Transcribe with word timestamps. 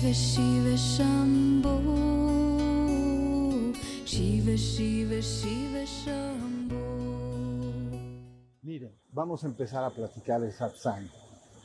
Shiva 0.00 0.14
Shiva 0.14 0.76
Shambho 0.76 1.76
Shiva 4.06 4.56
Shiva 4.56 5.20
Shiva 5.20 5.84
Shambho 5.84 6.76
Miren, 8.62 8.92
vamos 9.12 9.44
a 9.44 9.46
empezar 9.46 9.84
a 9.84 9.90
platicar 9.90 10.42
el 10.42 10.52
satsang. 10.52 11.06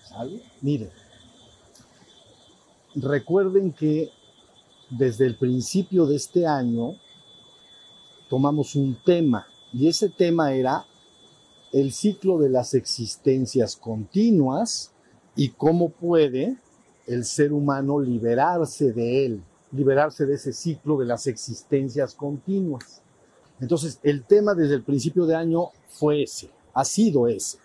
¿Sale? 0.04 0.42
Miren, 0.62 0.90
recuerden 2.96 3.72
que 3.72 4.10
desde 4.90 5.28
el 5.28 5.38
principio 5.38 6.06
de 6.06 6.18
este 6.18 6.46
año 6.46 6.98
tomamos 8.30 8.76
un 8.76 8.98
tema 9.06 9.48
y 9.72 9.88
ese 9.88 10.10
tema 10.10 10.52
era 10.54 10.86
el 11.72 11.94
ciclo 11.94 12.38
de 12.38 12.50
las 12.50 12.74
existencias 12.74 13.78
continuas 13.78 14.92
y 15.38 15.52
cómo 15.52 15.88
puede 15.88 16.58
el 17.08 17.26
ser 17.26 17.54
humano 17.54 18.00
liberarse 18.00 18.92
de 18.92 19.26
él, 19.26 19.44
liberarse 19.72 20.26
de 20.26 20.36
ese 20.36 20.54
ciclo 20.54 20.98
de 20.98 21.06
las 21.06 21.28
existencias 21.28 22.14
continuas. 22.16 23.02
Entonces, 23.60 24.00
el 24.04 24.24
tema 24.24 24.54
desde 24.54 24.76
el 24.76 24.84
principio 24.84 25.26
de 25.26 25.36
año 25.36 25.70
fue 25.88 26.24
ese, 26.24 26.50
ha 26.74 26.84
sido 26.84 27.28
ese. 27.28 27.58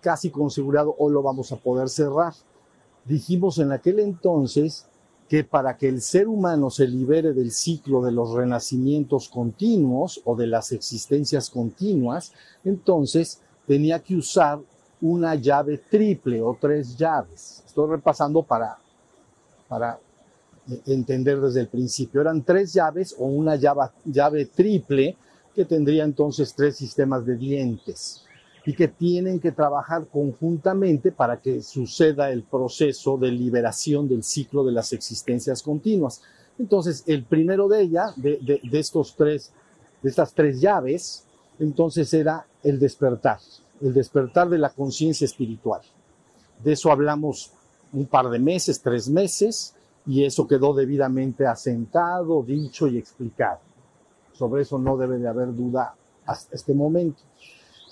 Casi 0.00 0.30
con 0.30 0.50
seguridad 0.50 0.86
hoy 0.98 1.12
lo 1.12 1.22
vamos 1.22 1.52
a 1.52 1.56
poder 1.56 1.88
cerrar. 1.88 2.34
Dijimos 3.04 3.58
en 3.58 3.72
aquel 3.72 4.00
entonces 4.00 4.86
que 5.28 5.44
para 5.44 5.78
que 5.78 5.88
el 5.88 6.02
ser 6.02 6.28
humano 6.28 6.70
se 6.70 6.86
libere 6.86 7.32
del 7.32 7.52
ciclo 7.52 8.02
de 8.02 8.12
los 8.12 8.34
renacimientos 8.34 9.28
continuos 9.28 10.20
o 10.24 10.36
de 10.36 10.46
las 10.46 10.72
existencias 10.72 11.48
continuas, 11.48 12.32
entonces 12.64 13.40
tenía 13.66 14.00
que 14.00 14.16
usar 14.16 14.60
una 15.02 15.34
llave 15.34 15.78
triple 15.90 16.40
o 16.40 16.56
tres 16.58 16.96
llaves. 16.96 17.62
Estoy 17.66 17.90
repasando 17.90 18.42
para, 18.42 18.78
para 19.68 19.98
entender 20.86 21.40
desde 21.40 21.60
el 21.60 21.68
principio. 21.68 22.20
Eran 22.20 22.42
tres 22.42 22.72
llaves 22.72 23.14
o 23.18 23.26
una 23.26 23.56
llave, 23.56 24.46
triple 24.46 25.16
que 25.54 25.64
tendría 25.64 26.04
entonces 26.04 26.54
tres 26.54 26.76
sistemas 26.76 27.26
de 27.26 27.36
dientes 27.36 28.24
y 28.64 28.74
que 28.74 28.86
tienen 28.86 29.40
que 29.40 29.50
trabajar 29.50 30.06
conjuntamente 30.06 31.10
para 31.10 31.40
que 31.40 31.62
suceda 31.62 32.30
el 32.30 32.44
proceso 32.44 33.18
de 33.18 33.32
liberación 33.32 34.08
del 34.08 34.22
ciclo 34.22 34.64
de 34.64 34.72
las 34.72 34.92
existencias 34.92 35.62
continuas. 35.62 36.22
Entonces, 36.58 37.02
el 37.06 37.24
primero 37.24 37.66
de 37.66 37.82
ella, 37.82 38.12
de, 38.14 38.38
de, 38.40 38.60
de 38.62 38.78
estos 38.78 39.16
tres, 39.16 39.50
de 40.00 40.10
estas 40.10 40.32
tres 40.32 40.60
llaves, 40.60 41.24
entonces 41.58 42.14
era 42.14 42.46
el 42.62 42.78
despertar, 42.78 43.40
el 43.82 43.92
despertar 43.92 44.48
de 44.48 44.58
la 44.58 44.70
conciencia 44.70 45.24
espiritual. 45.24 45.82
De 46.62 46.72
eso 46.72 46.90
hablamos 46.90 47.52
un 47.92 48.06
par 48.06 48.30
de 48.30 48.38
meses, 48.38 48.80
tres 48.80 49.08
meses, 49.08 49.74
y 50.06 50.24
eso 50.24 50.46
quedó 50.46 50.72
debidamente 50.72 51.46
asentado, 51.46 52.42
dicho 52.42 52.86
y 52.88 52.98
explicado. 52.98 53.60
Sobre 54.32 54.62
eso 54.62 54.78
no 54.78 54.96
debe 54.96 55.18
de 55.18 55.28
haber 55.28 55.54
duda 55.54 55.94
hasta 56.26 56.54
este 56.54 56.74
momento. 56.74 57.22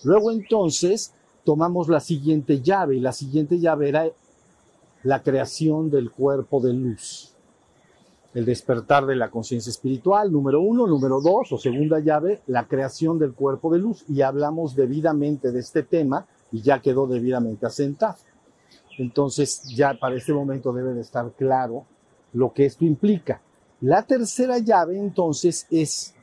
Luego 0.05 0.31
entonces 0.31 1.13
tomamos 1.45 1.89
la 1.89 2.01
siguiente 2.01 2.61
llave 2.61 2.97
y 2.97 3.01
la 3.01 3.13
siguiente 3.13 3.59
llave 3.59 3.89
era 3.89 4.11
la 5.03 5.23
creación 5.23 5.91
del 5.91 6.11
cuerpo 6.11 6.61
de 6.61 6.73
luz. 6.73 7.35
El 8.33 8.45
despertar 8.45 9.07
de 9.07 9.17
la 9.17 9.31
conciencia 9.31 9.71
espiritual, 9.71 10.31
número 10.31 10.61
uno, 10.61 10.87
número 10.87 11.21
dos 11.21 11.51
o 11.53 11.59
segunda 11.59 11.99
llave, 11.99 12.43
la 12.47 12.69
creación 12.69 13.19
del 13.19 13.35
cuerpo 13.35 13.73
de 13.73 13.81
luz. 13.81 14.05
Y 14.09 14.23
hablamos 14.23 14.77
debidamente 14.77 15.51
de 15.51 15.59
este 15.59 15.83
tema 15.83 16.27
y 16.53 16.63
ya 16.63 16.81
quedó 16.81 17.09
debidamente 17.09 17.67
asentado. 17.67 18.19
Entonces 18.99 19.63
ya 19.75 19.95
para 19.99 20.15
este 20.15 20.33
momento 20.33 20.73
debe 20.73 20.95
de 20.95 21.01
estar 21.01 21.33
claro 21.33 21.87
lo 22.33 22.53
que 22.53 22.67
esto 22.67 22.85
implica. 22.85 23.41
La 23.81 24.03
tercera 24.03 24.59
llave 24.59 24.99
entonces 24.99 25.67
es 25.71 26.15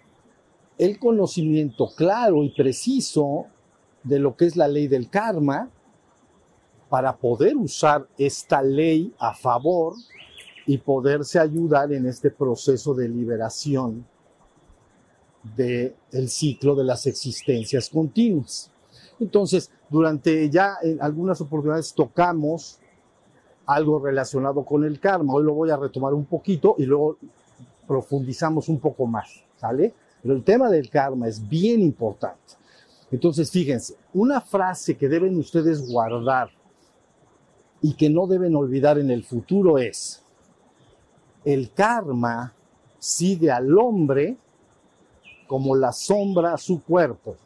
el 0.77 0.99
conocimiento 0.99 1.89
claro 1.95 2.43
y 2.43 2.49
preciso 2.49 3.47
de 4.03 4.19
lo 4.19 4.35
que 4.35 4.45
es 4.45 4.55
la 4.55 4.67
ley 4.67 4.87
del 4.87 5.09
karma 5.09 5.69
para 6.87 7.17
poder 7.17 7.57
usar 7.57 8.07
esta 8.17 8.61
ley 8.61 9.13
a 9.19 9.33
favor 9.33 9.95
y 10.67 10.77
poderse 10.77 11.39
ayudar 11.39 11.91
en 11.93 12.05
este 12.05 12.29
proceso 12.29 12.93
de 12.93 13.07
liberación 13.07 14.05
del 15.55 15.95
el 16.11 16.29
ciclo 16.29 16.75
de 16.75 16.83
las 16.83 17.07
existencias 17.07 17.89
continuas. 17.89 18.69
Entonces, 19.19 19.71
durante 19.89 20.49
ya 20.49 20.75
en 20.83 21.01
algunas 21.01 21.39
oportunidades 21.39 21.93
tocamos 21.93 22.79
algo 23.65 23.99
relacionado 23.99 24.63
con 24.65 24.83
el 24.83 24.99
karma. 24.99 25.33
Hoy 25.33 25.45
lo 25.45 25.53
voy 25.53 25.69
a 25.69 25.77
retomar 25.77 26.13
un 26.13 26.25
poquito 26.25 26.75
y 26.77 26.85
luego 26.85 27.17
profundizamos 27.87 28.67
un 28.67 28.79
poco 28.79 29.07
más, 29.07 29.43
¿sale? 29.55 29.93
Pero 30.21 30.35
el 30.35 30.43
tema 30.43 30.69
del 30.69 30.89
karma 30.89 31.29
es 31.29 31.47
bien 31.47 31.81
importante. 31.81 32.55
Entonces, 33.09 33.49
fíjense, 33.49 33.95
una 34.13 34.41
frase 34.41 34.97
que 34.97 35.07
deben 35.07 35.37
ustedes 35.37 35.87
guardar 35.87 36.49
y 37.81 37.93
que 37.93 38.09
no 38.09 38.27
deben 38.27 38.53
olvidar 38.53 38.99
en 38.99 39.11
el 39.11 39.23
futuro 39.23 39.77
es, 39.77 40.23
el 41.47 41.71
karma 41.71 42.53
sigue 42.99 43.49
al 43.49 43.77
hombre 43.77 44.35
como 45.47 45.77
la 45.77 45.93
sombra 45.93 46.53
a 46.53 46.57
su 46.57 46.83
cuerpo. 46.83 47.37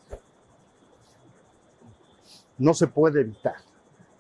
No 2.57 2.73
se 2.73 2.87
puede 2.87 3.21
evitar. 3.21 3.57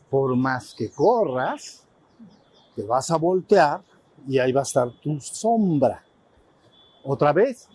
Por 0.07 0.35
más 0.35 0.75
que 0.75 0.91
corras, 0.91 1.87
te 2.75 2.83
vas 2.83 3.09
a 3.09 3.17
voltear 3.17 3.81
y 4.27 4.37
ahí 4.37 4.51
va 4.51 4.59
a 4.59 4.69
estar 4.69 4.91
tu 5.01 5.19
sombra. 5.19 6.05
Otra 7.03 7.33
vez, 7.33 7.67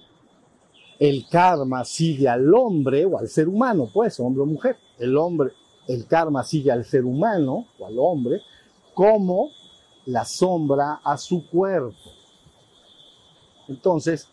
el 1.00 1.28
karma 1.28 1.84
sigue 1.84 2.28
al 2.28 2.54
hombre 2.54 3.04
o 3.04 3.18
al 3.18 3.26
ser 3.26 3.48
humano, 3.48 3.90
pues, 3.92 4.20
hombre 4.20 4.44
o 4.44 4.46
mujer. 4.46 4.76
El 4.96 5.16
hombre, 5.16 5.50
el 5.88 6.06
karma 6.06 6.44
sigue 6.44 6.70
al 6.70 6.84
ser 6.84 7.04
humano 7.04 7.66
o 7.80 7.86
al 7.86 7.98
hombre 7.98 8.42
como 8.94 9.50
la 10.06 10.24
sombra 10.24 11.00
a 11.04 11.16
su 11.16 11.46
cuerpo. 11.48 11.96
Entonces, 13.68 14.28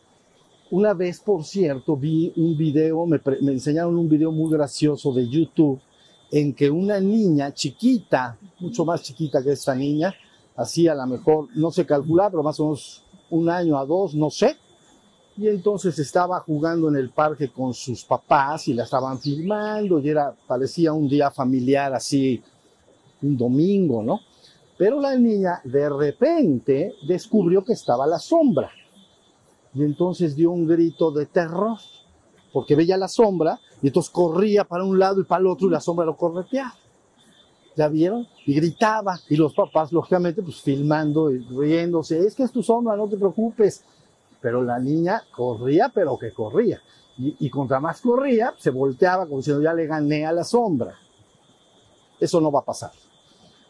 una 0.72 0.94
vez, 0.94 1.20
por 1.20 1.44
cierto, 1.44 1.96
vi 1.96 2.32
un 2.36 2.58
video, 2.58 3.06
me, 3.06 3.20
enseñaron 3.52 3.98
un 3.98 4.10
video 4.10 4.32
muy 4.32 4.52
gracioso 4.52 5.12
de 5.14 5.28
YouTube 5.28 5.80
en 6.32 6.54
que 6.54 6.70
una 6.70 7.00
niña 7.00 7.54
chiquita, 7.54 8.38
mucho 8.60 8.86
más 8.86 9.04
chiquita 9.04 9.44
que 9.44 9.52
esta 9.52 9.76
niña, 9.76 10.14
así 10.56 10.88
a 10.88 10.96
lo 10.96 11.06
mejor, 11.06 11.50
no 11.56 11.70
se 11.72 11.86
calcula, 11.86 12.30
pero 12.30 12.42
más 12.42 12.60
o 12.60 12.66
menos 12.66 13.04
un 13.30 13.50
año 13.50 13.78
a 13.78 13.86
dos, 13.86 14.16
no 14.16 14.30
sé, 14.30 14.56
y 15.38 15.48
entonces 15.48 15.98
estaba 15.98 16.40
jugando 16.42 16.90
en 16.90 16.96
el 16.96 17.10
parque 17.10 17.50
con 17.50 17.74
sus 17.74 18.04
papás 18.04 18.68
y 18.68 18.74
la 18.74 18.84
estaban 18.84 19.20
filmando 19.20 20.00
y 20.00 20.10
era, 20.10 20.36
parecía 20.48 20.94
un 20.94 21.08
día 21.08 21.32
familiar 21.32 21.94
así, 21.94 22.42
un 23.22 23.38
domingo, 23.38 24.04
¿no? 24.04 24.20
Pero 24.78 25.00
la 25.00 25.16
niña 25.16 25.62
de 25.64 25.90
repente 25.90 26.96
descubrió 27.08 27.64
que 27.64 27.74
estaba 27.74 28.08
la 28.08 28.20
sombra 28.20 28.72
y 29.74 29.84
entonces 29.84 30.36
dio 30.36 30.52
un 30.52 30.68
grito 30.68 31.12
de 31.12 31.26
terror 31.26 31.78
porque 32.52 32.76
veía 32.76 32.98
la 32.98 33.08
sombra 33.08 33.60
y 33.82 33.88
entonces 33.88 34.12
corría 34.12 34.64
para 34.64 34.84
un 34.84 35.00
lado 35.00 35.22
y 35.22 35.24
para 35.24 35.42
el 35.42 35.48
otro 35.48 35.68
y 35.68 35.72
la 35.72 35.80
sombra 35.80 36.06
lo 36.06 36.18
correteaba. 36.18 36.76
¿Ya 37.76 37.88
vieron? 37.88 38.28
Y 38.46 38.54
gritaba 38.54 39.20
y 39.30 39.36
los 39.36 39.54
papás, 39.54 39.92
lógicamente, 39.92 40.44
pues 40.44 40.62
filmando 40.62 41.32
y 41.32 41.40
riéndose, 41.40 42.20
es 42.20 42.36
que 42.36 42.44
es 42.44 42.52
tu 42.52 42.62
sombra, 42.62 42.96
no 42.96 43.08
te 43.08 43.18
preocupes 43.18 43.84
pero 44.44 44.62
la 44.62 44.78
niña 44.78 45.24
corría, 45.34 45.88
pero 45.88 46.18
que 46.18 46.34
corría. 46.34 46.82
Y, 47.18 47.34
y, 47.40 47.50
contra 47.50 47.80
más 47.80 48.02
corría, 48.02 48.54
se 48.58 48.72
volteaba 48.72 49.26
como 49.26 49.38
diciendo, 49.38 49.64
ya 49.64 49.74
le 49.74 49.88
gané 49.88 50.26
a 50.26 50.34
la 50.34 50.44
sombra. 50.44 50.96
Eso 52.20 52.42
no 52.42 52.52
va 52.52 52.60
a 52.60 52.66
pasar. 52.66 52.92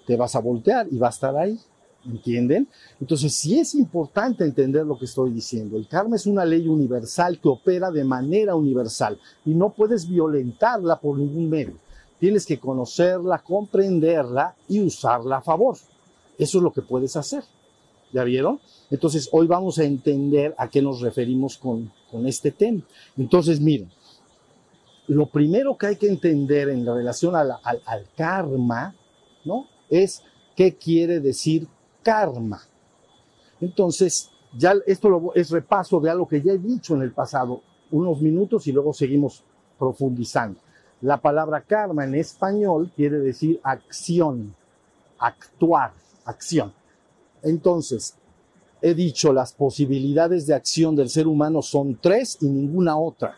Te 0.05 0.15
vas 0.17 0.35
a 0.35 0.39
voltear 0.39 0.87
y 0.91 0.97
va 0.97 1.07
a 1.07 1.11
estar 1.11 1.35
ahí. 1.35 1.59
¿Entienden? 2.05 2.67
Entonces, 2.99 3.33
sí 3.33 3.59
es 3.59 3.75
importante 3.75 4.43
entender 4.43 4.85
lo 4.85 4.99
que 4.99 5.05
estoy 5.05 5.31
diciendo. 5.31 5.77
El 5.77 5.87
karma 5.87 6.17
es 6.17 6.25
una 6.25 6.43
ley 6.43 6.67
universal 6.67 7.39
que 7.39 7.47
opera 7.47 7.91
de 7.91 8.03
manera 8.03 8.55
universal 8.55 9.17
y 9.45 9.53
no 9.53 9.69
puedes 9.69 10.09
violentarla 10.09 10.99
por 10.99 11.17
ningún 11.17 11.49
medio. 11.49 11.75
Tienes 12.19 12.45
que 12.45 12.59
conocerla, 12.59 13.39
comprenderla 13.39 14.53
y 14.67 14.81
usarla 14.81 15.37
a 15.37 15.41
favor. 15.41 15.77
Eso 16.37 16.57
es 16.57 16.63
lo 16.63 16.73
que 16.73 16.81
puedes 16.81 17.15
hacer. 17.15 17.43
¿Ya 18.11 18.23
vieron? 18.25 18.59
Entonces, 18.91 19.29
hoy 19.31 19.47
vamos 19.47 19.79
a 19.79 19.85
entender 19.85 20.53
a 20.57 20.67
qué 20.69 20.81
nos 20.81 20.99
referimos 20.99 21.57
con, 21.57 21.91
con 22.11 22.27
este 22.27 22.51
tema. 22.51 22.81
Entonces, 23.17 23.59
miren, 23.59 23.89
lo 25.07 25.25
primero 25.27 25.77
que 25.77 25.87
hay 25.87 25.95
que 25.95 26.07
entender 26.07 26.69
en 26.69 26.85
relación 26.85 27.35
al, 27.35 27.51
al, 27.63 27.81
al 27.85 28.07
karma, 28.15 28.93
¿no? 29.45 29.67
Es 29.89 30.23
qué 30.55 30.75
quiere 30.75 31.19
decir 31.19 31.67
karma. 32.01 32.61
Entonces, 33.61 34.29
ya 34.57 34.75
esto 34.85 35.09
lo, 35.09 35.33
es 35.33 35.49
repaso 35.49 35.99
de 35.99 36.09
algo 36.09 36.27
que 36.27 36.41
ya 36.41 36.53
he 36.53 36.57
dicho 36.57 36.95
en 36.95 37.01
el 37.01 37.11
pasado, 37.11 37.61
unos 37.91 38.21
minutos 38.21 38.67
y 38.67 38.71
luego 38.71 38.93
seguimos 38.93 39.43
profundizando. 39.77 40.59
La 41.01 41.19
palabra 41.21 41.61
karma 41.61 42.05
en 42.05 42.15
español 42.15 42.91
quiere 42.95 43.19
decir 43.19 43.59
acción, 43.63 44.55
actuar, 45.19 45.91
acción. 46.25 46.73
Entonces, 47.41 48.15
he 48.81 48.93
dicho, 48.93 49.33
las 49.33 49.53
posibilidades 49.53 50.47
de 50.47 50.53
acción 50.53 50.95
del 50.95 51.09
ser 51.09 51.27
humano 51.27 51.61
son 51.61 51.97
tres 52.01 52.37
y 52.41 52.47
ninguna 52.47 52.97
otra. 52.97 53.37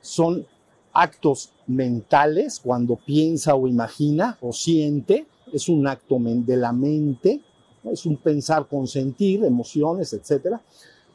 Son 0.00 0.46
actos 0.92 1.52
mentales, 1.66 2.60
cuando 2.60 2.96
piensa 2.96 3.54
o 3.54 3.66
imagina 3.66 4.38
o 4.40 4.52
siente, 4.52 5.26
es 5.54 5.68
un 5.68 5.86
acto 5.86 6.18
de 6.20 6.56
la 6.56 6.72
mente, 6.72 7.40
es 7.84 8.04
un 8.06 8.16
pensar 8.16 8.66
con 8.66 8.88
sentir, 8.88 9.44
emociones, 9.44 10.12
etc. 10.12 10.56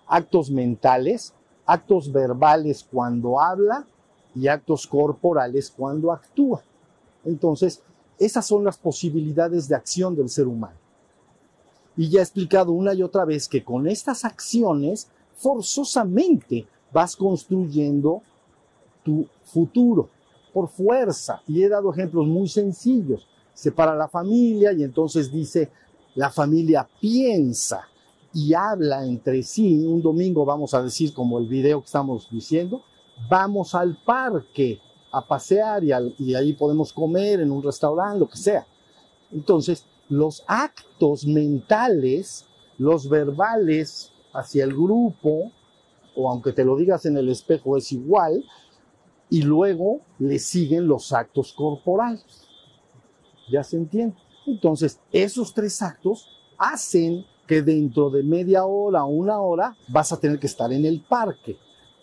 Actos 0.07 0.49
mentales, 0.49 1.33
actos 1.65 2.11
verbales 2.11 2.87
cuando 2.89 3.39
habla 3.39 3.85
y 4.33 4.47
actos 4.47 4.87
corporales 4.87 5.73
cuando 5.75 6.13
actúa. 6.13 6.63
Entonces, 7.25 7.81
esas 8.17 8.47
son 8.47 8.63
las 8.63 8.77
posibilidades 8.77 9.67
de 9.67 9.75
acción 9.75 10.15
del 10.15 10.29
ser 10.29 10.47
humano. 10.47 10.77
Y 11.97 12.09
ya 12.09 12.19
he 12.19 12.23
explicado 12.23 12.71
una 12.71 12.93
y 12.93 13.03
otra 13.03 13.25
vez 13.25 13.49
que 13.49 13.63
con 13.63 13.87
estas 13.87 14.23
acciones 14.23 15.09
forzosamente 15.35 16.65
vas 16.93 17.15
construyendo 17.15 18.21
tu 19.03 19.27
futuro 19.43 20.07
por 20.53 20.69
fuerza. 20.69 21.41
Y 21.45 21.61
he 21.61 21.69
dado 21.69 21.91
ejemplos 21.91 22.25
muy 22.25 22.47
sencillos. 22.47 23.27
Separa 23.59 23.93
la 23.93 24.07
familia 24.07 24.71
y 24.71 24.83
entonces 24.83 25.29
dice, 25.29 25.69
la 26.15 26.29
familia 26.29 26.87
piensa 27.01 27.89
y 28.33 28.53
habla 28.53 29.05
entre 29.05 29.43
sí. 29.43 29.85
Un 29.85 30.01
domingo 30.01 30.45
vamos 30.45 30.73
a 30.73 30.81
decir, 30.81 31.13
como 31.13 31.39
el 31.39 31.47
video 31.49 31.81
que 31.81 31.87
estamos 31.87 32.29
diciendo, 32.31 32.81
vamos 33.29 33.75
al 33.75 33.97
parque 34.05 34.79
a 35.11 35.27
pasear 35.27 35.83
y, 35.83 35.91
y 36.19 36.35
ahí 36.35 36.53
podemos 36.53 36.93
comer 36.93 37.41
en 37.41 37.51
un 37.51 37.61
restaurante, 37.61 38.19
lo 38.19 38.29
que 38.29 38.37
sea. 38.37 38.65
Entonces, 39.29 39.85
los 40.07 40.45
actos 40.47 41.25
mentales, 41.27 42.45
los 42.77 43.09
verbales 43.09 44.13
hacia 44.31 44.63
el 44.63 44.71
grupo, 44.71 45.51
o 46.15 46.31
aunque 46.31 46.53
te 46.53 46.63
lo 46.63 46.77
digas 46.77 47.05
en 47.05 47.17
el 47.17 47.27
espejo 47.27 47.75
es 47.75 47.91
igual, 47.91 48.41
y 49.29 49.41
luego 49.41 49.99
le 50.17 50.39
siguen 50.39 50.87
los 50.87 51.11
actos 51.11 51.51
corporales. 51.51 52.48
¿Ya 53.51 53.63
se 53.63 53.77
entiende? 53.77 54.15
Entonces, 54.45 54.99
esos 55.11 55.53
tres 55.53 55.81
actos 55.81 56.27
hacen 56.57 57.25
que 57.47 57.61
dentro 57.61 58.09
de 58.09 58.23
media 58.23 58.65
hora 58.65 59.03
o 59.03 59.09
una 59.09 59.41
hora 59.41 59.75
vas 59.87 60.11
a 60.11 60.19
tener 60.19 60.39
que 60.39 60.47
estar 60.47 60.71
en 60.71 60.85
el 60.85 61.01
parque, 61.01 61.57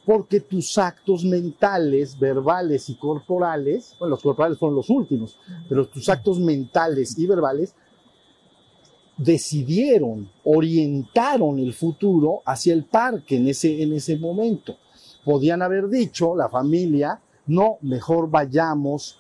porque 0.04 0.40
tus 0.40 0.76
actos 0.78 1.25
mentales, 1.25 2.19
verbales 2.19 2.88
y 2.88 2.96
corporales, 2.96 3.94
bueno, 3.98 4.10
los 4.10 4.22
corporales 4.22 4.58
fueron 4.58 4.76
los 4.76 4.90
últimos, 4.90 5.38
pero 5.69 5.87
tus 5.88 6.08
actos 6.08 6.38
mentales 6.40 7.19
y 7.19 7.26
verbales 7.26 7.75
decidieron, 9.16 10.28
orientaron 10.44 11.58
el 11.58 11.72
futuro 11.72 12.43
hacia 12.44 12.75
el 12.75 12.84
parque 12.84 13.37
en 13.37 13.48
ese, 13.48 13.82
en 13.82 13.93
ese 13.93 14.19
momento 14.19 14.76
podían 15.26 15.60
haber 15.60 15.88
dicho, 15.88 16.37
la 16.37 16.48
familia, 16.48 17.20
no, 17.48 17.78
mejor 17.82 18.31
vayamos 18.31 19.19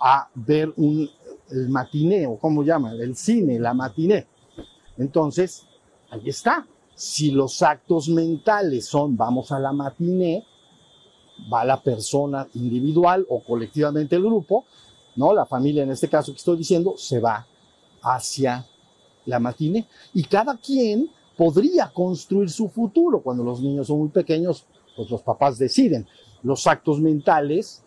a 0.00 0.28
ver 0.34 0.72
un, 0.76 1.08
el 1.50 1.68
matiné, 1.68 2.26
o 2.26 2.38
como 2.38 2.62
llaman, 2.62 3.00
el 3.00 3.16
cine, 3.16 3.58
la 3.58 3.74
matiné. 3.74 4.26
Entonces, 4.96 5.64
ahí 6.10 6.28
está. 6.28 6.66
Si 6.94 7.30
los 7.30 7.62
actos 7.62 8.08
mentales 8.08 8.86
son 8.86 9.16
vamos 9.16 9.52
a 9.52 9.58
la 9.58 9.72
matiné, 9.72 10.44
va 11.52 11.64
la 11.64 11.80
persona 11.80 12.46
individual 12.54 13.24
o 13.28 13.42
colectivamente 13.42 14.16
el 14.16 14.22
grupo, 14.22 14.64
¿no? 15.16 15.32
La 15.32 15.46
familia 15.46 15.84
en 15.84 15.90
este 15.90 16.08
caso 16.08 16.32
que 16.32 16.38
estoy 16.38 16.58
diciendo, 16.58 16.94
se 16.96 17.20
va 17.20 17.46
hacia 18.02 18.66
la 19.26 19.38
matiné. 19.38 19.86
Y 20.14 20.24
cada 20.24 20.56
quien 20.56 21.08
podría 21.36 21.90
construir 21.94 22.50
su 22.50 22.68
futuro. 22.68 23.20
Cuando 23.20 23.44
los 23.44 23.60
niños 23.60 23.86
son 23.86 24.00
muy 24.00 24.08
pequeños, 24.08 24.66
pues 24.96 25.08
los 25.08 25.22
papás 25.22 25.56
deciden. 25.56 26.06
Los 26.42 26.66
actos 26.66 27.00
mentales 27.00 27.84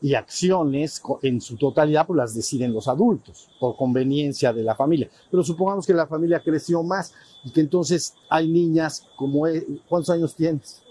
y 0.00 0.14
acciones 0.14 1.02
en 1.22 1.40
su 1.40 1.56
totalidad 1.56 2.06
pues 2.06 2.16
las 2.16 2.34
deciden 2.34 2.72
los 2.72 2.86
adultos 2.88 3.48
por 3.58 3.76
conveniencia 3.76 4.52
de 4.52 4.62
la 4.62 4.74
familia. 4.74 5.08
Pero 5.30 5.42
supongamos 5.42 5.86
que 5.86 5.94
la 5.94 6.06
familia 6.06 6.40
creció 6.40 6.82
más 6.82 7.12
y 7.44 7.50
que 7.50 7.60
entonces 7.60 8.14
hay 8.28 8.48
niñas 8.48 9.06
como... 9.16 9.46
E, 9.46 9.66
¿Cuántos 9.88 10.10
años 10.10 10.34
tienes? 10.34 10.82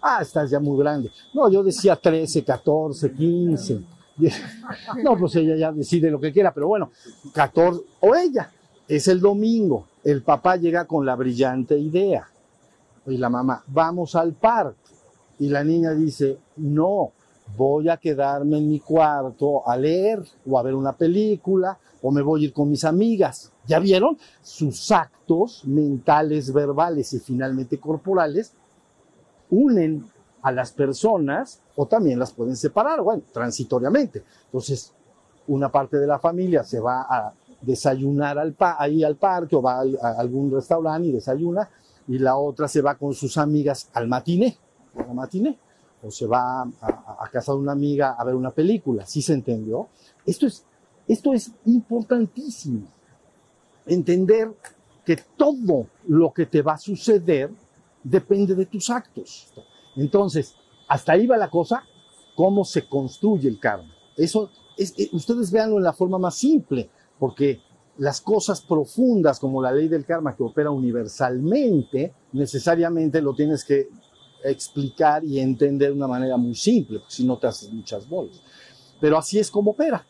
Ah, 0.00 0.20
estás 0.22 0.50
ya 0.50 0.60
muy 0.60 0.78
grande. 0.78 1.10
No, 1.34 1.50
yo 1.50 1.62
decía 1.62 1.96
13, 1.96 2.44
14, 2.44 3.12
15. 3.12 3.80
No, 5.02 5.16
pues 5.16 5.36
ella 5.36 5.56
ya 5.56 5.72
decide 5.72 6.10
lo 6.10 6.20
que 6.20 6.32
quiera, 6.32 6.52
pero 6.52 6.68
bueno, 6.68 6.90
14 7.32 7.80
o 8.00 8.14
ella. 8.14 8.50
Es 8.88 9.08
el 9.08 9.20
domingo. 9.20 9.86
El 10.02 10.22
papá 10.22 10.56
llega 10.56 10.86
con 10.86 11.06
la 11.06 11.16
brillante 11.16 11.78
idea 11.78 12.28
y 13.06 13.16
la 13.16 13.28
mamá, 13.28 13.62
vamos 13.66 14.14
al 14.14 14.32
parque. 14.32 14.78
Y 15.38 15.48
la 15.48 15.64
niña 15.64 15.92
dice, 15.92 16.38
no, 16.56 17.12
voy 17.56 17.88
a 17.88 17.96
quedarme 17.96 18.58
en 18.58 18.68
mi 18.68 18.80
cuarto 18.80 19.68
a 19.68 19.76
leer 19.76 20.22
o 20.48 20.58
a 20.58 20.62
ver 20.62 20.74
una 20.74 20.92
película 20.92 21.78
o 22.02 22.10
me 22.10 22.22
voy 22.22 22.42
a 22.42 22.44
ir 22.46 22.52
con 22.52 22.70
mis 22.70 22.84
amigas. 22.84 23.52
¿Ya 23.66 23.78
vieron? 23.78 24.18
Sus 24.42 24.90
actos 24.90 25.64
mentales, 25.64 26.52
verbales 26.52 27.12
y 27.12 27.20
finalmente 27.20 27.78
corporales 27.78 28.52
unen 29.50 30.06
a 30.42 30.52
las 30.52 30.72
personas 30.72 31.60
o 31.76 31.86
también 31.86 32.18
las 32.18 32.32
pueden 32.32 32.56
separar, 32.56 33.02
bueno, 33.02 33.22
transitoriamente. 33.32 34.24
Entonces, 34.46 34.92
una 35.48 35.70
parte 35.70 35.98
de 35.98 36.06
la 36.06 36.18
familia 36.18 36.64
se 36.64 36.80
va 36.80 37.02
a 37.02 37.34
desayunar 37.60 38.38
al 38.38 38.56
ahí 38.78 39.04
al 39.04 39.16
parque 39.16 39.56
o 39.56 39.62
va 39.62 39.80
a 39.80 40.10
algún 40.18 40.50
restaurante 40.50 41.08
y 41.08 41.12
desayuna 41.12 41.68
y 42.08 42.18
la 42.18 42.36
otra 42.36 42.68
se 42.68 42.80
va 42.80 42.94
con 42.94 43.12
sus 43.12 43.36
amigas 43.36 43.90
al 43.92 44.08
matiné, 44.08 44.56
matiné, 45.12 45.58
o 46.02 46.10
se 46.10 46.26
va 46.26 46.62
a, 46.62 47.28
casa 47.30 47.52
de 47.52 47.58
una 47.58 47.72
amiga 47.72 48.16
a 48.18 48.24
ver 48.24 48.34
una 48.34 48.50
película, 48.50 49.06
¿sí 49.06 49.22
se 49.22 49.34
entendió? 49.34 49.88
Esto 50.24 50.46
es, 50.46 50.64
esto 51.06 51.32
es 51.32 51.52
importantísimo, 51.66 52.86
entender 53.86 54.52
que 55.04 55.16
todo 55.36 55.86
lo 56.06 56.32
que 56.32 56.46
te 56.46 56.62
va 56.62 56.74
a 56.74 56.78
suceder 56.78 57.50
depende 58.02 58.54
de 58.54 58.66
tus 58.66 58.90
actos. 58.90 59.52
Entonces, 59.96 60.54
hasta 60.88 61.12
ahí 61.12 61.26
va 61.26 61.36
la 61.36 61.50
cosa, 61.50 61.84
cómo 62.34 62.64
se 62.64 62.88
construye 62.88 63.48
el 63.48 63.58
karma. 63.58 63.92
Eso 64.16 64.50
es, 64.76 64.94
eh, 64.98 65.10
ustedes 65.12 65.50
véanlo 65.50 65.76
en 65.76 65.84
la 65.84 65.92
forma 65.92 66.18
más 66.18 66.36
simple, 66.36 66.88
porque 67.18 67.60
las 67.98 68.20
cosas 68.20 68.62
profundas 68.62 69.38
como 69.38 69.60
la 69.60 69.72
ley 69.72 69.88
del 69.88 70.06
karma 70.06 70.34
que 70.34 70.42
opera 70.42 70.70
universalmente, 70.70 72.14
necesariamente 72.32 73.20
lo 73.20 73.34
tienes 73.34 73.64
que 73.64 73.88
explicar 74.44 75.24
y 75.24 75.38
entender 75.38 75.90
de 75.90 75.96
una 75.96 76.08
manera 76.08 76.36
muy 76.36 76.54
simple, 76.54 76.98
porque 76.98 77.14
si 77.14 77.24
no 77.24 77.38
te 77.38 77.46
haces 77.46 77.72
muchas 77.72 78.08
bolas. 78.08 78.40
Pero 79.00 79.18
así 79.18 79.38
es 79.38 79.50
como 79.50 79.72
opera. 79.72 80.04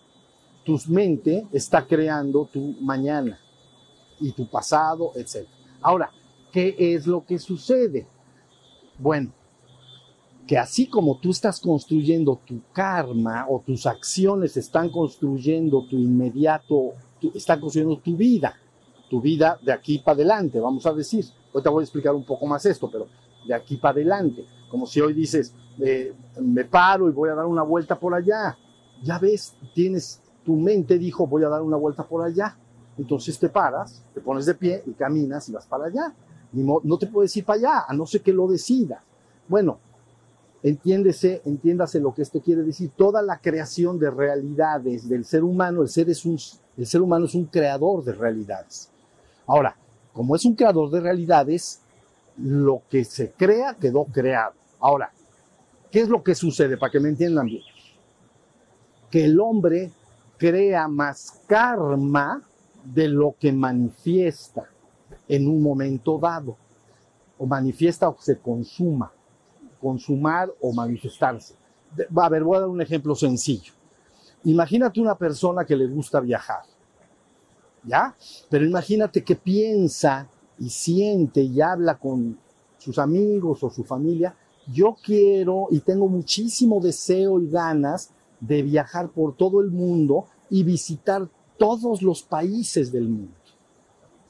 Tu 0.64 0.78
mente 0.88 1.46
está 1.52 1.86
creando 1.86 2.48
tu 2.52 2.60
mañana 2.80 3.38
y 4.20 4.32
tu 4.32 4.48
pasado, 4.48 5.12
etc. 5.14 5.48
Ahora, 5.80 6.10
¿qué 6.52 6.74
es 6.78 7.06
lo 7.06 7.24
que 7.24 7.38
sucede? 7.38 8.06
Bueno, 8.98 9.32
que 10.46 10.58
así 10.58 10.86
como 10.86 11.18
tú 11.18 11.30
estás 11.30 11.60
construyendo 11.60 12.40
tu 12.44 12.60
karma 12.72 13.46
o 13.48 13.62
tus 13.64 13.86
acciones 13.86 14.56
están 14.56 14.90
construyendo 14.90 15.86
tu 15.88 15.96
inmediato 15.96 16.94
está 17.34 17.58
construyendo 17.60 17.98
tu 17.98 18.16
vida, 18.16 18.54
tu 19.08 19.20
vida 19.20 19.58
de 19.62 19.72
aquí 19.72 19.98
para 19.98 20.14
adelante, 20.14 20.58
vamos 20.60 20.86
a 20.86 20.92
decir. 20.92 21.24
Te 21.52 21.68
voy 21.68 21.82
a 21.82 21.84
explicar 21.84 22.14
un 22.14 22.24
poco 22.24 22.46
más 22.46 22.64
esto, 22.64 22.88
pero 22.90 23.08
de 23.46 23.54
aquí 23.54 23.76
para 23.76 23.92
adelante. 23.92 24.44
Como 24.70 24.86
si 24.86 25.00
hoy 25.00 25.12
dices, 25.12 25.54
eh, 25.78 26.12
me 26.40 26.64
paro 26.64 27.08
y 27.08 27.12
voy 27.12 27.30
a 27.30 27.34
dar 27.34 27.46
una 27.46 27.62
vuelta 27.62 27.98
por 27.98 28.14
allá. 28.14 28.56
Ya 29.02 29.18
ves, 29.18 29.54
tienes, 29.74 30.20
tu 30.44 30.56
mente 30.56 30.98
dijo, 30.98 31.26
voy 31.26 31.44
a 31.44 31.48
dar 31.48 31.62
una 31.62 31.76
vuelta 31.76 32.02
por 32.04 32.24
allá. 32.24 32.56
Entonces 32.98 33.38
te 33.38 33.48
paras, 33.48 34.04
te 34.12 34.20
pones 34.20 34.46
de 34.46 34.54
pie 34.54 34.82
y 34.86 34.92
caminas 34.92 35.48
y 35.48 35.52
vas 35.52 35.66
para 35.66 35.86
allá. 35.86 36.14
no 36.52 36.98
te 36.98 37.06
puedes 37.06 37.34
ir 37.36 37.44
para 37.44 37.58
allá, 37.58 37.84
a 37.88 37.94
no 37.94 38.06
ser 38.06 38.20
que 38.20 38.32
lo 38.32 38.46
decidas. 38.46 39.00
Bueno, 39.48 39.78
entiéndese, 40.62 41.42
entiéndase 41.44 42.00
lo 42.00 42.14
que 42.14 42.22
esto 42.22 42.40
quiere 42.40 42.62
decir. 42.62 42.90
Toda 42.96 43.22
la 43.22 43.38
creación 43.38 43.98
de 43.98 44.10
realidades 44.10 45.08
del 45.08 45.24
ser 45.24 45.42
humano, 45.44 45.82
el 45.82 45.88
ser 45.88 46.10
es 46.10 46.24
un 46.24 46.38
el 46.76 46.86
ser 46.86 47.02
humano 47.02 47.26
es 47.26 47.34
un 47.34 47.44
creador 47.44 48.02
de 48.04 48.12
realidades. 48.12 48.90
Ahora, 49.46 49.76
como 50.14 50.34
es 50.34 50.44
un 50.44 50.54
creador 50.54 50.90
de 50.90 51.00
realidades, 51.00 51.79
lo 52.42 52.82
que 52.88 53.04
se 53.04 53.32
crea 53.32 53.74
quedó 53.74 54.04
creado. 54.04 54.54
Ahora, 54.80 55.12
¿qué 55.90 56.00
es 56.00 56.08
lo 56.08 56.22
que 56.22 56.34
sucede 56.34 56.76
para 56.76 56.90
que 56.90 57.00
me 57.00 57.08
entiendan 57.08 57.46
bien? 57.46 57.62
Que 59.10 59.24
el 59.24 59.38
hombre 59.40 59.90
crea 60.38 60.88
más 60.88 61.42
karma 61.46 62.42
de 62.84 63.08
lo 63.08 63.34
que 63.38 63.52
manifiesta 63.52 64.68
en 65.28 65.48
un 65.48 65.62
momento 65.62 66.18
dado. 66.18 66.56
O 67.38 67.46
manifiesta 67.46 68.08
o 68.08 68.16
se 68.18 68.38
consuma. 68.38 69.12
Consumar 69.80 70.50
o 70.60 70.72
manifestarse. 70.72 71.54
A 72.16 72.28
ver, 72.28 72.44
voy 72.44 72.56
a 72.56 72.60
dar 72.60 72.68
un 72.68 72.80
ejemplo 72.80 73.14
sencillo. 73.14 73.72
Imagínate 74.44 75.00
una 75.00 75.16
persona 75.16 75.64
que 75.64 75.76
le 75.76 75.86
gusta 75.86 76.20
viajar, 76.20 76.62
¿ya? 77.84 78.14
Pero 78.48 78.64
imagínate 78.64 79.22
que 79.22 79.36
piensa 79.36 80.26
y 80.60 80.70
siente 80.70 81.42
y 81.42 81.60
habla 81.60 81.98
con 81.98 82.38
sus 82.78 82.98
amigos 82.98 83.62
o 83.64 83.70
su 83.70 83.82
familia, 83.82 84.34
yo 84.72 84.96
quiero 85.02 85.66
y 85.70 85.80
tengo 85.80 86.06
muchísimo 86.06 86.80
deseo 86.80 87.40
y 87.40 87.48
ganas 87.50 88.10
de 88.38 88.62
viajar 88.62 89.08
por 89.08 89.36
todo 89.36 89.60
el 89.60 89.70
mundo 89.70 90.26
y 90.48 90.62
visitar 90.62 91.28
todos 91.58 92.02
los 92.02 92.22
países 92.22 92.92
del 92.92 93.08
mundo. 93.08 93.32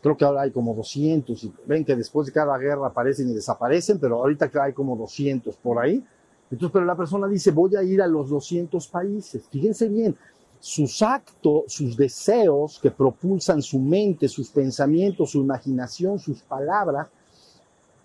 Creo 0.02 0.16
que 0.16 0.24
ahora 0.24 0.42
hay 0.42 0.50
como 0.50 0.74
200 0.74 1.44
y 1.44 1.52
ven 1.66 1.84
que 1.84 1.94
después 1.94 2.26
de 2.26 2.32
cada 2.32 2.56
guerra 2.56 2.86
aparecen 2.86 3.28
y 3.28 3.34
desaparecen, 3.34 3.98
pero 3.98 4.16
ahorita 4.16 4.50
hay 4.62 4.72
como 4.72 4.96
200 4.96 5.56
por 5.56 5.78
ahí. 5.78 6.02
Entonces, 6.50 6.72
pero 6.72 6.84
la 6.84 6.96
persona 6.96 7.28
dice, 7.28 7.50
voy 7.50 7.76
a 7.76 7.82
ir 7.82 8.00
a 8.00 8.06
los 8.06 8.30
200 8.30 8.88
países. 8.88 9.46
Fíjense 9.50 9.88
bien, 9.88 10.16
sus 10.60 11.02
actos, 11.02 11.64
sus 11.68 11.96
deseos 11.96 12.78
que 12.80 12.90
propulsan 12.90 13.62
su 13.62 13.78
mente, 13.78 14.28
sus 14.28 14.50
pensamientos, 14.50 15.30
su 15.30 15.40
imaginación, 15.40 16.18
sus 16.18 16.42
palabras 16.42 17.08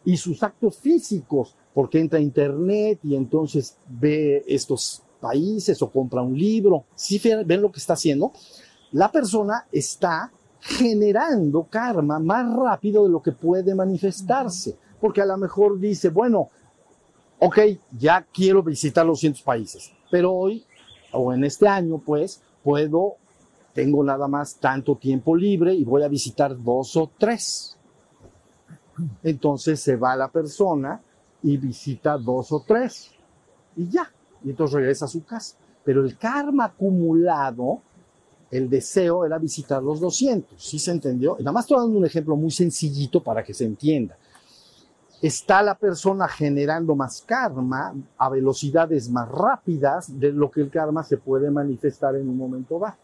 y 0.05 0.15
sus 0.17 0.41
actos 0.41 0.77
físicos, 0.77 1.55
porque 1.73 1.99
entra 1.99 2.17
a 2.17 2.21
internet 2.21 2.99
y 3.03 3.15
entonces 3.15 3.77
ve 3.87 4.43
estos 4.47 5.03
países 5.19 5.81
o 5.81 5.91
compra 5.91 6.21
un 6.21 6.37
libro. 6.37 6.85
¿Sí 6.95 7.21
ven 7.45 7.61
lo 7.61 7.71
que 7.71 7.79
está 7.79 7.93
haciendo? 7.93 8.31
La 8.93 9.11
persona 9.11 9.67
está 9.71 10.31
generando 10.59 11.67
karma 11.69 12.19
más 12.19 12.55
rápido 12.55 13.03
de 13.03 13.09
lo 13.09 13.21
que 13.21 13.33
puede 13.33 13.75
manifestarse. 13.75 14.77
Porque 14.99 15.21
a 15.21 15.25
lo 15.25 15.37
mejor 15.37 15.79
dice, 15.79 16.09
bueno, 16.09 16.49
ok, 17.39 17.59
ya 17.91 18.25
quiero 18.33 18.63
visitar 18.63 19.05
los 19.05 19.19
100 19.19 19.35
países, 19.43 19.91
pero 20.09 20.33
hoy 20.33 20.65
o 21.15 21.33
en 21.33 21.43
este 21.43 21.67
año, 21.67 21.97
pues, 21.97 22.41
puedo, 22.63 23.15
tengo 23.73 24.03
nada 24.03 24.27
más 24.27 24.55
tanto 24.55 24.95
tiempo 24.95 25.35
libre 25.35 25.73
y 25.73 25.83
voy 25.83 26.03
a 26.03 26.07
visitar 26.07 26.55
dos 26.61 26.95
o 26.95 27.09
tres. 27.17 27.77
Entonces 29.23 29.79
se 29.79 29.95
va 29.95 30.15
la 30.15 30.29
persona 30.29 31.01
y 31.43 31.57
visita 31.57 32.17
dos 32.17 32.51
o 32.51 32.63
tres 32.65 33.11
y 33.75 33.89
ya, 33.89 34.09
y 34.43 34.51
entonces 34.51 34.75
regresa 34.75 35.05
a 35.05 35.09
su 35.09 35.23
casa. 35.23 35.57
Pero 35.83 36.03
el 36.03 36.17
karma 36.17 36.65
acumulado 36.65 37.81
el 38.51 38.69
deseo 38.69 39.25
era 39.25 39.37
visitar 39.37 39.83
los 39.83 39.99
200, 39.99 40.61
¿sí 40.61 40.79
se 40.79 40.91
entendió? 40.91 41.35
nada 41.39 41.51
más 41.51 41.65
estoy 41.65 41.79
dando 41.79 41.97
un 41.97 42.05
ejemplo 42.05 42.35
muy 42.35 42.51
sencillito 42.51 43.21
para 43.21 43.43
que 43.43 43.53
se 43.53 43.65
entienda. 43.65 44.17
Está 45.21 45.63
la 45.63 45.75
persona 45.75 46.27
generando 46.27 46.95
más 46.95 47.21
karma 47.21 47.95
a 48.17 48.29
velocidades 48.29 49.09
más 49.09 49.29
rápidas 49.29 50.19
de 50.19 50.31
lo 50.31 50.51
que 50.51 50.61
el 50.61 50.69
karma 50.69 51.03
se 51.03 51.17
puede 51.17 51.49
manifestar 51.49 52.15
en 52.15 52.27
un 52.29 52.37
momento 52.37 52.77
dado. 52.79 52.97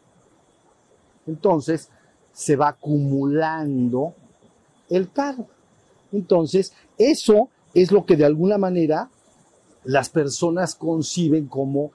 Entonces, 1.26 1.90
se 2.32 2.56
va 2.56 2.70
acumulando 2.70 4.14
el 4.90 5.12
karma. 5.12 5.46
Entonces, 6.12 6.74
eso 6.98 7.50
es 7.74 7.92
lo 7.92 8.06
que 8.06 8.18
de 8.18 8.26
alguna 8.26 8.58
manera 8.58 9.10
las 9.84 10.10
personas 10.10 10.76
conciben 10.76 11.48
como 11.48 11.92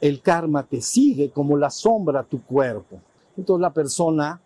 el 0.00 0.20
karma 0.20 0.64
te 0.64 0.80
sigue 0.80 1.30
como 1.30 1.56
la 1.56 1.70
sombra 1.70 2.20
a 2.20 2.24
tu 2.24 2.42
cuerpo. 2.42 3.00
Entonces 3.36 3.60
la 3.60 3.72
persona 3.72 4.40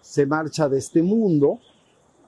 se 0.00 0.26
marcha 0.26 0.68
de 0.68 0.78
este 0.78 1.02
mundo, 1.02 1.60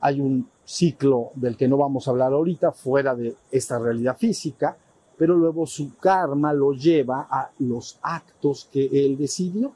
hay 0.00 0.20
un 0.20 0.48
ciclo 0.64 1.30
del 1.34 1.56
que 1.56 1.68
no 1.68 1.76
vamos 1.76 2.06
a 2.06 2.10
hablar 2.10 2.32
ahorita, 2.32 2.72
fuera 2.72 3.14
de 3.14 3.34
esta 3.50 3.78
realidad 3.78 4.16
física, 4.16 4.76
pero 5.16 5.36
luego 5.36 5.66
su 5.66 5.96
karma 5.96 6.52
lo 6.52 6.72
lleva 6.72 7.26
a 7.30 7.50
los 7.58 7.98
actos 8.02 8.68
que 8.72 8.86
él 8.92 9.16
decidió. 9.16 9.72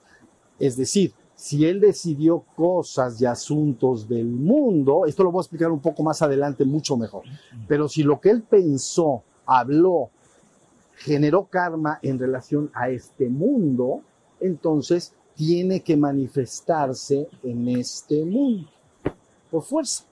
Es 0.58 0.76
decir, 0.76 1.12
si 1.34 1.66
él 1.66 1.80
decidió 1.80 2.44
cosas 2.56 3.20
y 3.20 3.26
asuntos 3.26 4.08
del 4.08 4.26
mundo, 4.26 5.04
esto 5.06 5.22
lo 5.22 5.30
voy 5.30 5.40
a 5.40 5.42
explicar 5.42 5.70
un 5.70 5.80
poco 5.80 6.02
más 6.02 6.22
adelante 6.22 6.64
mucho 6.64 6.96
mejor, 6.96 7.24
pero 7.68 7.88
si 7.88 8.02
lo 8.02 8.20
que 8.20 8.30
él 8.30 8.42
pensó, 8.42 9.22
habló 9.44 10.10
generó 10.96 11.44
karma 11.44 11.98
en 12.02 12.18
relación 12.18 12.70
a 12.74 12.88
este 12.88 13.28
mundo, 13.28 14.00
entonces 14.40 15.14
tiene 15.34 15.80
que 15.80 15.96
manifestarse 15.96 17.28
en 17.42 17.68
este 17.68 18.24
mundo, 18.24 18.68
por 19.50 19.62
fuerza. 19.62 20.04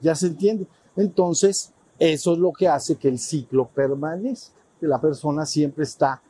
¿Ya 0.00 0.14
se 0.14 0.28
entiende? 0.28 0.66
Entonces, 0.96 1.72
eso 1.98 2.32
es 2.32 2.38
lo 2.38 2.52
que 2.52 2.68
hace 2.68 2.96
que 2.96 3.08
el 3.08 3.18
ciclo 3.18 3.68
permanezca, 3.68 4.56
que 4.78 4.86
la 4.86 5.00
persona 5.00 5.44
siempre 5.44 5.84
está 5.84 6.22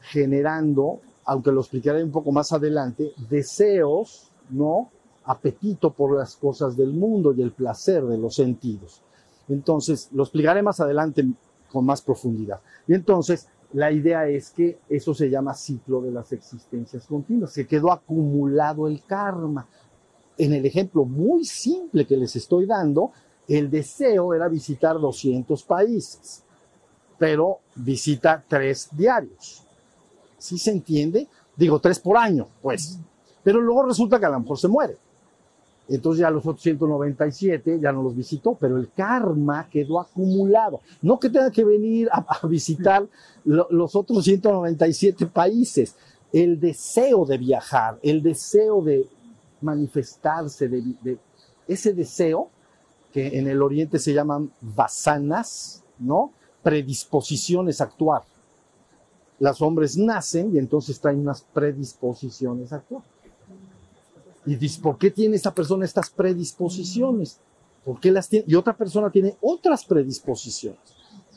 generando, 0.00 1.00
aunque 1.24 1.50
lo 1.50 1.60
explicaré 1.60 2.04
un 2.04 2.12
poco 2.12 2.30
más 2.32 2.52
adelante, 2.52 3.12
deseos, 3.28 4.30
¿no? 4.50 4.90
Apetito 5.24 5.92
por 5.92 6.16
las 6.16 6.36
cosas 6.36 6.76
del 6.76 6.92
mundo 6.92 7.34
y 7.34 7.42
el 7.42 7.52
placer 7.52 8.04
de 8.04 8.18
los 8.18 8.34
sentidos. 8.36 9.02
Entonces, 9.48 10.08
lo 10.12 10.22
explicaré 10.22 10.62
más 10.62 10.80
adelante 10.80 11.24
con 11.72 11.84
más 11.84 12.02
profundidad. 12.02 12.60
Y 12.86 12.94
entonces 12.94 13.48
la 13.72 13.90
idea 13.90 14.28
es 14.28 14.50
que 14.50 14.78
eso 14.88 15.14
se 15.14 15.28
llama 15.28 15.54
ciclo 15.54 16.00
de 16.00 16.10
las 16.10 16.32
existencias 16.32 17.06
continuas, 17.06 17.52
se 17.52 17.66
quedó 17.66 17.92
acumulado 17.92 18.86
el 18.86 19.02
karma. 19.04 19.66
En 20.38 20.52
el 20.52 20.66
ejemplo 20.66 21.04
muy 21.04 21.44
simple 21.44 22.06
que 22.06 22.16
les 22.16 22.36
estoy 22.36 22.66
dando, 22.66 23.12
el 23.48 23.70
deseo 23.70 24.34
era 24.34 24.48
visitar 24.48 25.00
200 25.00 25.62
países, 25.62 26.42
pero 27.18 27.60
visita 27.74 28.44
tres 28.46 28.88
diarios. 28.92 29.62
¿Sí 30.38 30.58
se 30.58 30.72
entiende? 30.72 31.28
Digo, 31.56 31.78
tres 31.80 31.98
por 31.98 32.16
año, 32.16 32.48
pues. 32.60 32.98
Pero 33.42 33.60
luego 33.60 33.84
resulta 33.84 34.18
que 34.18 34.26
a 34.26 34.30
lo 34.30 34.40
mejor 34.40 34.58
se 34.58 34.68
muere. 34.68 34.96
Entonces 35.88 36.20
ya 36.20 36.30
los 36.30 36.44
otros 36.44 36.62
197 36.62 37.78
ya 37.80 37.92
no 37.92 38.02
los 38.02 38.16
visitó, 38.16 38.54
pero 38.54 38.76
el 38.76 38.90
karma 38.90 39.68
quedó 39.70 40.00
acumulado. 40.00 40.80
No 41.00 41.18
que 41.20 41.30
tenga 41.30 41.50
que 41.50 41.64
venir 41.64 42.08
a, 42.10 42.46
visitar 42.46 43.06
los 43.44 43.94
otros 43.94 44.24
197 44.24 45.26
países. 45.26 45.94
El 46.32 46.58
deseo 46.58 47.24
de 47.24 47.38
viajar, 47.38 47.98
el 48.02 48.20
deseo 48.22 48.82
de 48.82 49.06
manifestarse, 49.66 50.68
de, 50.68 51.18
ese 51.66 51.92
deseo 51.92 52.48
que 53.12 53.38
en 53.38 53.48
el 53.48 53.60
oriente 53.60 53.98
se 53.98 54.14
llaman 54.14 54.50
vasanas, 54.60 55.82
¿no? 55.98 56.32
Predisposiciones 56.62 57.80
a 57.80 57.84
actuar. 57.84 58.22
Los 59.38 59.60
hombres 59.60 59.96
nacen 59.96 60.54
y 60.54 60.58
entonces 60.58 61.00
traen 61.00 61.20
unas 61.20 61.42
predisposiciones 61.42 62.72
a 62.72 62.76
actuar. 62.76 63.02
Y 64.46 64.54
dices, 64.54 64.78
¿por 64.78 64.96
qué 64.96 65.10
tiene 65.10 65.36
esta 65.36 65.52
persona 65.52 65.84
estas 65.84 66.08
predisposiciones? 66.08 67.40
¿Por 67.84 68.00
qué 68.00 68.10
las 68.10 68.28
tiene? 68.28 68.44
Y 68.48 68.54
otra 68.54 68.76
persona 68.76 69.10
tiene 69.10 69.36
otras 69.40 69.84
predisposiciones. 69.84 70.80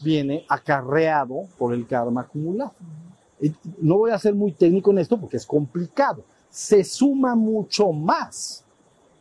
Viene 0.04 0.46
acarreado 0.48 1.48
por 1.58 1.74
el 1.74 1.88
karma 1.88 2.22
acumulado. 2.22 2.74
no 3.80 3.98
voy 3.98 4.12
a 4.12 4.20
ser 4.20 4.36
muy 4.36 4.52
técnico 4.52 4.92
en 4.92 5.00
esto 5.00 5.20
porque 5.20 5.38
es 5.38 5.46
complicado. 5.46 6.24
Se 6.50 6.84
suma 6.84 7.36
mucho 7.36 7.92
más, 7.92 8.64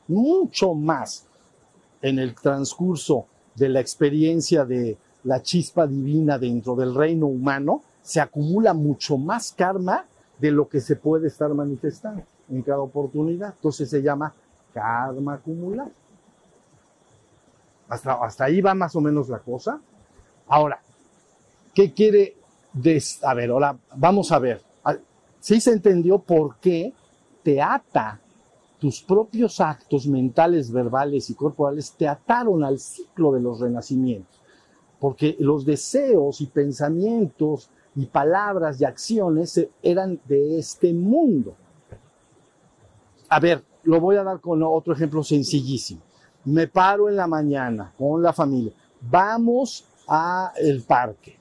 mucho 0.06 0.74
más 0.74 1.26
en 2.02 2.18
el 2.18 2.34
transcurso 2.34 3.26
de 3.54 3.68
la 3.68 3.80
experiencia 3.80 4.64
de 4.64 4.96
la 5.24 5.42
chispa 5.42 5.86
divina 5.86 6.38
dentro 6.38 6.74
del 6.76 6.94
reino 6.94 7.26
humano, 7.26 7.82
se 8.02 8.20
acumula 8.20 8.72
mucho 8.72 9.18
más 9.18 9.52
karma 9.52 10.06
de 10.38 10.50
lo 10.50 10.68
que 10.68 10.80
se 10.80 10.96
puede 10.96 11.26
estar 11.28 11.52
manifestando 11.52 12.22
en 12.48 12.62
cada 12.62 12.80
oportunidad. 12.80 13.52
Entonces 13.54 13.90
se 13.90 14.00
llama 14.00 14.32
karma 14.72 15.34
acumulado. 15.34 15.90
Hasta, 17.88 18.44
ahí 18.44 18.60
va 18.60 18.74
más 18.74 18.94
o 18.96 19.00
menos 19.00 19.28
la 19.28 19.38
cosa. 19.38 19.80
Ahora, 20.46 20.80
¿qué 21.74 21.92
quiere? 21.92 22.36
a 23.22 23.34
ver, 23.34 23.50
ahora 23.50 23.76
vamos 23.96 24.30
a 24.30 24.38
ver. 24.38 24.62
Ah, 24.84 24.96
sí 25.40 25.60
se 25.60 25.72
entendió 25.72 26.18
por 26.18 26.56
qué 26.56 26.92
te 27.48 27.62
ata 27.62 28.20
tus 28.78 29.00
propios 29.00 29.58
actos 29.58 30.06
mentales, 30.06 30.70
verbales 30.70 31.30
y 31.30 31.34
corporales, 31.34 31.94
te 31.96 32.06
ataron 32.06 32.62
al 32.62 32.78
ciclo 32.78 33.32
de 33.32 33.40
los 33.40 33.58
renacimientos. 33.58 34.38
Porque 35.00 35.34
los 35.38 35.64
deseos 35.64 36.42
y 36.42 36.46
pensamientos 36.48 37.70
y 37.96 38.04
palabras 38.04 38.78
y 38.78 38.84
acciones 38.84 39.66
eran 39.82 40.20
de 40.26 40.58
este 40.58 40.92
mundo. 40.92 41.54
A 43.30 43.40
ver, 43.40 43.64
lo 43.84 43.98
voy 43.98 44.16
a 44.16 44.24
dar 44.24 44.42
con 44.42 44.62
otro 44.62 44.92
ejemplo 44.92 45.24
sencillísimo. 45.24 46.02
Me 46.44 46.68
paro 46.68 47.08
en 47.08 47.16
la 47.16 47.26
mañana 47.26 47.94
con 47.96 48.22
la 48.22 48.34
familia. 48.34 48.74
Vamos 49.00 49.86
al 50.06 50.82
parque. 50.86 51.37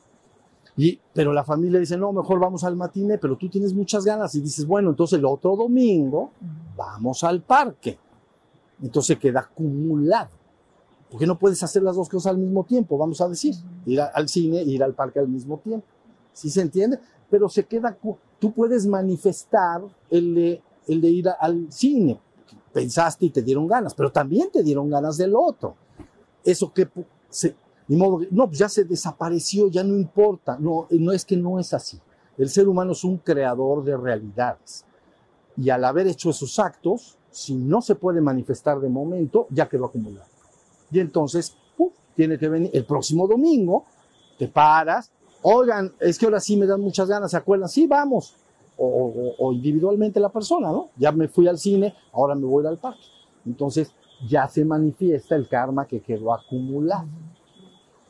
Y, 0.77 0.99
pero 1.11 1.33
la 1.33 1.43
familia 1.43 1.79
dice, 1.79 1.97
no, 1.97 2.13
mejor 2.13 2.39
vamos 2.39 2.63
al 2.63 2.75
matine, 2.75 3.17
pero 3.17 3.35
tú 3.35 3.49
tienes 3.49 3.73
muchas 3.73 4.05
ganas 4.05 4.35
y 4.35 4.41
dices, 4.41 4.65
bueno, 4.67 4.91
entonces 4.91 5.17
el 5.17 5.25
otro 5.25 5.55
domingo 5.55 6.31
vamos 6.75 7.23
al 7.23 7.41
parque. 7.41 7.97
Entonces 8.81 9.17
queda 9.17 9.39
acumulado. 9.39 10.29
Porque 11.09 11.25
no 11.25 11.39
puedes 11.39 11.63
hacer 11.63 11.81
las 11.81 11.95
dos 11.95 12.07
cosas 12.07 12.31
al 12.31 12.37
mismo 12.37 12.63
tiempo, 12.63 12.97
vamos 12.97 13.19
a 13.21 13.27
decir, 13.27 13.55
ir 13.85 14.01
al 14.01 14.29
cine 14.29 14.59
e 14.59 14.65
ir 14.65 14.83
al 14.83 14.93
parque 14.93 15.19
al 15.19 15.27
mismo 15.27 15.57
tiempo. 15.57 15.87
¿Sí 16.31 16.49
se 16.51 16.61
entiende? 16.61 16.99
Pero 17.29 17.49
se 17.49 17.65
queda, 17.65 17.97
tú 18.37 18.51
puedes 18.51 18.85
manifestar 18.85 19.81
el, 20.11 20.61
el 20.87 21.01
de 21.01 21.09
ir 21.09 21.29
al 21.39 21.71
cine, 21.71 22.19
pensaste 22.71 23.25
y 23.25 23.29
te 23.31 23.41
dieron 23.41 23.67
ganas, 23.67 23.95
pero 23.95 24.11
también 24.11 24.51
te 24.51 24.61
dieron 24.61 24.89
ganas 24.89 25.17
del 25.17 25.33
otro. 25.35 25.75
Eso 26.43 26.71
que 26.71 26.87
se, 27.29 27.55
ni 27.87 27.95
modo, 27.95 28.25
no, 28.31 28.47
pues 28.47 28.59
ya 28.59 28.69
se 28.69 28.83
desapareció, 28.83 29.69
ya 29.69 29.83
no 29.83 29.95
importa. 29.95 30.57
No, 30.59 30.87
no 30.89 31.11
es 31.11 31.23
que 31.23 31.37
no 31.37 31.59
es 31.59 31.73
así. 31.73 31.99
El 32.37 32.49
ser 32.49 32.67
humano 32.67 32.91
es 32.91 33.03
un 33.03 33.17
creador 33.17 33.83
de 33.83 33.95
realidades. 33.95 34.85
Y 35.55 35.69
al 35.69 35.83
haber 35.85 36.07
hecho 36.07 36.29
esos 36.29 36.59
actos, 36.59 37.17
si 37.31 37.55
no 37.55 37.81
se 37.81 37.95
puede 37.95 38.21
manifestar 38.21 38.79
de 38.79 38.89
momento, 38.89 39.47
ya 39.49 39.67
quedó 39.67 39.85
acumulado. 39.85 40.27
Y 40.91 40.99
entonces, 40.99 41.55
tiene 42.15 42.37
que 42.37 42.49
venir 42.49 42.71
el 42.73 42.85
próximo 42.85 43.27
domingo, 43.27 43.85
te 44.37 44.47
paras, 44.47 45.11
oigan, 45.43 45.93
es 45.99 46.17
que 46.17 46.25
ahora 46.25 46.39
sí 46.39 46.57
me 46.57 46.65
dan 46.65 46.81
muchas 46.81 47.07
ganas, 47.07 47.31
¿se 47.31 47.37
acuerdan? 47.37 47.69
Sí, 47.69 47.85
vamos. 47.85 48.35
O, 48.79 49.51
individualmente 49.53 50.19
la 50.19 50.29
persona, 50.29 50.71
¿no? 50.71 50.89
Ya 50.97 51.11
me 51.11 51.27
fui 51.27 51.47
al 51.47 51.57
cine, 51.57 51.95
ahora 52.13 52.35
me 52.35 52.45
voy 52.45 52.65
al 52.65 52.77
parque. 52.77 53.05
Entonces, 53.45 53.91
ya 54.27 54.47
se 54.47 54.65
manifiesta 54.65 55.35
el 55.35 55.47
karma 55.47 55.87
que 55.87 55.99
quedó 56.01 56.33
acumulado. 56.33 57.07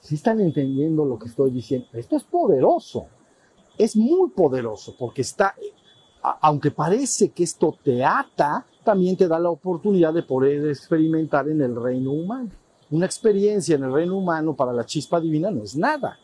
Si 0.07 0.15
están 0.15 0.39
entendiendo 0.39 1.03
lo 1.03 1.19
que 1.19 1.27
estoy 1.27 1.51
diciendo, 1.51 1.87
esto 1.91 2.15
es 2.15 2.23
poderoso. 2.23 3.07
Es 3.77 3.97
muy 3.97 4.29
poderoso 4.29 4.95
porque 4.97 5.21
está, 5.21 5.53
aunque 6.39 6.71
parece 6.71 7.31
que 7.31 7.43
esto 7.43 7.77
te 7.83 8.05
ata, 8.05 8.65
también 8.85 9.17
te 9.17 9.27
da 9.27 9.37
la 9.37 9.49
oportunidad 9.49 10.13
de 10.13 10.23
poder 10.23 10.65
experimentar 10.69 11.49
en 11.49 11.59
el 11.59 11.75
reino 11.75 12.13
humano. 12.13 12.51
Una 12.89 13.05
experiencia 13.05 13.75
en 13.75 13.83
el 13.83 13.91
reino 13.91 14.17
humano 14.17 14.55
para 14.55 14.71
la 14.71 14.85
chispa 14.85 15.19
divina 15.19 15.51
no 15.51 15.63
es 15.63 15.75
nada. 15.75 16.17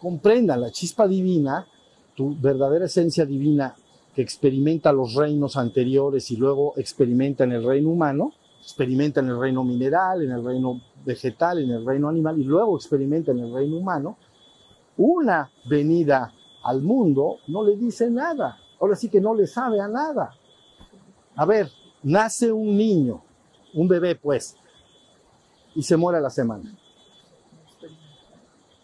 Comprendan, 0.00 0.60
la 0.60 0.72
chispa 0.72 1.06
divina, 1.06 1.68
tu 2.16 2.36
verdadera 2.36 2.86
esencia 2.86 3.24
divina 3.24 3.76
que 4.16 4.22
experimenta 4.22 4.92
los 4.92 5.14
reinos 5.14 5.56
anteriores 5.56 6.28
y 6.32 6.36
luego 6.36 6.72
experimenta 6.76 7.44
en 7.44 7.52
el 7.52 7.62
reino 7.62 7.90
humano, 7.90 8.32
experimenta 8.64 9.20
en 9.20 9.28
el 9.28 9.38
reino 9.38 9.62
mineral, 9.62 10.22
en 10.22 10.30
el 10.30 10.42
reino 10.42 10.80
vegetal, 11.04 11.58
en 11.58 11.70
el 11.70 11.84
reino 11.84 12.08
animal 12.08 12.40
y 12.40 12.44
luego 12.44 12.76
experimenta 12.76 13.30
en 13.30 13.40
el 13.40 13.52
reino 13.52 13.76
humano, 13.76 14.16
una 14.96 15.50
venida 15.66 16.32
al 16.62 16.80
mundo 16.80 17.40
no 17.48 17.62
le 17.62 17.76
dice 17.76 18.10
nada. 18.10 18.58
Ahora 18.80 18.96
sí 18.96 19.10
que 19.10 19.20
no 19.20 19.34
le 19.34 19.46
sabe 19.46 19.80
a 19.80 19.86
nada. 19.86 20.30
A 21.36 21.44
ver, 21.44 21.70
nace 22.02 22.50
un 22.50 22.74
niño, 22.74 23.22
un 23.74 23.86
bebé 23.86 24.16
pues, 24.16 24.56
y 25.74 25.82
se 25.82 25.96
muere 25.96 26.18
a 26.18 26.22
la 26.22 26.30
semana. 26.30 26.74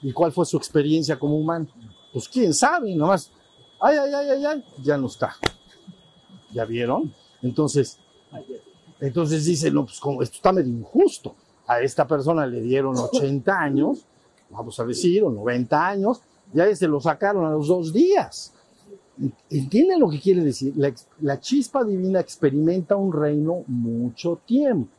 ¿Y 0.02 0.12
cuál 0.12 0.30
fue 0.30 0.44
su 0.44 0.58
experiencia 0.58 1.18
como 1.18 1.38
humano? 1.38 1.68
Pues 2.12 2.28
quién 2.28 2.52
sabe, 2.52 2.94
nomás, 2.94 3.32
ay, 3.80 3.96
ay, 3.96 4.12
ay, 4.12 4.28
ay, 4.28 4.44
ay, 4.44 4.64
ya 4.82 4.98
no 4.98 5.06
está. 5.06 5.36
¿Ya 6.52 6.64
vieron? 6.66 7.14
Entonces, 7.40 7.98
entonces 9.00 9.44
dice, 9.44 9.70
no, 9.70 9.84
pues 9.84 9.96
esto 9.96 10.36
está 10.36 10.52
medio 10.52 10.72
injusto. 10.72 11.34
A 11.66 11.80
esta 11.80 12.06
persona 12.06 12.46
le 12.46 12.60
dieron 12.60 12.96
80 12.96 13.58
años, 13.58 14.04
vamos 14.50 14.78
a 14.78 14.84
decir, 14.84 15.22
o 15.22 15.30
90 15.30 15.86
años, 15.86 16.20
ya 16.52 16.74
se 16.74 16.88
lo 16.88 17.00
sacaron 17.00 17.46
a 17.46 17.50
los 17.50 17.68
dos 17.68 17.92
días. 17.92 18.52
¿Entienden 19.50 20.00
lo 20.00 20.08
que 20.08 20.20
quiere 20.20 20.42
decir? 20.42 20.74
La, 21.20 21.40
chispa 21.40 21.84
divina 21.84 22.20
experimenta 22.20 22.96
un 22.96 23.12
reino 23.12 23.64
mucho 23.66 24.40
tiempo 24.46 24.90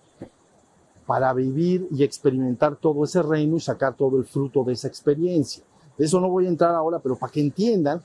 para 1.06 1.34
vivir 1.34 1.88
y 1.92 2.04
experimentar 2.04 2.76
todo 2.76 3.04
ese 3.04 3.22
reino 3.22 3.58
y 3.58 3.60
sacar 3.60 3.96
todo 3.96 4.18
el 4.18 4.26
fruto 4.26 4.64
de 4.64 4.74
esa 4.74 4.88
experiencia. 4.88 5.64
De 5.98 6.06
eso 6.06 6.20
no 6.22 6.30
voy 6.30 6.46
a 6.46 6.50
entrar 6.50 6.74
ahora, 6.74 7.00
pero 7.00 7.16
para 7.18 7.32
que 7.32 7.42
entiendan 7.42 8.02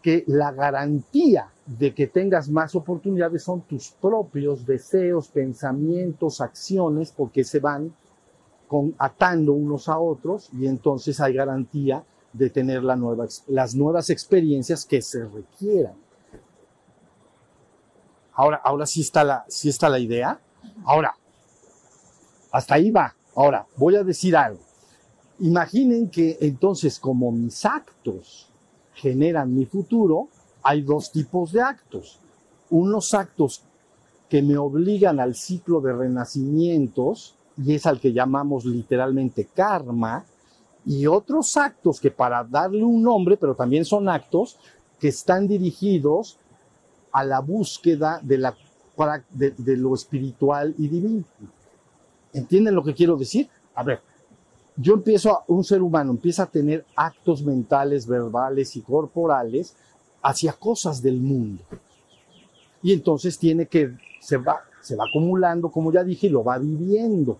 que 0.00 0.24
la 0.26 0.52
garantía 0.52 1.50
de 1.78 1.94
que 1.94 2.08
tengas 2.08 2.48
más 2.48 2.74
oportunidades 2.74 3.44
son 3.44 3.60
tus 3.60 3.90
propios 3.92 4.66
deseos, 4.66 5.28
pensamientos, 5.28 6.40
acciones, 6.40 7.12
porque 7.12 7.44
se 7.44 7.60
van 7.60 7.94
con, 8.66 8.94
atando 8.98 9.52
unos 9.52 9.88
a 9.88 9.98
otros 9.98 10.50
y 10.52 10.66
entonces 10.66 11.20
hay 11.20 11.34
garantía 11.34 12.04
de 12.32 12.50
tener 12.50 12.82
la 12.82 12.96
nueva, 12.96 13.26
las 13.46 13.74
nuevas 13.74 14.10
experiencias 14.10 14.84
que 14.84 15.00
se 15.00 15.24
requieran. 15.24 15.94
Ahora, 18.32 18.60
ahora 18.64 18.86
sí 18.86 19.02
está 19.02 19.22
la, 19.22 19.44
sí 19.48 19.68
está 19.68 19.88
la 19.88 19.98
idea. 20.00 20.40
Ahora, 20.84 21.14
hasta 22.50 22.74
ahí 22.74 22.90
va. 22.90 23.14
Ahora, 23.36 23.66
voy 23.76 23.94
a 23.94 24.02
decir 24.02 24.36
algo. 24.36 24.60
Imaginen 25.38 26.10
que 26.10 26.36
entonces 26.40 26.98
como 26.98 27.30
mis 27.30 27.64
actos 27.64 28.50
generan 28.94 29.54
mi 29.54 29.66
futuro, 29.66 30.28
hay 30.62 30.82
dos 30.82 31.10
tipos 31.10 31.52
de 31.52 31.62
actos. 31.62 32.18
Unos 32.70 33.14
actos 33.14 33.62
que 34.28 34.42
me 34.42 34.56
obligan 34.56 35.18
al 35.20 35.34
ciclo 35.34 35.80
de 35.80 35.92
renacimientos, 35.92 37.34
y 37.56 37.74
es 37.74 37.86
al 37.86 38.00
que 38.00 38.12
llamamos 38.12 38.64
literalmente 38.64 39.46
karma, 39.46 40.24
y 40.86 41.06
otros 41.06 41.56
actos 41.56 42.00
que 42.00 42.10
para 42.10 42.44
darle 42.44 42.84
un 42.84 43.02
nombre, 43.02 43.36
pero 43.36 43.54
también 43.54 43.84
son 43.84 44.08
actos 44.08 44.56
que 44.98 45.08
están 45.08 45.48
dirigidos 45.48 46.38
a 47.12 47.24
la 47.24 47.40
búsqueda 47.40 48.20
de, 48.22 48.38
la, 48.38 48.54
lo 49.56 49.94
espiritual 49.94 50.74
y 50.78 50.88
divino. 50.88 51.24
¿Entienden 52.32 52.74
lo 52.74 52.84
que 52.84 52.94
quiero 52.94 53.16
decir? 53.16 53.48
A 53.74 53.82
ver, 53.82 54.00
yo 54.76 54.94
empiezo, 54.94 55.30
a, 55.30 55.44
un 55.48 55.64
ser 55.64 55.82
humano 55.82 56.12
empieza 56.12 56.44
a 56.44 56.46
tener 56.46 56.84
actos 56.94 57.42
mentales, 57.42 58.06
verbales 58.06 58.76
y 58.76 58.82
corporales 58.82 59.74
hacia 60.22 60.52
cosas 60.52 61.02
del 61.02 61.20
mundo. 61.20 61.62
Y 62.82 62.92
entonces 62.92 63.38
tiene 63.38 63.66
que, 63.66 63.96
se 64.20 64.36
va, 64.36 64.60
se 64.80 64.96
va 64.96 65.04
acumulando, 65.08 65.70
como 65.70 65.92
ya 65.92 66.02
dije, 66.04 66.26
y 66.26 66.30
lo 66.30 66.44
va 66.44 66.58
viviendo. 66.58 67.38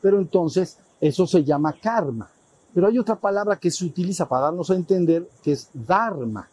Pero 0.00 0.18
entonces 0.18 0.78
eso 1.00 1.26
se 1.26 1.44
llama 1.44 1.74
karma. 1.80 2.30
Pero 2.74 2.86
hay 2.86 2.98
otra 2.98 3.16
palabra 3.16 3.56
que 3.56 3.70
se 3.70 3.84
utiliza 3.84 4.28
para 4.28 4.46
darnos 4.46 4.70
a 4.70 4.74
entender 4.74 5.28
que 5.42 5.52
es 5.52 5.68
dharma. 5.72 6.48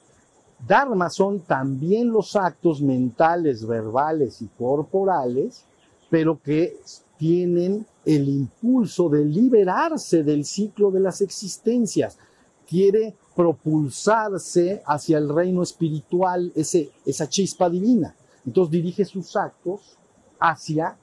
Dharma 0.67 1.09
son 1.09 1.39
también 1.39 2.11
los 2.11 2.35
actos 2.35 2.81
mentales, 2.81 3.65
verbales 3.65 4.41
y 4.41 4.47
corporales, 4.47 5.63
pero 6.09 6.39
que 6.41 6.77
tienen 7.17 7.85
el 8.05 8.27
impulso 8.27 9.09
de 9.09 9.23
liberarse 9.23 10.23
del 10.23 10.43
ciclo 10.45 10.91
de 10.91 10.99
las 10.99 11.21
existencias. 11.21 12.17
Quiere 12.67 13.15
propulsarse 13.39 14.83
hacia 14.85 15.17
el 15.17 15.29
reino 15.29 15.63
espiritual, 15.63 16.51
ese, 16.55 16.89
esa 17.05 17.29
chispa 17.29 17.69
divina. 17.69 18.13
Entonces 18.45 18.69
dirige 18.69 19.05
sus 19.05 19.33
actos 19.37 19.95
hacia 20.41 20.97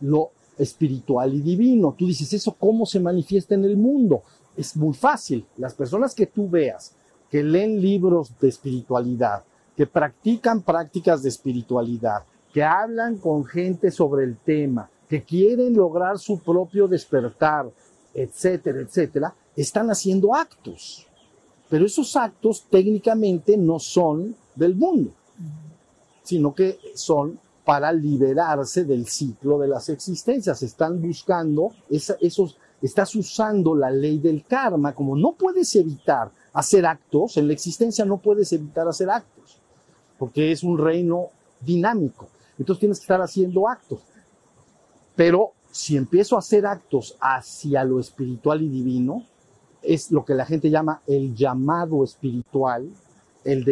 lo 0.00 0.32
espiritual 0.58 1.32
y 1.32 1.42
divino. 1.42 1.94
Tú 1.96 2.08
dices, 2.08 2.32
¿eso 2.32 2.56
cómo 2.58 2.86
se 2.86 2.98
manifiesta 2.98 3.54
en 3.54 3.66
el 3.66 3.76
mundo? 3.76 4.24
Es 4.56 4.76
muy 4.76 4.92
fácil. 4.92 5.46
Las 5.58 5.74
personas 5.74 6.12
que 6.12 6.26
tú 6.26 6.50
veas, 6.50 6.92
que 7.30 7.44
leen 7.44 7.80
libros 7.80 8.32
de 8.40 8.48
espiritualidad, 8.48 9.44
que 9.76 9.86
practican 9.86 10.60
prácticas 10.62 11.22
de 11.22 11.28
espiritualidad, 11.28 12.24
que 12.52 12.64
hablan 12.64 13.18
con 13.18 13.44
gente 13.44 13.92
sobre 13.92 14.24
el 14.24 14.38
tema, 14.38 14.90
que 15.08 15.22
quieren 15.22 15.72
lograr 15.72 16.18
su 16.18 16.40
propio 16.40 16.88
despertar, 16.88 17.70
etcétera, 18.12 18.80
etcétera, 18.80 19.32
están 19.56 19.90
haciendo 19.90 20.34
actos. 20.34 21.06
Pero 21.68 21.86
esos 21.86 22.16
actos 22.16 22.64
técnicamente 22.68 23.56
no 23.56 23.78
son 23.78 24.34
del 24.54 24.74
mundo, 24.74 25.12
sino 26.22 26.54
que 26.54 26.78
son 26.94 27.38
para 27.64 27.92
liberarse 27.92 28.84
del 28.84 29.06
ciclo 29.06 29.58
de 29.58 29.68
las 29.68 29.88
existencias. 29.88 30.62
Están 30.62 31.00
buscando 31.00 31.72
esos, 31.88 32.56
estás 32.82 33.14
usando 33.14 33.76
la 33.76 33.90
ley 33.90 34.18
del 34.18 34.44
karma, 34.44 34.92
como 34.92 35.16
no 35.16 35.32
puedes 35.32 35.76
evitar 35.76 36.30
hacer 36.52 36.84
actos, 36.84 37.36
en 37.36 37.46
la 37.46 37.52
existencia 37.52 38.04
no 38.04 38.16
puedes 38.16 38.52
evitar 38.52 38.88
hacer 38.88 39.08
actos, 39.08 39.58
porque 40.18 40.50
es 40.50 40.64
un 40.64 40.78
reino 40.78 41.28
dinámico. 41.60 42.26
Entonces 42.58 42.80
tienes 42.80 42.98
que 42.98 43.04
estar 43.04 43.22
haciendo 43.22 43.68
actos. 43.68 44.00
Pero 45.14 45.52
si 45.70 45.96
empiezo 45.96 46.34
a 46.34 46.40
hacer 46.40 46.66
actos 46.66 47.16
hacia 47.20 47.84
lo 47.84 48.00
espiritual 48.00 48.62
y 48.62 48.68
divino, 48.68 49.24
es 49.82 50.10
lo 50.10 50.24
que 50.24 50.34
la 50.34 50.46
gente 50.46 50.70
llama 50.70 51.02
el 51.06 51.34
llamado 51.34 52.04
espiritual, 52.04 52.88
el 53.44 53.64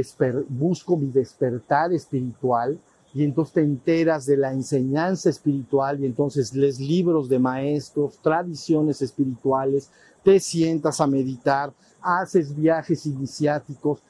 busco 0.48 0.96
mi 0.96 1.08
despertar 1.08 1.92
espiritual, 1.92 2.78
y 3.14 3.24
entonces 3.24 3.54
te 3.54 3.60
enteras 3.62 4.26
de 4.26 4.36
la 4.36 4.52
enseñanza 4.52 5.30
espiritual 5.30 6.00
y 6.00 6.06
entonces 6.06 6.54
lees 6.54 6.78
libros 6.78 7.28
de 7.28 7.38
maestros, 7.38 8.18
tradiciones 8.18 9.00
espirituales, 9.00 9.90
te 10.22 10.38
sientas 10.40 11.00
a 11.00 11.06
meditar, 11.06 11.72
haces 12.02 12.54
viajes 12.54 13.06
iniciáticos, 13.06 14.00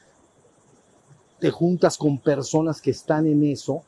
te 1.39 1.51
juntas 1.51 1.97
con 1.97 2.19
personas 2.19 2.81
que 2.81 2.91
están 2.91 3.27
en 3.27 3.45
eso, 3.45 3.83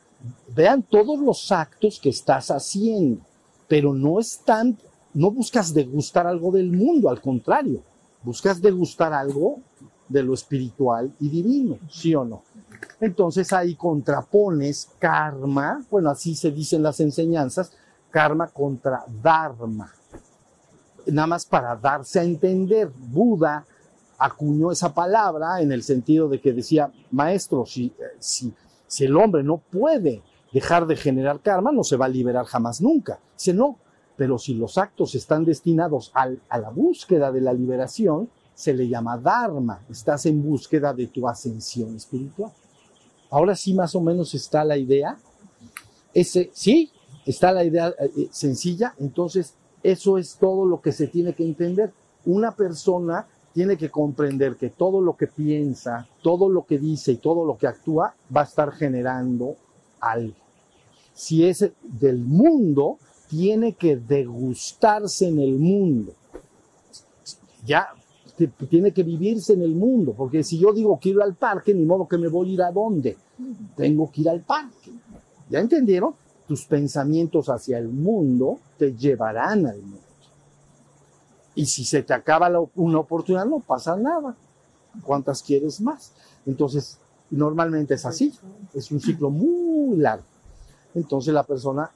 vean 0.54 0.82
todos 0.82 1.18
los 1.18 1.50
actos 1.50 1.98
que 2.00 2.10
estás 2.10 2.50
haciendo, 2.50 3.20
pero 3.66 3.92
no 3.92 4.20
están, 4.20 4.78
no 5.12 5.30
buscas 5.30 5.74
degustar 5.74 6.26
algo 6.26 6.52
del 6.52 6.70
mundo, 6.70 7.10
al 7.10 7.20
contrario, 7.20 7.82
buscas 8.22 8.60
degustar 8.60 9.12
algo 9.12 9.60
de 10.08 10.22
lo 10.22 10.34
espiritual 10.34 11.12
y 11.20 11.28
divino, 11.28 11.78
¿sí 11.88 12.14
o 12.14 12.24
no? 12.24 12.42
Entonces 13.00 13.52
ahí 13.52 13.74
contrapones 13.74 14.90
karma, 14.98 15.84
bueno, 15.90 16.10
así 16.10 16.34
se 16.34 16.50
dicen 16.50 16.82
las 16.82 17.00
enseñanzas, 17.00 17.72
karma 18.10 18.48
contra 18.48 19.04
dharma. 19.22 19.92
Nada 21.06 21.26
más 21.26 21.46
para 21.46 21.76
darse 21.76 22.20
a 22.20 22.24
entender, 22.24 22.90
Buda 22.94 23.64
acuñó 24.18 24.70
esa 24.70 24.92
palabra 24.92 25.60
en 25.60 25.72
el 25.72 25.82
sentido 25.82 26.28
de 26.28 26.40
que 26.40 26.52
decía, 26.52 26.92
maestro, 27.10 27.64
si, 27.64 27.92
si, 28.18 28.52
si 28.86 29.04
el 29.04 29.16
hombre 29.16 29.42
no 29.42 29.58
puede 29.58 30.22
dejar 30.52 30.86
de 30.86 30.96
generar 30.96 31.40
karma, 31.40 31.72
no 31.72 31.84
se 31.84 31.96
va 31.96 32.06
a 32.06 32.10
liberar 32.10 32.44
jamás 32.44 32.82
nunca. 32.82 33.18
Dice, 33.36 33.54
no, 33.54 33.78
pero 34.20 34.36
si 34.38 34.52
los 34.52 34.76
actos 34.76 35.14
están 35.14 35.46
destinados 35.46 36.12
a 36.12 36.58
la 36.58 36.68
búsqueda 36.68 37.32
de 37.32 37.40
la 37.40 37.54
liberación, 37.54 38.28
se 38.52 38.74
le 38.74 38.86
llama 38.86 39.16
Dharma, 39.16 39.80
estás 39.88 40.26
en 40.26 40.42
búsqueda 40.42 40.92
de 40.92 41.06
tu 41.06 41.26
ascensión 41.26 41.96
espiritual. 41.96 42.52
Ahora 43.30 43.56
sí 43.56 43.72
más 43.72 43.94
o 43.94 44.02
menos 44.02 44.34
está 44.34 44.62
la 44.62 44.76
idea. 44.76 45.16
Ese, 46.12 46.50
sí, 46.52 46.90
está 47.24 47.50
la 47.50 47.64
idea 47.64 47.94
eh, 47.98 48.28
sencilla, 48.30 48.94
entonces 48.98 49.54
eso 49.82 50.18
es 50.18 50.36
todo 50.36 50.66
lo 50.66 50.82
que 50.82 50.92
se 50.92 51.06
tiene 51.06 51.32
que 51.32 51.44
entender. 51.44 51.90
Una 52.26 52.54
persona 52.54 53.26
tiene 53.54 53.78
que 53.78 53.88
comprender 53.88 54.56
que 54.56 54.68
todo 54.68 55.00
lo 55.00 55.16
que 55.16 55.28
piensa, 55.28 56.06
todo 56.22 56.50
lo 56.50 56.66
que 56.66 56.78
dice 56.78 57.12
y 57.12 57.16
todo 57.16 57.46
lo 57.46 57.56
que 57.56 57.68
actúa 57.68 58.14
va 58.36 58.42
a 58.42 58.44
estar 58.44 58.70
generando 58.72 59.56
algo. 59.98 60.36
Si 61.14 61.46
es 61.46 61.70
del 61.82 62.18
mundo, 62.18 62.98
tiene 63.30 63.74
que 63.74 63.96
degustarse 63.96 65.28
en 65.28 65.38
el 65.38 65.56
mundo. 65.56 66.12
Ya 67.64 67.88
tiene 68.68 68.92
que 68.92 69.02
vivirse 69.02 69.52
en 69.52 69.62
el 69.62 69.74
mundo, 69.74 70.14
porque 70.16 70.42
si 70.42 70.58
yo 70.58 70.72
digo 70.72 70.98
quiero 71.00 71.20
ir 71.20 71.24
al 71.24 71.34
parque, 71.34 71.72
ni 71.72 71.84
modo 71.84 72.08
que 72.08 72.18
me 72.18 72.28
voy 72.28 72.50
a 72.50 72.52
ir 72.54 72.62
a 72.62 72.72
dónde. 72.72 73.16
Tengo 73.76 74.10
que 74.10 74.22
ir 74.22 74.28
al 74.28 74.40
parque. 74.40 74.90
¿Ya 75.48 75.60
entendieron? 75.60 76.14
Tus 76.48 76.64
pensamientos 76.64 77.48
hacia 77.48 77.78
el 77.78 77.88
mundo 77.88 78.58
te 78.76 78.94
llevarán 78.94 79.66
al 79.66 79.80
mundo. 79.80 79.98
Y 81.54 81.66
si 81.66 81.84
se 81.84 82.02
te 82.02 82.14
acaba 82.14 82.50
una 82.74 82.98
oportunidad, 82.98 83.46
no 83.46 83.60
pasa 83.60 83.96
nada. 83.96 84.34
¿Cuántas 85.04 85.42
quieres 85.42 85.80
más? 85.80 86.12
Entonces, 86.46 86.98
normalmente 87.30 87.94
es 87.94 88.04
así. 88.04 88.32
Es 88.74 88.90
un 88.90 89.00
ciclo 89.00 89.30
muy 89.30 89.98
largo. 89.98 90.24
Entonces 90.94 91.32
la 91.32 91.44
persona 91.44 91.90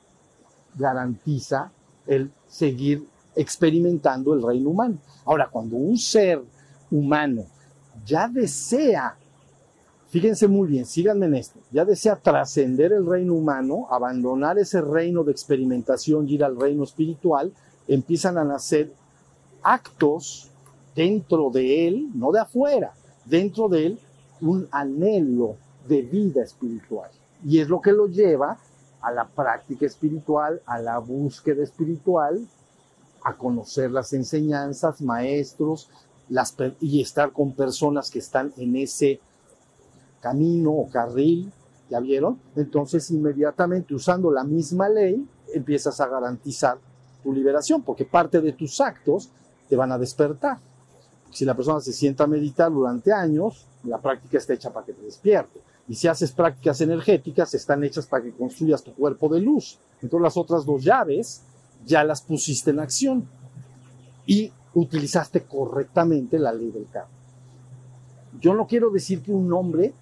garantiza 0.76 1.70
el 2.06 2.30
seguir 2.46 3.06
experimentando 3.34 4.34
el 4.34 4.42
reino 4.42 4.70
humano. 4.70 4.98
Ahora, 5.24 5.48
cuando 5.50 5.76
un 5.76 5.96
ser 5.98 6.42
humano 6.90 7.44
ya 8.04 8.28
desea, 8.28 9.16
fíjense 10.08 10.46
muy 10.48 10.68
bien, 10.68 10.84
síganme 10.86 11.26
en 11.26 11.34
esto, 11.34 11.58
ya 11.70 11.84
desea 11.84 12.16
trascender 12.16 12.92
el 12.92 13.06
reino 13.06 13.34
humano, 13.34 13.86
abandonar 13.90 14.58
ese 14.58 14.80
reino 14.80 15.24
de 15.24 15.32
experimentación 15.32 16.28
y 16.28 16.34
ir 16.34 16.44
al 16.44 16.58
reino 16.58 16.84
espiritual, 16.84 17.52
empiezan 17.88 18.38
a 18.38 18.44
nacer 18.44 18.92
actos 19.62 20.50
dentro 20.94 21.50
de 21.50 21.88
él, 21.88 22.10
no 22.14 22.30
de 22.30 22.40
afuera, 22.40 22.92
dentro 23.24 23.68
de 23.68 23.86
él, 23.86 23.98
un 24.40 24.68
anhelo 24.70 25.56
de 25.88 26.02
vida 26.02 26.42
espiritual. 26.42 27.10
Y 27.44 27.58
es 27.58 27.68
lo 27.68 27.80
que 27.80 27.92
lo 27.92 28.06
lleva 28.06 28.58
a 29.04 29.12
la 29.12 29.26
práctica 29.26 29.84
espiritual, 29.84 30.62
a 30.66 30.78
la 30.78 30.98
búsqueda 30.98 31.62
espiritual, 31.62 32.48
a 33.22 33.36
conocer 33.36 33.90
las 33.90 34.12
enseñanzas, 34.12 35.02
maestros, 35.02 35.90
las, 36.28 36.54
y 36.80 37.02
estar 37.02 37.32
con 37.32 37.52
personas 37.52 38.10
que 38.10 38.18
están 38.18 38.52
en 38.56 38.76
ese 38.76 39.20
camino 40.20 40.72
o 40.72 40.88
carril, 40.88 41.52
¿ya 41.90 42.00
vieron? 42.00 42.40
Entonces 42.56 43.10
inmediatamente 43.10 43.94
usando 43.94 44.30
la 44.30 44.42
misma 44.42 44.88
ley 44.88 45.28
empiezas 45.52 46.00
a 46.00 46.08
garantizar 46.08 46.78
tu 47.22 47.32
liberación, 47.32 47.82
porque 47.82 48.06
parte 48.06 48.40
de 48.40 48.52
tus 48.52 48.80
actos 48.80 49.30
te 49.68 49.76
van 49.76 49.92
a 49.92 49.98
despertar. 49.98 50.58
Si 51.30 51.44
la 51.44 51.54
persona 51.54 51.80
se 51.80 51.92
sienta 51.92 52.24
a 52.24 52.26
meditar 52.26 52.72
durante 52.72 53.12
años, 53.12 53.66
la 53.82 54.00
práctica 54.00 54.38
está 54.38 54.54
hecha 54.54 54.72
para 54.72 54.86
que 54.86 54.92
te 54.94 55.02
despierte. 55.02 55.60
Y 55.88 55.94
si 55.94 56.08
haces 56.08 56.32
prácticas 56.32 56.80
energéticas, 56.80 57.52
están 57.54 57.84
hechas 57.84 58.06
para 58.06 58.24
que 58.24 58.32
construyas 58.32 58.82
tu 58.82 58.94
cuerpo 58.94 59.28
de 59.28 59.40
luz. 59.40 59.78
Entonces 60.00 60.22
las 60.22 60.36
otras 60.36 60.64
dos 60.64 60.82
llaves 60.82 61.42
ya 61.84 62.04
las 62.04 62.22
pusiste 62.22 62.70
en 62.70 62.80
acción 62.80 63.28
y 64.26 64.50
utilizaste 64.74 65.42
correctamente 65.42 66.38
la 66.38 66.52
ley 66.52 66.70
del 66.70 66.86
karma. 66.90 67.10
Yo 68.40 68.54
no 68.54 68.66
quiero 68.66 68.90
decir 68.90 69.22
que 69.22 69.32
un 69.32 69.52
hombre, 69.52 69.92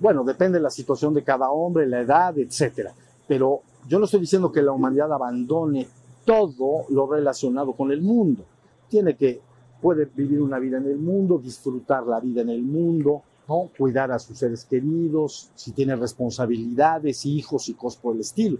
bueno, 0.00 0.24
depende 0.24 0.58
de 0.58 0.62
la 0.62 0.70
situación 0.70 1.12
de 1.12 1.22
cada 1.22 1.50
hombre, 1.50 1.86
la 1.86 2.00
edad, 2.00 2.38
etcétera, 2.38 2.94
pero 3.26 3.60
yo 3.88 3.98
no 3.98 4.06
estoy 4.06 4.20
diciendo 4.20 4.50
que 4.50 4.62
la 4.62 4.72
humanidad 4.72 5.12
abandone 5.12 5.86
todo 6.24 6.86
lo 6.88 7.06
relacionado 7.06 7.72
con 7.74 7.92
el 7.92 8.00
mundo. 8.00 8.44
Tiene 8.88 9.16
que, 9.16 9.40
puede 9.82 10.06
vivir 10.06 10.40
una 10.40 10.58
vida 10.58 10.78
en 10.78 10.86
el 10.86 10.96
mundo, 10.96 11.38
disfrutar 11.38 12.06
la 12.06 12.20
vida 12.20 12.40
en 12.40 12.48
el 12.48 12.62
mundo, 12.62 13.22
cuidar 13.76 14.10
a 14.10 14.18
sus 14.18 14.38
seres 14.38 14.64
queridos, 14.64 15.50
si 15.54 15.72
tiene 15.72 15.96
responsabilidades, 15.96 17.26
hijos 17.26 17.68
y 17.68 17.74
cosas 17.74 18.00
por 18.00 18.14
el 18.14 18.20
estilo 18.20 18.58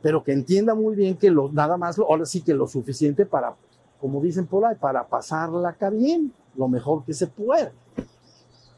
pero 0.00 0.22
que 0.22 0.32
entienda 0.32 0.74
muy 0.74 0.94
bien 0.94 1.16
que 1.16 1.30
lo, 1.30 1.50
nada 1.50 1.76
más, 1.76 1.98
ahora 1.98 2.24
sí 2.24 2.42
que 2.42 2.54
lo 2.54 2.66
suficiente 2.66 3.26
para, 3.26 3.56
como 4.00 4.20
dicen 4.20 4.46
por 4.46 4.64
ahí, 4.64 4.76
para 4.76 5.06
pasarla 5.06 5.70
acá 5.70 5.90
bien, 5.90 6.32
lo 6.56 6.68
mejor 6.68 7.04
que 7.04 7.12
se 7.12 7.26
puede. 7.26 7.72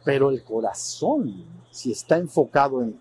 Pero 0.05 0.31
el 0.31 0.43
corazón, 0.43 1.45
si 1.71 1.93
está 1.93 2.17
enfocado 2.17 2.83
en, 2.83 2.99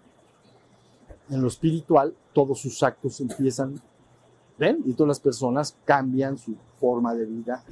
en 1.29 1.41
lo 1.41 1.47
espiritual, 1.47 2.13
todos 2.33 2.59
sus 2.59 2.83
actos 2.83 3.21
empiezan, 3.21 3.81
¿ven? 4.57 4.81
Y 4.85 4.93
todas 4.93 5.07
las 5.07 5.19
personas 5.19 5.75
cambian 5.85 6.37
su 6.37 6.55
forma 6.79 7.13
de 7.13 7.25
vida 7.25 7.63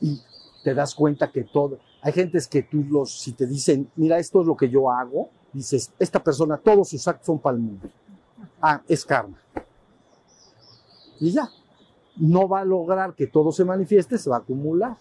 y 0.00 0.20
te 0.64 0.74
das 0.74 0.94
cuenta 0.94 1.30
que 1.30 1.44
todo, 1.44 1.78
hay 2.04 2.12
gentes 2.12 2.46
que 2.46 2.62
tú 2.62 2.84
los, 2.88 3.20
si 3.20 3.32
te 3.32 3.46
dicen, 3.46 3.90
mira, 3.96 4.18
esto 4.18 4.42
es 4.42 4.46
lo 4.46 4.56
que 4.56 4.70
yo 4.70 4.92
hago, 4.92 5.30
dices, 5.52 5.90
esta 5.98 6.22
persona, 6.22 6.56
todos 6.58 6.90
sus 6.90 7.08
actos 7.08 7.26
son 7.26 7.40
para 7.40 7.56
el 7.56 7.62
mundo. 7.62 7.88
Ah, 8.62 8.80
es 8.86 9.04
karma 9.04 9.36
y 11.20 11.32
ya. 11.32 11.50
No 12.16 12.48
va 12.48 12.60
a 12.60 12.64
lograr 12.64 13.14
que 13.14 13.26
todo 13.26 13.50
se 13.50 13.64
manifieste, 13.64 14.18
se 14.18 14.30
va 14.30 14.36
a 14.36 14.40
acumular. 14.40 14.96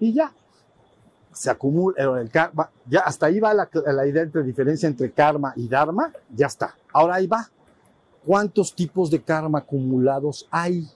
Y 0.00 0.12
ya. 0.12 0.32
Se 1.32 1.50
acumula 1.50 2.24
karma. 2.32 2.70
Ya 2.86 3.00
hasta 3.00 3.26
ahí 3.26 3.38
va 3.38 3.54
la, 3.54 3.68
la 3.72 4.06
idea 4.06 4.22
entre 4.22 4.42
diferencia 4.42 4.88
entre 4.88 5.12
karma 5.12 5.52
y 5.56 5.68
dharma. 5.68 6.12
Ya 6.34 6.46
está. 6.46 6.74
Ahora 6.92 7.16
ahí 7.16 7.26
va. 7.26 7.48
¿Cuántos 8.24 8.74
tipos 8.74 9.10
de 9.10 9.22
karma 9.22 9.58
acumulados 9.58 10.48
hay? 10.50 10.88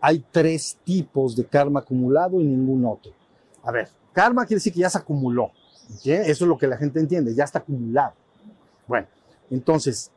Hay 0.00 0.24
tres 0.30 0.78
tipos 0.84 1.36
de 1.36 1.44
karma 1.44 1.80
acumulado 1.80 2.40
y 2.40 2.44
ningún 2.44 2.84
otro. 2.84 3.12
A 3.62 3.70
ver, 3.70 3.88
karma 4.16 4.46
quiere 4.46 4.56
decir 4.56 4.72
que 4.72 4.80
ya 4.80 4.90
se 4.90 4.96
acumuló. 4.96 5.52
Eso 6.02 6.44
es 6.44 6.48
lo 6.48 6.56
que 6.56 6.66
la 6.66 6.78
gente 6.78 6.98
entiende, 6.98 7.34
ya 7.34 7.44
está 7.44 7.58
acumulado. 7.60 8.14
Bueno, 8.88 9.06
entonces, 9.50 10.10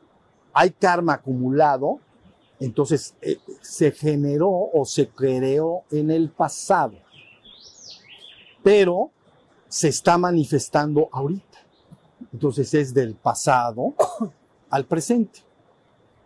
hay 0.53 0.71
karma 0.71 1.13
acumulado 1.13 1.99
entonces, 2.59 3.15
eh, 3.21 3.37
se 3.61 3.91
generó 3.91 4.49
o 4.49 4.83
se 4.85 5.07
creó 5.07 5.83
en 5.91 6.11
el 6.11 6.29
pasado, 6.29 6.95
pero 8.61 9.11
se 9.69 9.87
está 9.87 10.17
manifestando 10.17 11.07
ahorita. 11.11 11.45
Entonces 12.33 12.73
es 12.73 12.93
del 12.93 13.15
pasado 13.15 13.95
al 14.69 14.85
presente. 14.85 15.39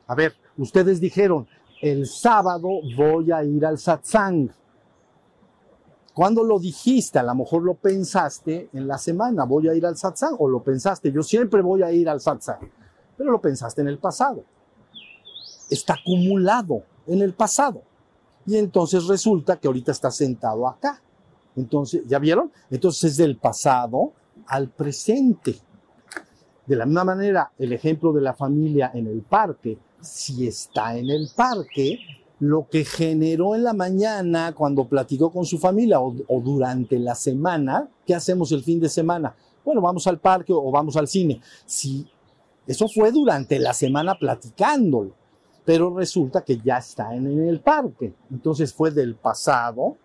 A 0.08 0.16
ver, 0.16 0.36
ustedes 0.58 1.00
dijeron, 1.00 1.48
el 1.82 2.08
sábado 2.08 2.68
voy 2.98 3.32
a 3.32 3.44
ir 3.44 3.64
al 3.66 3.78
satsang. 3.78 4.50
Cuando 6.14 6.44
lo 6.44 6.60
dijiste, 6.60 7.20
a 7.20 7.24
lo 7.24 7.34
mejor 7.36 7.64
lo 7.64 7.74
pensaste 7.76 8.70
en 8.74 8.88
la 8.88 8.98
semana, 8.98 9.46
voy 9.46 9.68
a 9.68 9.74
ir 9.74 9.86
al 9.86 9.98
satsang, 9.98 10.36
o 10.38 10.48
lo 10.48 10.64
pensaste, 10.64 11.12
yo 11.12 11.24
siempre 11.24 11.62
voy 11.62 11.82
a 11.82 11.92
ir 11.92 12.08
al 12.08 12.22
satsang, 12.22 12.60
pero 13.18 13.32
lo 13.32 13.42
pensaste 13.42 13.82
en 13.82 13.88
el 13.88 13.98
pasado 13.98 14.44
está 15.74 15.96
acumulado 15.96 16.84
en 17.08 17.22
el 17.22 17.34
pasado. 17.34 17.84
Y 18.46 18.58
entonces 18.58 19.08
resulta 19.08 19.58
que 19.58 19.68
ahorita 19.68 19.92
está 19.92 20.12
sentado 20.12 20.68
acá. 20.68 21.02
Entonces, 21.56 22.04
¿ya 22.06 22.20
vieron? 22.20 22.52
Entonces 22.70 23.12
es 23.12 23.18
del 23.18 23.38
pasado 23.38 24.14
al 24.48 24.70
presente. 24.70 25.56
De 26.66 26.76
la 26.76 26.86
misma 26.86 27.04
manera, 27.04 27.52
el 27.58 27.74
ejemplo 27.74 28.14
de 28.14 28.22
la 28.22 28.34
familia 28.34 28.92
en 28.94 29.08
el 29.08 29.22
parque, 29.22 29.78
si 30.00 30.48
está 30.48 30.98
en 30.98 31.10
el 31.10 31.30
parque, 31.36 32.00
lo 32.40 32.68
que 32.70 32.84
generó 32.84 33.56
en 33.56 33.64
la 33.64 33.74
mañana 33.74 34.54
cuando 34.54 34.88
platicó 34.88 35.32
con 35.32 35.46
su 35.46 35.58
familia 35.58 36.00
o, 36.02 36.14
durante 36.42 37.00
la 37.00 37.16
semana, 37.16 37.88
¿qué 38.06 38.16
hacemos 38.16 38.52
el 38.52 38.64
fin 38.64 38.80
de 38.80 38.90
semana? 38.90 39.36
Bueno, 39.64 39.82
vamos 39.82 40.06
al 40.08 40.20
parque 40.20 40.52
o 40.52 40.70
vamos 40.72 40.98
al 40.98 41.08
cine. 41.08 41.42
Si 41.66 42.06
eso 42.68 42.88
fue 42.88 43.12
durante 43.12 43.60
la 43.60 43.74
semana 43.74 44.18
platicándolo 44.18 45.24
pero 45.66 45.96
resulta 45.96 46.44
que 46.44 46.58
ya 46.58 46.78
está 46.78 47.16
en 47.16 47.48
el 47.48 47.60
parque. 47.60 48.14
Entonces 48.32 48.74
fue 48.74 48.92
del 48.92 49.16
pasado 49.16 49.96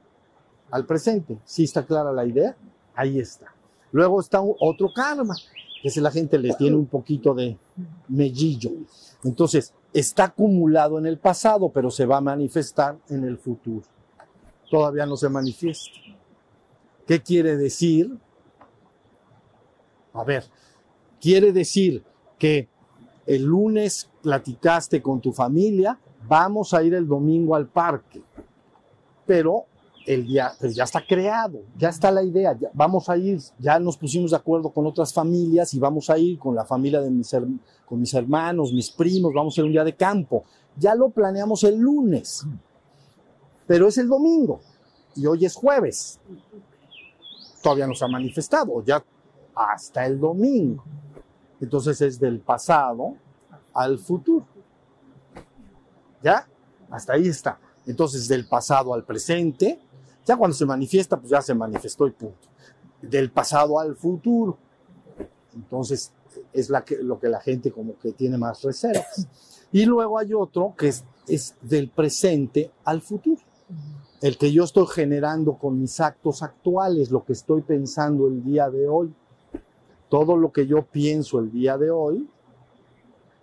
al 0.71 0.87
presente. 0.87 1.39
¿Sí 1.45 1.65
está 1.65 1.85
clara 1.85 2.13
la 2.13 2.25
idea? 2.25 2.57
Ahí 2.95 3.19
está. 3.19 3.55
Luego 3.93 4.21
está 4.21 4.41
otro 4.43 4.93
karma. 4.93 5.35
que 5.83 5.91
si 5.91 6.01
la 6.01 6.11
gente 6.11 6.39
le 6.39 6.55
tiene 6.55 6.77
un 6.77 6.87
poquito 6.87 7.35
de 7.35 7.57
mellillo. 8.09 8.71
Entonces, 9.25 9.75
está 9.93 10.25
acumulado 10.25 10.99
en 10.99 11.07
el 11.07 11.19
pasado, 11.19 11.71
pero 11.71 11.91
se 11.91 12.07
va 12.07 12.19
a 12.19 12.21
manifestar 12.21 12.99
en 13.09 13.25
el 13.25 13.39
futuro. 13.39 13.87
Todavía 14.71 15.07
no 15.07 15.17
se 15.17 15.29
manifiesta. 15.29 15.99
¿Qué 17.07 17.23
quiere 17.23 17.57
decir? 17.57 18.19
A 20.13 20.25
ver, 20.25 20.45
quiere 21.21 21.53
decir 21.53 22.05
que 22.39 22.69
el 23.27 23.43
lunes 23.45 24.11
platicaste 24.23 25.03
con 25.03 25.21
tu 25.21 25.33
familia, 25.33 25.99
vamos 26.27 26.75
a 26.75 26.83
ir 26.83 26.95
el 26.95 27.07
domingo 27.07 27.55
al 27.55 27.67
parque, 27.67 28.23
pero 29.27 29.67
el 30.09 30.27
día, 30.27 30.55
pues 30.59 30.75
ya 30.75 30.85
está 30.85 31.05
creado, 31.07 31.61
ya 31.77 31.91
está 31.91 32.11
la 32.11 32.23
idea, 32.23 32.57
ya, 32.59 32.71
vamos 32.73 33.11
a 33.11 33.17
ir, 33.19 33.39
ya 33.59 33.79
nos 33.79 33.99
pusimos 33.99 34.31
de 34.31 34.39
acuerdo 34.39 34.71
con 34.71 34.87
otras 34.87 35.13
familias 35.13 35.75
y 35.75 35.79
vamos 35.79 36.09
a 36.09 36.17
ir 36.17 36.39
con 36.39 36.55
la 36.55 36.65
familia 36.65 37.03
de 37.03 37.11
mis, 37.11 37.31
con 37.85 38.01
mis 38.01 38.15
hermanos, 38.15 38.73
mis 38.73 38.91
primos, 38.91 39.35
vamos 39.35 39.57
a 39.57 39.61
ir 39.61 39.67
un 39.67 39.73
día 39.73 39.85
de 39.85 39.95
campo. 39.95 40.45
Ya 40.79 40.95
lo 40.95 41.11
planeamos 41.11 41.63
el 41.65 41.77
lunes, 41.77 42.47
pero 43.67 43.89
es 43.89 43.99
el 43.99 44.09
domingo 44.09 44.61
y 45.15 45.27
hoy 45.27 45.45
es 45.45 45.55
jueves. 45.55 46.19
Todavía 47.63 47.87
no 47.87 47.95
se 47.95 48.07
ha 48.07 48.09
manifestado, 48.09 48.83
ya 48.87 49.05
hasta 49.55 50.07
el 50.07 50.19
domingo. 50.19 50.85
Entonces 51.61 52.01
es 52.01 52.19
del 52.19 52.41
pasado 52.41 53.15
al 53.75 53.99
futuro. 53.99 54.47
¿Ya? 56.23 56.49
Hasta 56.89 57.13
ahí 57.13 57.29
está. 57.29 57.61
Entonces 57.87 58.27
del 58.27 58.49
pasado 58.49 58.95
al 58.95 59.05
presente 59.05 59.79
ya 60.29 60.37
cuando 60.37 60.55
se 60.55 60.67
manifiesta, 60.67 61.19
pues 61.19 61.31
ya 61.31 61.41
se 61.41 61.55
manifestó 61.55 62.07
y 62.07 62.11
punto. 62.11 62.49
Del 63.01 63.31
pasado 63.31 63.81
al 63.81 63.97
futuro. 63.97 64.59
Entonces, 65.55 66.13
es 66.53 66.71
lo 67.01 67.19
que 67.19 67.29
la 67.29 67.41
gente 67.41 67.73
como 67.73 67.99
que 67.99 68.13
tiene 68.13 68.37
más 68.37 68.63
reservas. 68.63 69.27
Y 69.73 69.87
luego 69.87 70.19
hay 70.19 70.35
otro 70.35 70.75
que 70.77 70.89
es, 70.89 71.05
es 71.27 71.55
del 71.63 71.89
presente 71.89 72.71
al 72.85 73.01
futuro. 73.01 73.41
El 74.21 74.37
que 74.37 74.53
yo 74.53 74.65
estoy 74.65 74.87
generando 74.87 75.55
con 75.55 75.81
mis 75.81 75.99
actos 76.01 76.43
actuales, 76.43 77.11
lo 77.11 77.25
que 77.25 77.33
estoy 77.33 77.63
pensando 77.63 78.29
el 78.29 78.45
día 78.45 78.69
de 78.69 78.87
hoy. 78.87 79.15
Todo 80.11 80.37
lo 80.37 80.53
que 80.53 80.67
yo 80.67 80.83
pienso 80.83 81.39
el 81.39 81.51
día 81.51 81.79
de 81.79 81.91
hoy, 81.91 82.29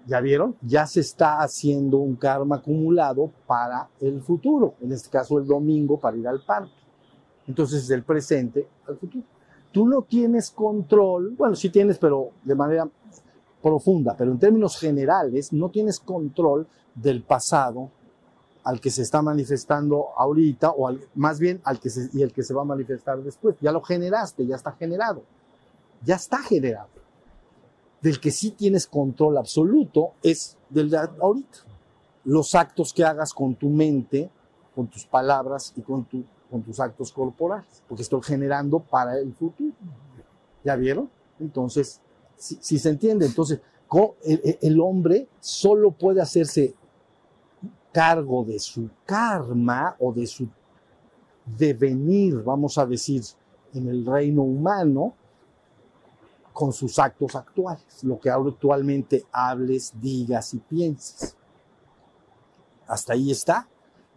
¿ya 0.06 0.22
vieron? 0.22 0.56
Ya 0.62 0.88
se 0.88 1.00
está 1.00 1.40
haciendo 1.42 1.98
un 1.98 2.16
karma 2.16 2.58
acumulado 2.58 3.32
para 3.48 3.90
el 4.00 4.22
futuro. 4.22 4.76
En 4.82 4.92
este 4.92 5.10
caso, 5.10 5.40
el 5.40 5.48
domingo 5.48 6.00
para 6.00 6.18
ir 6.18 6.28
al 6.28 6.42
parque. 6.44 6.74
Entonces, 7.48 7.88
del 7.88 8.04
presente 8.04 8.68
al 8.88 8.98
futuro. 8.98 9.24
Tú 9.72 9.88
no 9.88 10.04
tienes 10.04 10.52
control, 10.52 11.36
bueno, 11.38 11.56
sí 11.56 11.70
tienes, 11.70 11.98
pero 11.98 12.30
de 12.44 12.56
manera 12.56 12.88
profunda, 13.62 14.16
pero 14.18 14.32
en 14.32 14.40
términos 14.40 14.78
generales, 14.78 15.52
no 15.52 15.70
tienes 15.70 16.00
control 16.00 16.68
del 16.94 17.24
pasado 17.24 17.90
al 18.64 18.80
que 18.80 18.90
se 18.90 19.02
está 19.02 19.22
manifestando 19.22 20.08
ahorita, 20.18 20.72
o 20.72 20.88
al, 20.88 21.02
más 21.16 21.40
bien 21.40 21.62
al 21.64 21.80
que 21.80 21.90
y 22.14 22.22
el 22.22 22.32
que 22.32 22.44
se 22.44 22.54
va 22.54 22.62
a 22.62 22.66
manifestar 22.66 23.22
después. 23.22 23.56
Ya 23.62 23.72
lo 23.72 23.82
generaste, 23.82 24.46
ya 24.46 24.56
está 24.56 24.72
generado. 24.72 25.24
Ya 26.04 26.16
está 26.16 26.38
generado. 26.40 26.95
Del 28.06 28.20
que 28.20 28.30
sí 28.30 28.52
tienes 28.52 28.86
control 28.86 29.36
absoluto 29.36 30.12
es 30.22 30.60
del 30.70 30.92
de 30.92 31.00
ahorita. 31.00 31.58
Los 32.24 32.54
actos 32.54 32.94
que 32.94 33.04
hagas 33.04 33.34
con 33.34 33.56
tu 33.56 33.68
mente, 33.68 34.30
con 34.76 34.86
tus 34.86 35.08
palabras 35.08 35.74
y 35.76 35.82
con 35.82 36.08
con 36.52 36.62
tus 36.62 36.80
actos 36.80 37.12
corporales, 37.12 37.82
porque 37.90 38.04
estoy 38.04 38.22
generando 38.22 38.80
para 38.80 39.18
el 39.18 39.34
futuro. 39.34 39.74
¿Ya 40.64 40.76
vieron? 40.76 41.10
Entonces, 41.40 42.00
si, 42.38 42.78
se 42.78 42.90
entiende, 42.90 43.26
entonces 43.26 43.62
el 44.62 44.80
hombre 44.80 45.28
solo 45.40 45.90
puede 45.90 46.22
hacerse 46.22 46.76
cargo 47.92 48.44
de 48.44 48.60
su 48.60 48.88
karma 49.04 49.96
o 50.00 50.14
de 50.14 50.28
su 50.28 50.48
devenir, 51.58 52.44
vamos 52.44 52.78
a 52.78 52.86
decir, 52.86 53.24
en 53.74 53.88
el 53.88 54.06
reino 54.06 54.44
humano, 54.44 55.16
con 56.56 56.72
sus 56.72 56.98
actos 57.00 57.36
actuales, 57.36 58.02
lo 58.04 58.18
que 58.18 58.30
actualmente 58.30 59.26
hables, 59.30 59.92
digas 60.00 60.54
y 60.54 60.60
pienses. 60.60 61.36
Hasta 62.88 63.12
ahí 63.12 63.30
está. 63.30 63.68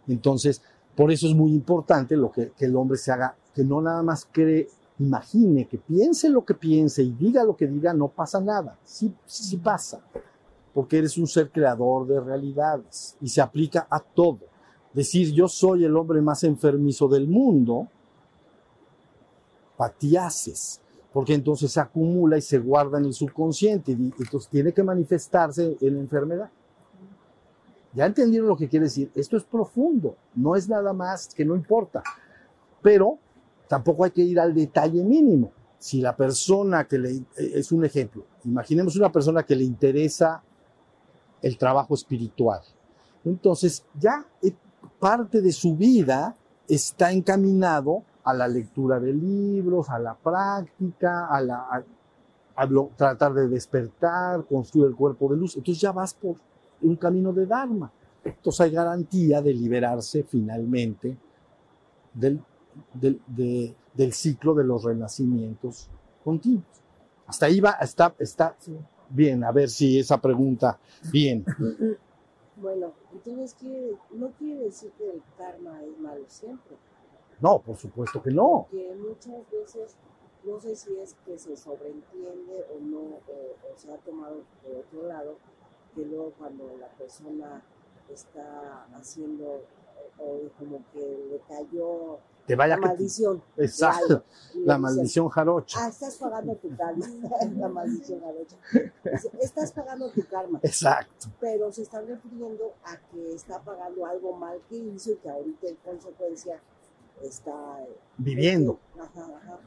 Entonces, 0.07 0.61
por 0.95 1.11
eso 1.11 1.27
es 1.27 1.35
muy 1.35 1.51
importante 1.51 2.15
lo 2.15 2.31
que, 2.31 2.53
el 2.59 2.77
hombre 2.77 2.97
se 2.97 3.11
haga, 3.11 3.35
que 3.53 3.65
no 3.65 3.81
nada 3.81 4.01
más 4.03 4.25
cree, 4.31 4.69
imagine, 4.99 5.67
que 5.67 5.79
piense 5.79 6.29
lo 6.29 6.45
que 6.45 6.53
piense 6.53 7.03
y 7.03 7.11
diga 7.11 7.43
lo 7.43 7.57
que 7.57 7.67
diga, 7.67 7.93
no 7.93 8.07
pasa 8.07 8.39
nada. 8.39 8.79
Sí, 8.85 9.13
sí 9.25 9.57
pasa, 9.57 9.99
porque 10.73 10.99
eres 10.99 11.17
un 11.17 11.27
ser 11.27 11.51
creador 11.51 12.07
de 12.07 12.21
realidades 12.21 13.17
y 13.19 13.27
se 13.27 13.41
aplica 13.41 13.85
a 13.89 13.99
todo. 13.99 14.39
Decir 14.93 15.33
yo 15.33 15.49
soy 15.49 15.83
el 15.83 15.97
hombre 15.97 16.21
más 16.21 16.45
enfermizo 16.45 17.09
del 17.09 17.27
mundo, 17.27 17.89
patiaces, 19.75 20.79
porque 21.11 21.33
entonces 21.33 21.71
se 21.71 21.79
acumula 21.79 22.37
y 22.37 22.41
se 22.41 22.59
guarda 22.59 22.99
en 22.99 23.05
el 23.05 23.13
subconsciente 23.13 23.91
y 23.91 24.13
entonces 24.19 24.49
tiene 24.49 24.73
que 24.73 24.83
manifestarse 24.83 25.77
en 25.81 25.97
enfermedad. 25.97 26.49
Ya 27.93 28.05
entendieron 28.05 28.47
lo 28.47 28.55
que 28.55 28.69
quiere 28.69 28.85
decir. 28.85 29.11
Esto 29.15 29.35
es 29.35 29.43
profundo, 29.43 30.15
no 30.35 30.55
es 30.55 30.69
nada 30.69 30.93
más 30.93 31.33
que 31.33 31.43
no 31.43 31.55
importa. 31.55 32.03
Pero 32.81 33.17
tampoco 33.67 34.03
hay 34.03 34.11
que 34.11 34.21
ir 34.21 34.39
al 34.39 34.53
detalle 34.53 35.03
mínimo. 35.03 35.51
Si 35.79 36.01
la 36.01 36.15
persona 36.15 36.87
que 36.87 36.99
le 36.99 37.23
es 37.37 37.71
un 37.71 37.85
ejemplo, 37.85 38.25
imaginemos 38.43 38.95
una 38.95 39.11
persona 39.11 39.43
que 39.43 39.55
le 39.55 39.63
interesa 39.63 40.43
el 41.41 41.57
trabajo 41.57 41.93
espiritual. 41.93 42.61
Entonces, 43.25 43.85
ya 43.97 44.25
eh, 44.41 44.53
parte 44.99 45.41
de 45.41 45.51
su 45.51 45.75
vida 45.75 46.35
está 46.67 47.11
encaminado 47.11 48.03
a 48.29 48.33
la 48.33 48.47
lectura 48.47 48.99
de 48.99 49.13
libros, 49.13 49.89
a 49.89 49.99
la 49.99 50.15
práctica, 50.15 51.27
a, 51.27 51.41
la, 51.41 51.83
tratar 52.95 53.33
de 53.33 53.47
despertar, 53.47 54.45
construir 54.45 54.87
el 54.87 54.95
cuerpo 54.95 55.29
de 55.29 55.37
luz. 55.37 55.55
Entonces 55.55 55.81
ya 55.81 55.91
vas 55.91 56.13
por 56.13 56.35
un 56.81 56.95
camino 56.95 57.33
de 57.33 57.45
Dharma. 57.45 57.91
Entonces 58.23 58.61
hay 58.61 58.71
garantía 58.71 59.41
de 59.41 59.53
liberarse 59.53 60.23
finalmente 60.23 61.17
del, 62.13 62.41
del, 62.93 64.13
ciclo 64.13 64.53
de 64.53 64.63
los 64.63 64.83
renacimientos 64.83 65.89
continuos. 66.23 66.65
Hasta 67.27 67.45
ahí 67.45 67.59
va, 67.59 67.71
está, 67.81 68.13
está 68.19 68.55
bien, 69.09 69.43
a 69.43 69.51
ver 69.51 69.69
si 69.69 69.99
esa 69.99 70.19
pregunta, 70.19 70.79
bien. 71.11 71.45
Bueno, 72.61 72.91
entonces 73.13 73.55
no 74.11 74.31
quiere 74.31 74.65
decir 74.65 74.91
que 74.97 75.09
el 75.09 75.21
karma 75.37 75.81
es 75.81 75.97
malo 75.99 76.23
siempre. 76.27 76.75
No, 77.41 77.59
por 77.59 77.77
supuesto 77.77 78.21
que 78.21 78.31
no. 78.31 78.67
Porque 78.69 78.95
muchas 78.95 79.49
veces, 79.51 79.95
no 80.43 80.59
sé 80.59 80.75
si 80.75 80.97
es 80.97 81.15
que 81.25 81.37
se 81.37 81.55
sobreentiende 81.55 82.65
o 82.75 82.79
no, 82.79 82.99
o, 82.99 83.71
o 83.71 83.77
se 83.77 83.91
ha 83.91 83.97
tomado 83.97 84.41
por 84.63 84.75
otro 84.75 85.07
lado, 85.07 85.35
que 85.95 86.05
luego 86.05 86.33
cuando 86.37 86.77
la 86.77 86.89
persona 86.89 87.63
está 88.09 88.87
haciendo 88.93 89.61
o 90.17 90.49
como 90.57 90.83
que 90.91 91.27
le 91.31 91.39
cayó 91.47 92.19
te 92.49 92.55
vaya 92.55 92.77
la 92.77 92.87
maldición. 92.87 93.43
Exacto. 93.57 94.23
la 94.65 94.79
maldición 94.79 95.29
jarocha. 95.29 95.85
Ah, 95.85 95.89
estás 95.89 96.15
pagando 96.15 96.55
tu 96.55 96.75
karma. 96.75 97.05
la 97.57 97.69
maldición 97.69 98.19
jarocha. 98.21 98.57
Estás 99.39 99.71
pagando 99.71 100.09
tu 100.09 100.25
karma. 100.25 100.59
Exacto. 100.63 101.27
Pero 101.39 101.71
se 101.71 101.83
están 101.83 102.07
refiriendo 102.07 102.73
a 102.85 102.97
que 102.97 103.35
está 103.35 103.59
pagando 103.61 104.03
algo 104.03 104.33
mal 104.33 104.59
que 104.67 104.77
hizo 104.77 105.11
y 105.11 105.17
que 105.17 105.29
ahorita 105.29 105.67
en 105.67 105.75
consecuencia 105.75 106.59
está 107.23 107.51
eh, 107.81 107.97
viviendo. 108.17 108.79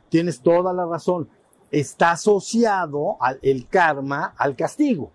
Tienes 0.09 0.41
toda 0.41 0.73
la 0.73 0.87
razón 0.87 1.29
está 1.73 2.13
asociado 2.13 3.17
al, 3.19 3.39
el 3.43 3.67
karma 3.67 4.35
al 4.37 4.55
castigo. 4.55 5.11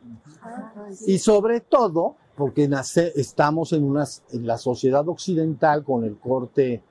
Y 1.06 1.19
sobre 1.19 1.62
todo, 1.62 2.15
porque 2.36 2.67
nace, 2.67 3.13
estamos 3.15 3.71
en, 3.73 3.84
una, 3.84 4.06
en 4.32 4.47
la 4.47 4.58
sociedad 4.58 5.08
occidental 5.08 5.84
con 5.84 6.04
el 6.04 6.17
corte 6.17 6.82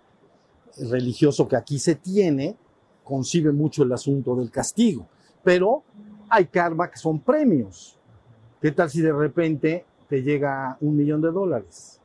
religioso 0.79 1.49
que 1.49 1.57
aquí 1.57 1.79
se 1.79 1.97
tiene, 1.97 2.57
concibe 3.03 3.53
mucho 3.53 3.83
el 3.83 3.93
asunto 3.93 4.37
del 4.37 4.51
castigo. 4.51 5.07
Pero 5.43 5.83
hay 6.29 6.47
karma 6.47 6.89
que 6.89 6.99
son 6.99 7.19
premios. 7.19 7.99
¿Qué 8.61 8.71
tal 8.71 8.89
si 8.89 9.01
de 9.01 9.13
repente 9.13 9.85
te 10.09 10.23
llega 10.23 10.79
un 10.81 10.97
millón 10.97 11.21
de 11.21 11.33
dólares? 11.33 11.96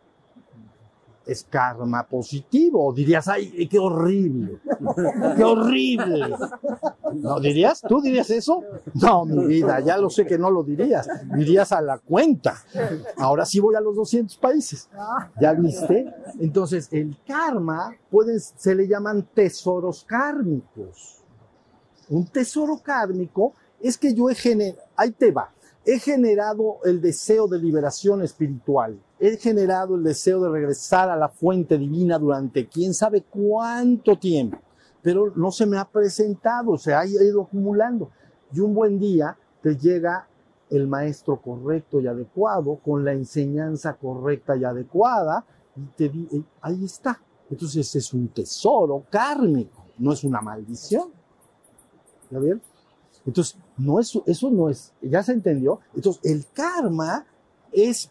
Es 1.25 1.45
karma 1.49 2.07
positivo. 2.07 2.93
Dirías, 2.93 3.27
ay, 3.27 3.67
qué 3.67 3.79
horrible, 3.79 4.59
qué 5.35 5.43
horrible. 5.43 6.35
¿No 7.13 7.39
dirías? 7.39 7.81
¿Tú 7.81 8.01
dirías 8.01 8.29
eso? 8.29 8.63
No, 8.95 9.25
mi 9.25 9.45
vida, 9.45 9.79
ya 9.79 9.97
lo 9.97 10.09
sé 10.09 10.25
que 10.25 10.37
no 10.37 10.49
lo 10.49 10.63
dirías. 10.63 11.07
Dirías 11.35 11.71
a 11.71 11.81
la 11.81 11.97
cuenta. 11.97 12.55
Ahora 13.17 13.45
sí 13.45 13.59
voy 13.59 13.75
a 13.75 13.81
los 13.81 13.95
200 13.95 14.37
países. 14.37 14.89
¿Ya 15.39 15.53
viste? 15.53 16.13
Entonces, 16.39 16.87
el 16.91 17.17
karma 17.25 17.95
puede, 18.09 18.39
se 18.39 18.75
le 18.75 18.87
llaman 18.87 19.27
tesoros 19.33 20.03
kármicos. 20.03 21.23
Un 22.09 22.25
tesoro 22.27 22.77
kármico 22.83 23.53
es 23.79 23.97
que 23.97 24.13
yo 24.13 24.29
he 24.29 24.35
generado, 24.35 24.81
ahí 24.95 25.11
te 25.11 25.31
va, 25.31 25.51
he 25.85 25.99
generado 25.99 26.77
el 26.83 27.01
deseo 27.01 27.47
de 27.47 27.57
liberación 27.59 28.21
espiritual, 28.21 28.99
he 29.19 29.37
generado 29.37 29.95
el 29.95 30.03
deseo 30.03 30.39
de 30.41 30.49
regresar 30.49 31.09
a 31.09 31.15
la 31.15 31.29
fuente 31.29 31.77
divina 31.77 32.19
durante 32.19 32.67
quién 32.67 32.93
sabe 32.93 33.23
cuánto 33.23 34.17
tiempo, 34.17 34.57
pero 35.01 35.31
no 35.35 35.51
se 35.51 35.65
me 35.65 35.77
ha 35.77 35.85
presentado, 35.85 36.77
se 36.77 36.93
ha 36.93 37.05
ido 37.05 37.41
acumulando. 37.43 38.11
Y 38.53 38.59
un 38.59 38.73
buen 38.73 38.99
día 38.99 39.37
te 39.61 39.75
llega 39.75 40.27
el 40.69 40.87
maestro 40.87 41.41
correcto 41.41 41.99
y 41.99 42.07
adecuado, 42.07 42.75
con 42.83 43.03
la 43.03 43.13
enseñanza 43.13 43.93
correcta 43.93 44.55
y 44.55 44.63
adecuada, 44.63 45.45
y 45.75 45.81
te 45.97 46.09
di- 46.09 46.45
ahí 46.61 46.85
está. 46.85 47.19
Entonces 47.49 47.93
es 47.95 48.13
un 48.13 48.27
tesoro 48.29 49.03
kármico, 49.09 49.85
no 49.97 50.13
es 50.13 50.23
una 50.23 50.41
maldición. 50.41 51.09
¿Ya? 52.29 52.39
Entonces, 53.25 53.57
no 53.77 53.99
es, 53.99 54.19
eso 54.25 54.49
no 54.49 54.69
es, 54.69 54.93
ya 55.01 55.23
se 55.23 55.33
entendió. 55.33 55.79
Entonces, 55.95 56.21
el 56.23 56.45
karma 56.53 57.25
es, 57.71 58.09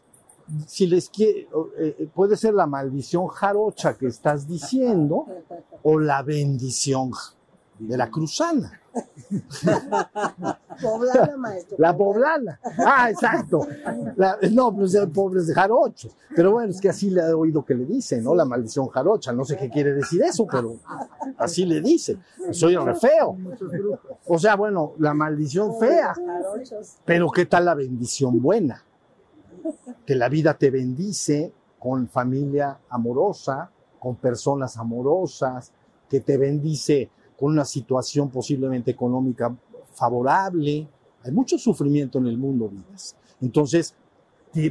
si 0.67 0.87
les 0.87 1.09
quiere, 1.09 1.49
eh, 1.79 2.09
puede 2.15 2.37
ser 2.37 2.55
la 2.55 2.67
maldición 2.67 3.27
jarocha 3.27 3.97
que 3.97 4.07
estás 4.07 4.49
diciendo 4.49 5.27
o 5.83 5.99
la 5.99 6.23
bendición 6.23 7.13
de 7.81 7.97
la 7.97 8.11
cruzana. 8.11 8.73
Poblana, 10.83 11.37
maestro. 11.37 11.77
La 11.79 11.97
poblana. 11.97 12.61
Ah, 12.79 13.11
exacto. 13.11 13.67
La- 14.17 14.39
no, 14.51 14.75
pues 14.75 14.95
el 14.95 15.09
pobre 15.11 15.41
es 15.41 15.47
de 15.47 15.55
jarocho. 15.55 16.09
Pero 16.35 16.53
bueno, 16.53 16.71
es 16.71 16.81
que 16.81 16.89
así 16.89 17.11
le 17.11 17.21
he 17.23 17.33
oído 17.33 17.65
que 17.65 17.75
le 17.75 17.85
dicen, 17.85 18.25
¿no? 18.25 18.35
La 18.35 18.45
maldición 18.45 18.89
jarocha. 18.89 19.33
No 19.33 19.45
sé 19.45 19.57
qué 19.57 19.69
quiere 19.69 19.93
decir 19.93 20.23
eso, 20.23 20.47
pero 20.51 20.77
así 21.39 21.65
le 21.65 21.81
dicen. 21.81 22.23
Soy 22.53 22.77
re 22.77 22.95
feo. 22.95 23.37
O 24.27 24.39
sea, 24.39 24.57
bueno, 24.57 24.93
la 24.99 25.15
maldición 25.15 25.79
fea. 25.79 26.15
Pero 27.05 27.31
¿qué 27.31 27.47
tal 27.47 27.65
la 27.67 27.75
bendición 27.75 28.41
buena? 28.41 28.85
Que 30.07 30.15
la 30.15 30.29
vida 30.29 30.55
te 30.55 30.71
bendice 30.71 31.53
con 31.79 32.09
familia 32.09 32.79
amorosa, 32.89 33.71
con 33.99 34.17
personas 34.17 34.77
amorosas, 34.77 35.73
que 36.09 36.21
te 36.21 36.37
bendice 36.37 37.11
con 37.41 37.53
una 37.53 37.65
situación 37.65 38.29
posiblemente 38.29 38.91
económica 38.91 39.57
favorable. 39.95 40.87
Hay 41.25 41.33
mucho 41.33 41.57
sufrimiento 41.57 42.19
en 42.19 42.27
el 42.27 42.37
mundo, 42.37 42.69
vidas. 42.69 43.17
Entonces, 43.41 43.95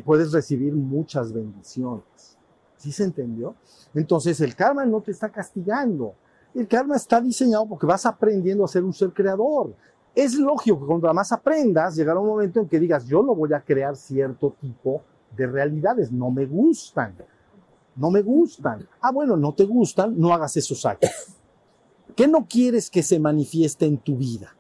puedes 0.06 0.32
recibir 0.32 0.74
muchas 0.74 1.34
bendiciones. 1.34 2.38
¿Sí 2.78 2.92
se 2.92 3.06
entendió? 3.06 3.56
Entonces, 3.96 4.40
el 4.42 4.56
karma 4.56 4.86
no 4.86 5.02
te 5.02 5.10
está 5.10 5.30
castigando. 5.30 6.14
El 6.54 6.68
karma 6.68 6.96
está 6.96 7.20
diseñado 7.20 7.66
porque 7.68 7.88
vas 7.88 8.06
aprendiendo 8.06 8.64
a 8.64 8.68
ser 8.68 8.84
un 8.84 8.94
ser 8.94 9.12
creador. 9.14 9.74
Es 10.14 10.36
lógico 10.36 10.80
que 10.80 10.86
cuando 10.86 11.12
más 11.12 11.32
aprendas, 11.32 11.96
llegará 11.96 12.20
un 12.20 12.28
momento 12.28 12.60
en 12.60 12.68
que 12.68 12.80
digas, 12.80 13.08
yo 13.08 13.24
no 13.24 13.34
voy 13.34 13.52
a 13.54 13.62
crear 13.62 13.96
cierto 13.96 14.56
tipo 14.62 15.02
de 15.36 15.48
realidades, 15.48 16.12
no 16.12 16.30
me 16.30 16.46
gustan, 16.46 17.16
no 17.96 18.12
me 18.12 18.22
gustan. 18.22 18.88
Ah, 19.02 19.12
bueno, 19.12 19.36
no 19.38 19.54
te 19.54 19.66
gustan, 19.66 20.20
no 20.20 20.34
hagas 20.34 20.56
esos 20.58 20.86
actos. 20.86 21.10
¿Qué 22.16 22.28
no 22.28 22.46
quieres 22.48 22.90
que 22.90 23.04
se 23.04 23.20
manifieste 23.20 23.86
en 23.86 23.98
tu 23.98 24.18
vida? 24.18 24.56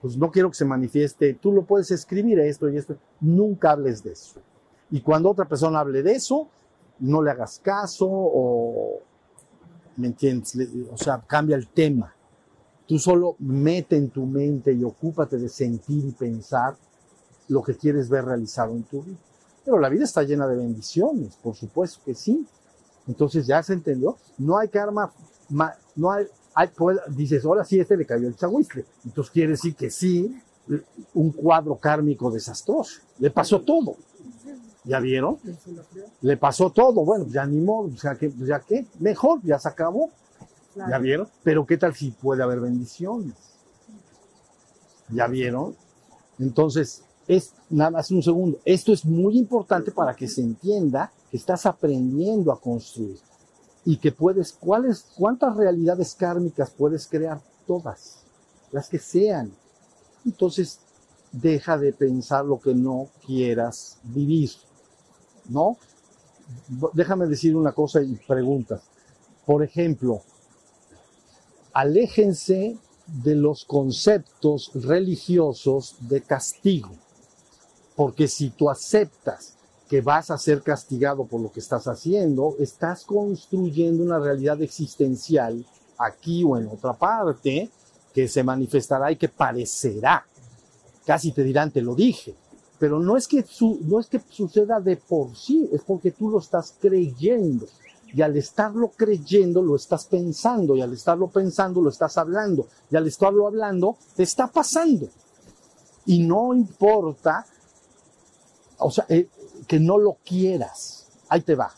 Pues 0.00 0.16
no 0.16 0.30
quiero 0.30 0.50
que 0.50 0.56
se 0.56 0.64
manifieste, 0.64 1.34
tú 1.34 1.52
lo 1.52 1.64
puedes 1.64 1.90
escribir 1.90 2.38
esto 2.40 2.68
y 2.68 2.76
esto, 2.76 2.96
nunca 3.20 3.72
hables 3.72 4.02
de 4.02 4.12
eso. 4.12 4.40
Y 4.90 5.00
cuando 5.00 5.30
otra 5.30 5.46
persona 5.46 5.80
hable 5.80 6.02
de 6.02 6.12
eso, 6.12 6.48
no 6.98 7.22
le 7.22 7.30
hagas 7.30 7.60
caso 7.60 8.06
o, 8.08 9.00
¿me 9.96 10.08
entiendes? 10.08 10.56
O 10.90 10.96
sea, 10.96 11.22
cambia 11.26 11.56
el 11.56 11.68
tema. 11.68 12.14
Tú 12.86 12.98
solo 12.98 13.36
mete 13.38 13.96
en 13.96 14.10
tu 14.10 14.26
mente 14.26 14.72
y 14.72 14.82
ocúpate 14.84 15.38
de 15.38 15.48
sentir 15.48 16.04
y 16.04 16.10
pensar 16.12 16.76
lo 17.48 17.62
que 17.62 17.76
quieres 17.76 18.08
ver 18.08 18.24
realizado 18.24 18.72
en 18.72 18.82
tu 18.82 19.02
vida. 19.02 19.18
Pero 19.64 19.78
la 19.78 19.88
vida 19.88 20.04
está 20.04 20.22
llena 20.24 20.46
de 20.48 20.56
bendiciones, 20.56 21.36
por 21.36 21.54
supuesto 21.54 22.00
que 22.04 22.14
sí. 22.14 22.44
Entonces 23.06 23.46
ya 23.46 23.62
se 23.62 23.72
entendió. 23.72 24.16
No 24.36 24.58
hay 24.58 24.68
karma, 24.68 25.12
ma- 25.48 25.74
no 25.94 26.10
hay, 26.10 26.26
hay 26.54 26.68
pues, 26.68 26.98
dices, 27.08 27.44
ahora 27.44 27.64
sí, 27.64 27.80
este 27.80 27.96
le 27.96 28.06
cayó 28.06 28.28
el 28.28 28.36
chahuistle. 28.36 28.84
Entonces 29.04 29.30
quiere 29.32 29.52
decir 29.52 29.74
que 29.74 29.90
sí, 29.90 30.36
un 31.14 31.32
cuadro 31.32 31.76
kármico 31.76 32.30
desastroso. 32.30 33.00
Le 33.18 33.30
pasó 33.30 33.60
todo. 33.60 33.96
¿Ya 34.84 34.98
vieron? 35.00 35.38
Le 36.20 36.36
pasó 36.36 36.70
todo. 36.70 37.04
Bueno, 37.04 37.26
ya 37.28 37.46
ni 37.46 37.60
modo, 37.60 37.90
o 37.94 37.96
sea, 37.96 38.16
que, 38.16 38.28
pues, 38.30 38.48
ya 38.48 38.60
qué, 38.60 38.86
mejor, 38.98 39.40
ya 39.42 39.58
se 39.58 39.68
acabó. 39.68 40.10
¿Ya 40.74 40.98
vieron? 40.98 41.28
Pero 41.42 41.66
¿qué 41.66 41.76
tal 41.76 41.94
si 41.94 42.10
puede 42.10 42.42
haber 42.42 42.60
bendiciones? 42.60 43.34
¿Ya 45.10 45.26
vieron? 45.26 45.76
Entonces, 46.38 47.04
es 47.28 47.52
nada 47.68 47.90
más 47.90 48.10
un 48.10 48.22
segundo. 48.22 48.58
Esto 48.64 48.92
es 48.92 49.04
muy 49.04 49.38
importante 49.38 49.90
para 49.90 50.14
que 50.14 50.26
se 50.28 50.40
entienda 50.40 51.12
que 51.30 51.36
estás 51.36 51.66
aprendiendo 51.66 52.52
a 52.52 52.60
construir 52.60 53.18
y 53.84 53.96
que 53.96 54.12
puedes, 54.12 54.52
¿cuáles, 54.52 55.06
cuántas 55.16 55.56
realidades 55.56 56.14
kármicas 56.14 56.70
puedes 56.70 57.06
crear? 57.06 57.40
Todas, 57.66 58.18
las 58.70 58.88
que 58.88 58.98
sean. 58.98 59.52
Entonces, 60.24 60.80
deja 61.32 61.78
de 61.78 61.92
pensar 61.92 62.44
lo 62.44 62.60
que 62.60 62.74
no 62.74 63.08
quieras 63.26 63.98
vivir, 64.02 64.50
¿no? 65.48 65.76
Déjame 66.92 67.26
decir 67.26 67.56
una 67.56 67.72
cosa 67.72 68.02
y 68.02 68.14
preguntas. 68.14 68.82
Por 69.46 69.62
ejemplo, 69.62 70.22
aléjense 71.72 72.76
de 73.06 73.34
los 73.34 73.64
conceptos 73.64 74.70
religiosos 74.74 75.96
de 76.00 76.22
castigo, 76.22 76.90
porque 77.96 78.28
si 78.28 78.50
tú 78.50 78.70
aceptas 78.70 79.56
que 79.92 80.00
vas 80.00 80.30
a 80.30 80.38
ser 80.38 80.62
castigado 80.62 81.26
por 81.26 81.38
lo 81.42 81.52
que 81.52 81.60
estás 81.60 81.86
haciendo, 81.86 82.56
estás 82.58 83.04
construyendo 83.04 84.02
una 84.02 84.18
realidad 84.18 84.62
existencial 84.62 85.66
aquí 85.98 86.42
o 86.44 86.56
en 86.56 86.66
otra 86.68 86.94
parte 86.94 87.68
que 88.14 88.26
se 88.26 88.42
manifestará 88.42 89.12
y 89.12 89.16
que 89.16 89.28
parecerá. 89.28 90.24
Casi 91.04 91.32
te 91.32 91.44
dirán, 91.44 91.72
te 91.72 91.82
lo 91.82 91.94
dije, 91.94 92.34
pero 92.78 93.00
no 93.00 93.18
es 93.18 93.28
que, 93.28 93.42
su- 93.42 93.80
no 93.82 94.00
es 94.00 94.06
que 94.06 94.18
suceda 94.30 94.80
de 94.80 94.96
por 94.96 95.36
sí, 95.36 95.68
es 95.70 95.82
porque 95.82 96.10
tú 96.12 96.30
lo 96.30 96.38
estás 96.38 96.74
creyendo. 96.80 97.66
Y 98.14 98.22
al 98.22 98.34
estarlo 98.38 98.92
creyendo, 98.96 99.60
lo 99.60 99.76
estás 99.76 100.06
pensando, 100.06 100.74
y 100.74 100.80
al 100.80 100.94
estarlo 100.94 101.28
pensando, 101.28 101.82
lo 101.82 101.90
estás 101.90 102.16
hablando, 102.16 102.66
y 102.90 102.96
al 102.96 103.06
estarlo 103.06 103.46
hablando, 103.46 103.98
te 104.16 104.22
está 104.22 104.46
pasando. 104.46 105.06
Y 106.06 106.20
no 106.20 106.54
importa, 106.54 107.44
o 108.78 108.90
sea, 108.90 109.04
no 109.80 109.98
lo 109.98 110.18
quieras. 110.24 111.06
Ahí 111.28 111.40
te 111.42 111.54
va. 111.54 111.72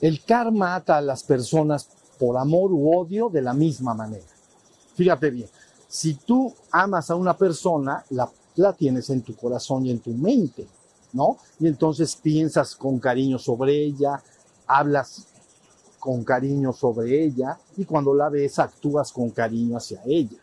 El 0.00 0.22
karma 0.24 0.74
ata 0.74 0.98
a 0.98 1.00
las 1.00 1.22
personas 1.22 1.88
por 2.18 2.36
amor 2.36 2.72
u 2.72 2.96
odio 2.96 3.28
de 3.28 3.42
la 3.42 3.52
misma 3.52 3.94
manera. 3.94 4.26
Fíjate 4.94 5.30
bien, 5.30 5.48
si 5.88 6.14
tú 6.14 6.54
amas 6.70 7.10
a 7.10 7.14
una 7.14 7.36
persona, 7.36 8.04
la, 8.10 8.30
la 8.56 8.72
tienes 8.72 9.10
en 9.10 9.22
tu 9.22 9.34
corazón 9.36 9.86
y 9.86 9.90
en 9.90 10.00
tu 10.00 10.10
mente, 10.10 10.66
¿no? 11.12 11.38
Y 11.60 11.66
entonces 11.66 12.16
piensas 12.16 12.74
con 12.74 12.98
cariño 12.98 13.38
sobre 13.38 13.84
ella, 13.84 14.22
hablas 14.66 15.26
con 15.98 16.24
cariño 16.24 16.72
sobre 16.72 17.24
ella 17.24 17.58
y 17.76 17.84
cuando 17.84 18.14
la 18.14 18.28
ves 18.28 18.58
actúas 18.58 19.12
con 19.12 19.30
cariño 19.30 19.76
hacia 19.76 20.02
ella. 20.04 20.38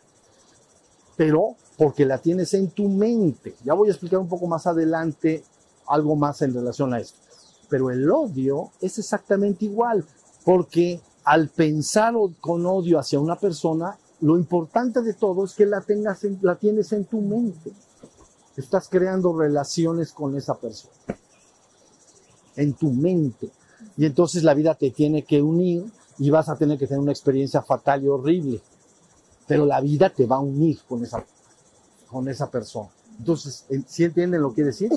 Pero 1.16 1.56
porque 1.76 2.04
la 2.04 2.18
tienes 2.18 2.54
en 2.54 2.68
tu 2.70 2.88
mente. 2.88 3.54
Ya 3.64 3.74
voy 3.74 3.88
a 3.88 3.92
explicar 3.92 4.18
un 4.18 4.28
poco 4.28 4.46
más 4.46 4.66
adelante 4.66 5.44
algo 5.86 6.16
más 6.16 6.42
en 6.42 6.54
relación 6.54 6.94
a 6.94 7.00
esto. 7.00 7.18
Pero 7.68 7.90
el 7.90 8.10
odio 8.10 8.70
es 8.80 8.98
exactamente 8.98 9.64
igual, 9.64 10.04
porque 10.44 11.00
al 11.24 11.48
pensar 11.48 12.14
con 12.40 12.66
odio 12.66 12.98
hacia 12.98 13.18
una 13.18 13.36
persona, 13.36 13.96
lo 14.20 14.36
importante 14.38 15.02
de 15.02 15.14
todo 15.14 15.44
es 15.44 15.54
que 15.54 15.66
la, 15.66 15.80
tengas 15.80 16.24
en- 16.24 16.38
la 16.42 16.56
tienes 16.56 16.92
en 16.92 17.04
tu 17.04 17.20
mente. 17.20 17.72
Estás 18.56 18.88
creando 18.88 19.36
relaciones 19.36 20.12
con 20.12 20.36
esa 20.36 20.54
persona. 20.54 20.94
En 22.56 22.74
tu 22.74 22.90
mente. 22.92 23.50
Y 23.96 24.06
entonces 24.06 24.42
la 24.44 24.54
vida 24.54 24.74
te 24.74 24.90
tiene 24.90 25.24
que 25.24 25.42
unir 25.42 25.84
y 26.18 26.30
vas 26.30 26.48
a 26.48 26.56
tener 26.56 26.78
que 26.78 26.86
tener 26.86 27.00
una 27.00 27.12
experiencia 27.12 27.62
fatal 27.62 28.04
y 28.04 28.08
horrible. 28.08 28.60
Pero 29.46 29.66
la 29.66 29.80
vida 29.80 30.10
te 30.10 30.26
va 30.26 30.36
a 30.36 30.40
unir 30.40 30.78
con 30.88 31.02
esa, 31.02 31.24
con 32.08 32.28
esa 32.28 32.50
persona. 32.50 32.88
Entonces, 33.18 33.64
si 33.86 34.04
entienden 34.04 34.40
lo 34.42 34.50
que 34.50 34.54
quiere 34.56 34.70
decir? 34.70 34.90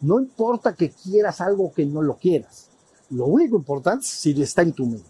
No 0.00 0.20
importa 0.20 0.74
que 0.74 0.90
quieras 0.90 1.40
algo 1.40 1.72
que 1.72 1.84
no 1.84 2.02
lo 2.02 2.16
quieras. 2.16 2.68
Lo 3.10 3.26
único 3.26 3.56
importante 3.56 4.04
es 4.04 4.10
si 4.10 4.40
está 4.42 4.62
en 4.62 4.72
tu 4.72 4.86
mente. 4.86 5.08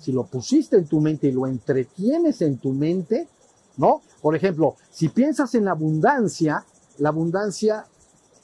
Si 0.00 0.12
lo 0.12 0.24
pusiste 0.26 0.76
en 0.76 0.86
tu 0.86 1.00
mente 1.00 1.28
y 1.28 1.32
lo 1.32 1.46
entretienes 1.46 2.42
en 2.42 2.58
tu 2.58 2.72
mente, 2.72 3.28
¿no? 3.76 4.02
Por 4.20 4.36
ejemplo, 4.36 4.76
si 4.90 5.08
piensas 5.08 5.54
en 5.54 5.66
abundancia, 5.66 6.64
la 6.98 7.08
abundancia 7.08 7.86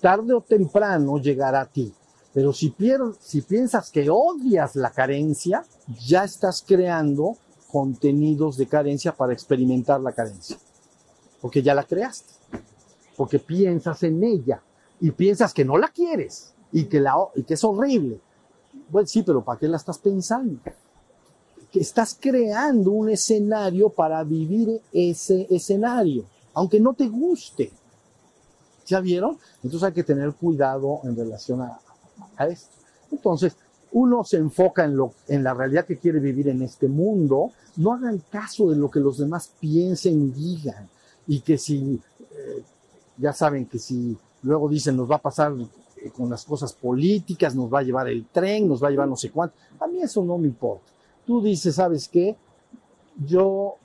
tarde 0.01 0.32
o 0.32 0.40
temprano 0.40 1.18
llegará 1.18 1.62
a 1.62 1.66
ti. 1.66 1.92
Pero 2.32 2.53
si, 2.53 2.74
si 3.20 3.42
piensas 3.42 3.90
que 3.90 4.09
odias 4.11 4.74
la 4.74 4.90
carencia, 4.90 5.64
ya 6.07 6.24
estás 6.24 6.64
creando 6.66 7.36
contenidos 7.70 8.57
de 8.57 8.66
carencia 8.66 9.14
para 9.14 9.32
experimentar 9.32 10.01
la 10.01 10.12
carencia. 10.12 10.57
Porque 11.40 11.62
ya 11.62 11.74
la 11.74 11.84
creaste. 11.84 12.32
porque 13.16 13.38
piensas 13.38 14.03
en 14.03 14.24
ella 14.24 14.61
y 15.01 15.11
piensas 15.11 15.53
que 15.53 15.64
no 15.64 15.76
la 15.76 15.88
quieres 15.88 16.55
y 16.72 16.84
que, 16.84 17.01
la, 17.01 17.14
y 17.34 17.42
que 17.42 17.55
es 17.55 17.64
horrible. 17.64 18.20
Bueno, 18.90 19.07
sí, 19.07 19.22
pero 19.22 19.45
¿para 19.45 19.59
qué 19.59 19.68
la 19.68 19.76
estás 19.76 19.99
pensando? 19.99 20.61
Que 21.70 21.80
estás 21.80 22.16
creando 22.20 22.90
un 22.90 23.11
escenario 23.11 23.88
para 23.88 24.22
vivir 24.24 24.80
ese 24.92 25.47
escenario, 25.51 26.24
aunque 26.53 26.80
no 26.80 26.95
te 26.95 27.09
guste. 27.09 27.72
¿Ya 28.86 29.01
vieron? 29.01 29.38
Entonces 29.62 29.82
hay 29.84 29.92
que 29.92 30.05
tener 30.05 30.32
cuidado 30.32 31.01
en 31.05 31.16
relación 31.16 31.62
a, 31.62 31.80
esto. 32.47 32.76
Entonces, 33.11 33.57
uno 33.92 34.24
se 34.24 34.36
enfoca 34.36 34.84
en, 34.84 34.97
lo, 34.97 35.14
en 35.28 35.45
la 35.45 35.55
realidad 35.55 35.86
que 35.86 35.99
quiere 35.99 36.18
vivir 36.18 36.49
en 36.49 36.62
este 36.62 36.88
mundo, 36.88 37.53
no 37.76 37.92
hagan 37.92 38.22
caso 38.30 38.70
de 38.70 38.76
lo 38.76 38.90
que 38.90 39.01
los 39.01 39.18
demás 39.18 39.53
piensen 39.61 40.20
y 40.22 40.30
digan. 40.30 40.88
Y 41.26 41.40
que 41.40 41.57
si, 41.57 42.01
eh, 42.20 42.62
ya 43.16 43.32
saben 43.32 43.66
que 43.66 43.78
si 43.78 44.18
luego 44.45 44.68
dicen 44.68 44.97
nos 44.97 45.11
va 45.11 45.16
a 45.16 45.22
pasar 45.22 45.53
eh, 45.97 46.11
con 46.11 46.30
las 46.30 46.45
cosas 46.45 46.72
políticas, 46.72 47.55
nos 47.55 47.72
va 47.72 47.80
a 47.80 47.82
llevar 47.82 48.09
el 48.09 48.26
tren, 48.26 48.68
nos 48.68 48.82
va 48.82 48.88
a 48.88 48.90
llevar 48.90 49.09
no 49.09 49.16
sé 49.16 49.30
cuánto, 49.30 49.57
a 49.80 49.86
mí 49.86 50.01
eso 50.01 50.24
no 50.24 50.38
me 50.38 50.47
importa. 50.47 50.92
Tú 51.26 51.42
dices, 51.42 51.74
¿sabes 51.74 52.09
qué? 52.09 52.36
Yo, 53.26 53.76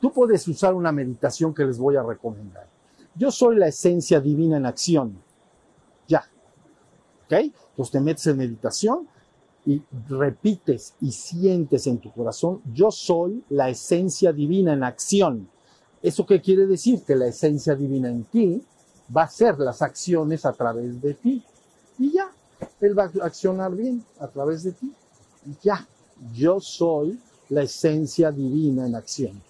tú 0.00 0.12
puedes 0.12 0.46
usar 0.46 0.74
una 0.74 0.92
meditación 0.92 1.54
que 1.54 1.64
les 1.64 1.78
voy 1.78 1.96
a 1.96 2.02
recomendar. 2.02 2.68
Yo 3.14 3.30
soy 3.30 3.56
la 3.56 3.68
esencia 3.68 4.20
divina 4.20 4.58
en 4.58 4.66
acción. 4.66 5.16
Ya. 6.06 6.24
¿Ok? 7.24 7.32
Entonces 7.32 7.92
te 7.92 8.00
metes 8.00 8.26
en 8.26 8.36
meditación 8.36 9.08
y 9.64 9.82
repites 10.08 10.94
y 11.00 11.12
sientes 11.12 11.86
en 11.86 11.98
tu 11.98 12.10
corazón, 12.10 12.60
yo 12.74 12.90
soy 12.90 13.44
la 13.48 13.68
esencia 13.68 14.32
divina 14.32 14.72
en 14.72 14.82
acción. 14.82 15.48
¿Eso 16.02 16.26
qué 16.26 16.40
quiere 16.40 16.66
decir? 16.66 17.02
Que 17.02 17.14
la 17.14 17.28
esencia 17.28 17.74
divina 17.74 18.08
en 18.08 18.24
ti 18.24 18.62
va 19.14 19.22
a 19.22 19.26
hacer 19.26 19.58
las 19.58 19.82
acciones 19.82 20.44
a 20.44 20.52
través 20.52 21.00
de 21.00 21.14
ti. 21.14 21.44
Y 21.98 22.12
ya, 22.12 22.30
Él 22.80 22.98
va 22.98 23.04
a 23.04 23.26
accionar 23.26 23.74
bien 23.74 24.04
a 24.18 24.28
través 24.28 24.62
de 24.62 24.72
ti. 24.72 24.92
Y 25.46 25.56
ya, 25.62 25.86
yo 26.32 26.60
soy 26.60 27.20
la 27.48 27.62
esencia 27.62 28.30
divina 28.30 28.86
en 28.86 28.94
acción. 28.94 29.42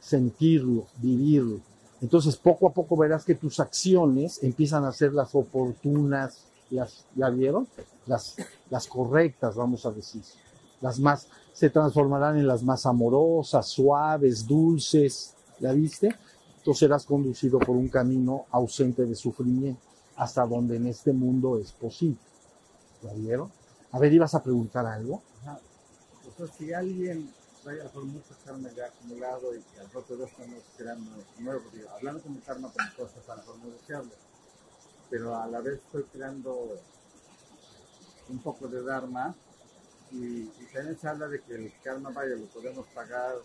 Sentirlo, 0.00 0.86
vivirlo. 0.98 1.60
Entonces, 2.00 2.36
poco 2.36 2.66
a 2.66 2.72
poco 2.72 2.96
verás 2.96 3.24
que 3.24 3.34
tus 3.34 3.60
acciones 3.60 4.42
empiezan 4.42 4.84
a 4.84 4.92
ser 4.92 5.12
las 5.12 5.34
oportunas, 5.34 6.46
las, 6.70 7.04
¿ya 7.14 7.28
vieron? 7.28 7.68
Las, 8.06 8.34
las 8.70 8.86
correctas, 8.88 9.54
vamos 9.54 9.86
a 9.86 9.92
decir. 9.92 10.22
Las 10.80 10.98
más, 10.98 11.28
se 11.52 11.70
transformarán 11.70 12.38
en 12.38 12.46
las 12.48 12.64
más 12.64 12.86
amorosas, 12.86 13.68
suaves, 13.68 14.46
dulces, 14.46 15.34
¿ya 15.60 15.72
viste? 15.72 16.16
Tú 16.62 16.74
serás 16.74 17.04
conducido 17.04 17.58
por 17.58 17.76
un 17.76 17.88
camino 17.88 18.46
ausente 18.50 19.04
de 19.04 19.14
sufrimiento, 19.14 19.80
hasta 20.16 20.46
donde 20.46 20.76
en 20.76 20.86
este 20.86 21.12
mundo 21.12 21.58
es 21.58 21.72
posible. 21.72 22.18
¿Ya 23.02 23.12
vieron? 23.14 23.50
A 23.90 23.98
ver, 23.98 24.12
ibas 24.12 24.34
a 24.34 24.42
preguntar 24.42 24.86
algo. 24.86 25.22
Ajá. 25.42 25.58
O 26.28 26.36
sea, 26.36 26.54
si 26.56 26.72
alguien 26.72 27.30
vaya 27.64 27.88
por 27.92 28.04
mucho 28.04 28.34
karma 28.44 28.68
ya 28.76 28.86
acumulado 28.86 29.54
y 29.54 29.60
que 29.60 29.80
al 29.80 29.88
de 29.88 30.24
esto 30.24 30.46
no 30.46 30.56
creando 30.76 31.10
nuevo, 31.38 31.62
digo, 31.72 31.88
hablando 31.90 32.22
karma 32.44 32.72
como 32.72 32.88
cosas 32.96 33.28
a 33.28 33.36
lo 33.36 33.42
mejor 33.42 33.58
no 33.58 33.70
deseables, 33.70 34.18
pero 35.10 35.36
a 35.36 35.46
la 35.46 35.60
vez 35.60 35.74
estoy 35.74 36.04
creando 36.04 36.80
un 38.28 38.38
poco 38.38 38.66
de 38.68 38.82
dharma 38.82 39.34
y, 40.10 40.42
y 40.42 40.68
también 40.72 40.98
se 40.98 41.08
habla 41.08 41.28
de 41.28 41.40
que 41.40 41.54
el 41.54 41.72
karma, 41.82 42.10
vaya, 42.10 42.34
lo 42.34 42.46
podemos 42.46 42.86
pagar, 42.88 43.36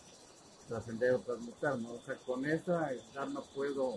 trascender 0.68 1.14
o 1.14 1.20
transmutar, 1.20 1.78
¿no? 1.80 1.90
O 1.94 2.02
sea, 2.06 2.16
con 2.26 2.46
esa 2.46 2.92
dharma 3.14 3.42
puedo 3.56 3.96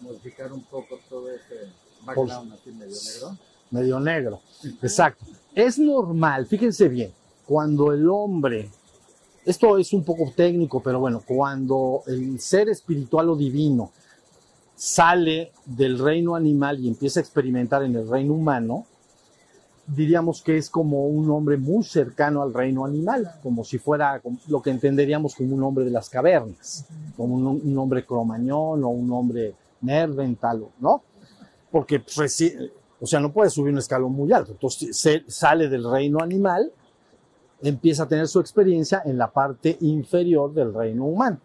modificar 0.00 0.52
un 0.52 0.62
poco 0.62 0.98
todo 1.08 1.30
ese 1.30 1.70
background 2.04 2.52
así 2.52 2.72
medio 2.72 2.96
negro. 3.04 3.38
medio 3.70 4.00
negro. 4.00 4.40
Exacto. 4.82 5.24
Es 5.54 5.78
normal, 5.78 6.46
fíjense 6.46 6.88
bien, 6.88 7.12
cuando 7.46 7.92
el 7.92 8.08
hombre, 8.08 8.70
esto 9.44 9.76
es 9.78 9.92
un 9.92 10.04
poco 10.04 10.32
técnico, 10.34 10.82
pero 10.82 11.00
bueno, 11.00 11.22
cuando 11.26 12.02
el 12.06 12.40
ser 12.40 12.68
espiritual 12.68 13.30
o 13.30 13.36
divino 13.36 13.92
sale 14.74 15.52
del 15.66 15.98
reino 15.98 16.34
animal 16.34 16.80
y 16.80 16.88
empieza 16.88 17.20
a 17.20 17.22
experimentar 17.22 17.82
en 17.82 17.96
el 17.96 18.08
reino 18.08 18.32
humano, 18.32 18.86
diríamos 19.94 20.42
que 20.42 20.56
es 20.56 20.70
como 20.70 21.06
un 21.06 21.30
hombre 21.30 21.56
muy 21.56 21.82
cercano 21.82 22.42
al 22.42 22.54
reino 22.54 22.84
animal, 22.84 23.32
como 23.42 23.64
si 23.64 23.78
fuera 23.78 24.20
lo 24.48 24.62
que 24.62 24.70
entenderíamos 24.70 25.34
como 25.34 25.54
un 25.54 25.62
hombre 25.62 25.84
de 25.84 25.90
las 25.90 26.08
cavernas, 26.08 26.86
como 27.16 27.34
un, 27.34 27.78
hombre 27.78 28.04
cromañón 28.04 28.84
o 28.84 28.88
un 28.88 29.10
hombre 29.12 29.54
nerdental, 29.80 30.64
¿no? 30.78 31.02
Porque 31.70 32.00
pues, 32.00 32.42
o 33.00 33.06
sea, 33.06 33.20
no 33.20 33.32
puede 33.32 33.50
subir 33.50 33.72
un 33.72 33.78
escalón 33.78 34.12
muy 34.12 34.32
alto. 34.32 34.52
Entonces 34.52 34.96
se, 34.96 35.24
sale 35.26 35.68
del 35.68 35.88
reino 35.88 36.20
animal, 36.20 36.72
empieza 37.62 38.04
a 38.04 38.08
tener 38.08 38.28
su 38.28 38.40
experiencia 38.40 39.02
en 39.04 39.18
la 39.18 39.30
parte 39.30 39.76
inferior 39.80 40.52
del 40.52 40.72
reino 40.72 41.04
humano. 41.06 41.38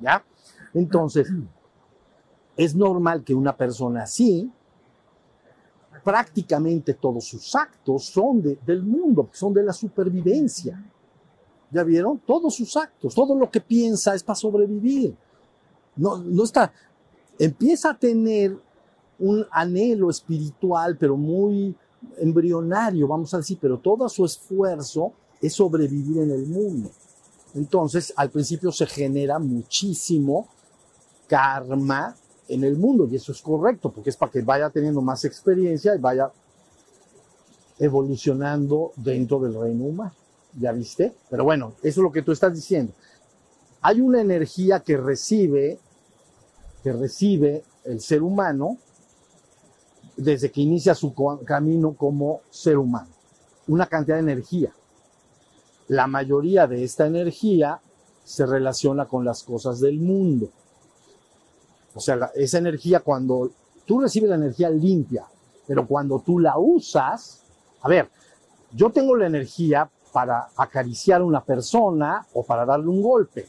¿Ya? 0.00 0.24
Entonces, 0.74 1.28
es 2.56 2.74
normal 2.74 3.24
que 3.24 3.34
una 3.34 3.56
persona 3.56 4.02
así, 4.02 4.50
prácticamente 6.02 6.94
todos 6.94 7.24
sus 7.24 7.54
actos 7.54 8.04
son 8.04 8.42
de, 8.42 8.58
del 8.64 8.82
mundo, 8.82 9.28
son 9.32 9.52
de 9.52 9.62
la 9.62 9.72
supervivencia. 9.72 10.82
¿Ya 11.70 11.82
vieron? 11.82 12.18
Todos 12.26 12.54
sus 12.54 12.76
actos, 12.76 13.14
todo 13.14 13.34
lo 13.34 13.50
que 13.50 13.60
piensa 13.60 14.14
es 14.14 14.22
para 14.22 14.36
sobrevivir. 14.36 15.14
No, 15.96 16.18
no 16.18 16.44
está, 16.44 16.72
empieza 17.38 17.90
a 17.90 17.98
tener 17.98 18.56
un 19.18 19.44
anhelo 19.50 20.10
espiritual, 20.10 20.96
pero 20.96 21.16
muy 21.16 21.74
embrionario, 22.18 23.08
vamos 23.08 23.34
a 23.34 23.38
decir, 23.38 23.58
pero 23.60 23.78
todo 23.78 24.08
su 24.08 24.24
esfuerzo 24.24 25.12
es 25.40 25.54
sobrevivir 25.54 26.18
en 26.18 26.30
el 26.30 26.46
mundo. 26.46 26.90
Entonces, 27.54 28.12
al 28.16 28.30
principio 28.30 28.70
se 28.72 28.86
genera 28.86 29.38
muchísimo 29.38 30.48
karma 31.26 32.14
en 32.48 32.64
el 32.64 32.76
mundo 32.76 33.06
y 33.10 33.16
eso 33.16 33.32
es 33.32 33.42
correcto, 33.42 33.90
porque 33.90 34.10
es 34.10 34.16
para 34.16 34.32
que 34.32 34.42
vaya 34.42 34.70
teniendo 34.70 35.00
más 35.00 35.24
experiencia 35.24 35.94
y 35.94 35.98
vaya 35.98 36.30
evolucionando 37.78 38.92
dentro 38.96 39.38
del 39.40 39.54
reino 39.54 39.84
humano. 39.84 40.14
¿Ya 40.58 40.72
viste? 40.72 41.14
Pero 41.30 41.44
bueno, 41.44 41.74
eso 41.82 42.00
es 42.00 42.04
lo 42.04 42.10
que 42.10 42.22
tú 42.22 42.32
estás 42.32 42.54
diciendo. 42.54 42.92
Hay 43.82 44.00
una 44.00 44.20
energía 44.20 44.80
que 44.80 44.96
recibe, 44.96 45.78
que 46.82 46.92
recibe 46.92 47.64
el 47.84 48.00
ser 48.00 48.22
humano 48.22 48.78
desde 50.16 50.50
que 50.50 50.62
inicia 50.62 50.94
su 50.94 51.14
camino 51.44 51.94
como 51.94 52.40
ser 52.50 52.76
humano. 52.76 53.10
Una 53.68 53.86
cantidad 53.86 54.16
de 54.16 54.22
energía. 54.22 54.72
La 55.86 56.06
mayoría 56.06 56.66
de 56.66 56.82
esta 56.82 57.06
energía 57.06 57.80
se 58.24 58.44
relaciona 58.44 59.06
con 59.06 59.24
las 59.24 59.42
cosas 59.42 59.80
del 59.80 60.00
mundo. 60.00 60.50
O 61.98 62.00
sea, 62.00 62.30
esa 62.36 62.58
energía 62.58 63.00
cuando 63.00 63.50
tú 63.84 63.98
recibes 63.98 64.30
la 64.30 64.36
energía 64.36 64.70
limpia, 64.70 65.26
pero 65.66 65.84
cuando 65.84 66.20
tú 66.20 66.38
la 66.38 66.56
usas, 66.56 67.42
a 67.82 67.88
ver, 67.88 68.08
yo 68.70 68.90
tengo 68.90 69.16
la 69.16 69.26
energía 69.26 69.90
para 70.12 70.46
acariciar 70.56 71.22
a 71.22 71.24
una 71.24 71.42
persona 71.42 72.24
o 72.34 72.44
para 72.44 72.64
darle 72.64 72.86
un 72.86 73.02
golpe, 73.02 73.48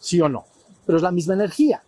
sí 0.00 0.20
o 0.20 0.28
no, 0.28 0.44
pero 0.84 0.96
es 0.96 1.02
la 1.04 1.12
misma 1.12 1.34
energía. 1.34 1.80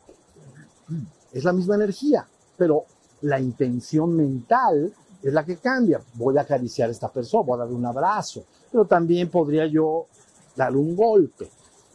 Es 1.33 1.43
la 1.43 1.53
misma 1.53 1.75
energía, 1.75 2.25
pero 2.57 2.85
la 3.23 3.41
intención 3.41 4.15
mental 4.15 4.95
es 5.21 5.33
la 5.33 5.45
que 5.45 5.57
cambia. 5.57 6.01
Voy 6.15 6.39
a 6.39 6.43
acariciar 6.43 6.89
a 6.89 6.93
esta 6.93 7.09
persona, 7.09 7.43
voy 7.43 7.57
a 7.57 7.63
darle 7.63 7.75
un 7.75 7.87
abrazo, 7.87 8.45
pero 8.71 8.85
también 8.85 9.29
podría 9.29 9.67
yo 9.67 10.07
darle 10.55 10.79
un 10.79 10.95
golpe. 10.95 11.51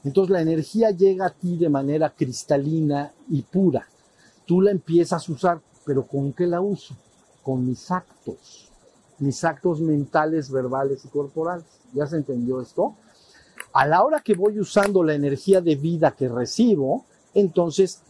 Entonces 0.06 0.32
la 0.32 0.42
energía 0.42 0.92
llega 0.92 1.26
a 1.26 1.30
ti 1.32 1.58
de 1.58 1.68
manera 1.68 2.12
cristalina 2.12 3.12
y 3.28 3.42
pura. 3.42 3.88
Tú 4.46 4.62
la 4.62 4.70
empiezas 4.70 5.28
a 5.28 5.32
usar, 5.32 5.62
pero 5.84 6.06
¿con 6.06 6.32
qué 6.32 6.46
la 6.46 6.62
uso? 6.62 6.96
Con 7.42 7.66
mis 7.66 7.90
actos, 7.90 8.70
mis 9.18 9.44
actos 9.44 9.82
mentales, 9.82 10.52
verbales 10.52 11.04
y 11.06 11.08
corporales. 11.08 11.66
¿Ya 11.92 12.06
se 12.06 12.18
entendió 12.18 12.62
esto? 12.62 12.96
A 13.74 13.88
la 13.88 14.04
hora 14.04 14.22
que 14.22 14.36
voy 14.36 14.60
usando 14.60 15.02
la 15.02 15.16
energía 15.16 15.60
de 15.60 15.76
vida 15.76 16.12
que 16.12 16.30
recibo, 16.30 17.06
entonces 17.34 18.02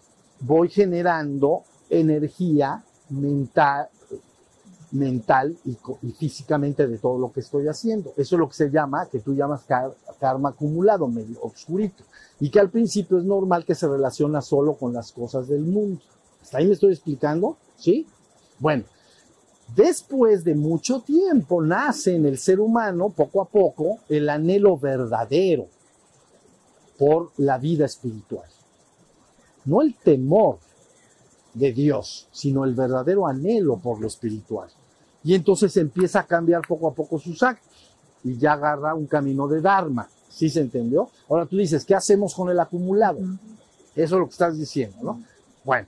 voy 0.41 0.67
generando 0.67 1.63
energía 1.89 2.83
mental, 3.09 3.87
mental 4.95 5.57
y, 5.65 5.77
físicamente 6.13 6.87
de 6.87 6.97
todo 6.97 7.19
lo 7.19 7.31
que 7.31 7.41
estoy 7.41 7.67
haciendo. 7.67 8.13
Eso 8.17 8.35
es 8.35 8.39
lo 8.39 8.47
que 8.47 8.55
se 8.55 8.69
llama, 8.69 9.07
que 9.07 9.19
tú 9.19 9.33
llamas 9.33 9.65
karma 10.19 10.49
acumulado, 10.49 11.07
medio 11.07 11.39
obscurito, 11.41 12.03
y 12.39 12.49
que 12.49 12.59
al 12.59 12.69
principio 12.69 13.17
es 13.17 13.25
normal 13.25 13.65
que 13.65 13.75
se 13.75 13.87
relaciona 13.87 14.41
solo 14.41 14.75
con 14.75 14.93
las 14.93 15.11
cosas 15.11 15.47
del 15.47 15.61
mundo. 15.61 16.01
¿Hasta 16.41 16.57
ahí 16.57 16.67
me 16.67 16.73
estoy 16.73 16.93
explicando? 16.93 17.57
¿Sí? 17.75 18.07
Bueno, 18.59 18.85
después 19.75 20.43
de 20.43 20.55
mucho 20.55 21.01
tiempo 21.01 21.61
nace 21.61 22.15
en 22.15 22.25
el 22.25 22.37
ser 22.37 22.59
humano, 22.59 23.09
poco 23.09 23.41
a 23.41 23.45
poco, 23.45 23.99
el 24.09 24.29
anhelo 24.29 24.77
verdadero 24.77 25.67
por 26.97 27.31
la 27.37 27.57
vida 27.57 27.85
espiritual. 27.85 28.47
No 29.65 29.81
el 29.81 29.95
temor, 29.95 30.59
de 31.55 31.71
Dios, 31.71 32.27
sino 32.31 32.65
el 32.65 32.75
verdadero 32.75 33.25
anhelo 33.25 33.77
por 33.77 33.99
lo 33.99 34.07
espiritual. 34.07 34.69
Y 35.25 35.33
entonces 35.33 35.75
empieza 35.75 36.19
a 36.19 36.27
cambiar 36.27 36.61
poco 36.67 36.87
a 36.87 36.93
poco 36.93 37.17
sus 37.17 37.41
actos 37.41 37.67
y 38.23 38.37
ya 38.37 38.53
agarra 38.53 38.93
un 38.93 39.07
camino 39.07 39.47
de 39.47 39.59
Dharma. 39.59 40.07
¿Sí 40.29 40.51
se 40.51 40.61
entendió? 40.61 41.09
Ahora 41.27 41.47
tú 41.47 41.57
dices, 41.57 41.83
¿qué 41.83 41.95
hacemos 41.95 42.35
con 42.35 42.49
el 42.49 42.59
acumulado? 42.59 43.17
Eso 43.95 43.95
es 43.95 44.11
lo 44.11 44.25
que 44.25 44.31
estás 44.31 44.55
diciendo, 44.55 44.97
¿no? 45.01 45.23
Bueno, 45.63 45.87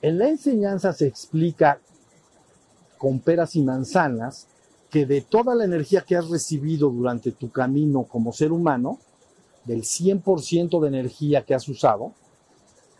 en 0.00 0.18
la 0.18 0.28
enseñanza 0.28 0.92
se 0.92 1.08
explica 1.08 1.80
con 2.98 3.18
peras 3.18 3.56
y 3.56 3.62
manzanas 3.62 4.46
que 4.90 5.06
de 5.06 5.22
toda 5.22 5.56
la 5.56 5.64
energía 5.64 6.02
que 6.02 6.16
has 6.16 6.28
recibido 6.28 6.90
durante 6.90 7.32
tu 7.32 7.50
camino 7.50 8.04
como 8.04 8.32
ser 8.32 8.52
humano, 8.52 9.00
del 9.64 9.82
100% 9.82 10.80
de 10.80 10.86
energía 10.86 11.44
que 11.44 11.54
has 11.54 11.68
usado, 11.68 12.12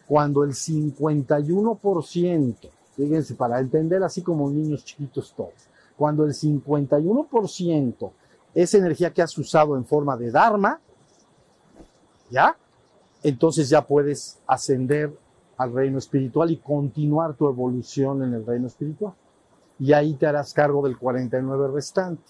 cuando 0.09 0.43
el 0.43 0.55
51%, 0.55 2.57
fíjense, 2.97 3.35
para 3.35 3.59
entender 3.61 4.03
así 4.03 4.23
como 4.23 4.51
niños 4.51 4.85
chiquitos 4.85 5.35
todos, 5.35 5.69
cuando 5.97 6.25
el 6.25 6.33
51% 6.33 8.11
es 8.55 8.75
energía 8.75 9.13
que 9.13 9.23
has 9.23 9.37
usado 9.37 9.77
en 9.77 9.85
forma 9.85 10.17
de 10.17 10.31
Dharma, 10.31 10.81
¿ya? 12.31 12.57
Entonces 13.23 13.69
ya 13.69 13.87
puedes 13.87 14.39
ascender 14.47 15.17
al 15.57 15.73
reino 15.73 15.99
espiritual 15.99 16.51
y 16.51 16.59
continuar 16.59 17.35
tu 17.35 17.49
evolución 17.49 18.23
en 18.23 18.35
el 18.35 18.45
reino 18.45 18.67
espiritual. 18.67 19.15
Y 19.79 19.93
ahí 19.93 20.15
te 20.15 20.27
harás 20.27 20.53
cargo 20.53 20.83
del 20.83 20.99
49 20.99 21.69
restante. 21.73 22.23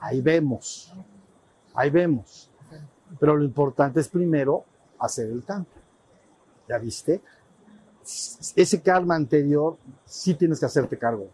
Ahí 0.00 0.20
vemos, 0.20 0.92
ahí 1.74 1.90
vemos. 1.90 2.50
Pero 3.18 3.36
lo 3.36 3.44
importante 3.44 4.00
es 4.00 4.08
primero 4.08 4.64
hacer 4.98 5.30
el 5.30 5.44
cambio. 5.44 5.72
¿Ya 6.68 6.78
viste? 6.78 7.22
Ese 8.54 8.80
karma 8.80 9.16
anterior 9.16 9.76
sí 10.04 10.34
tienes 10.34 10.60
que 10.60 10.66
hacerte 10.66 10.96
cargo 10.96 11.28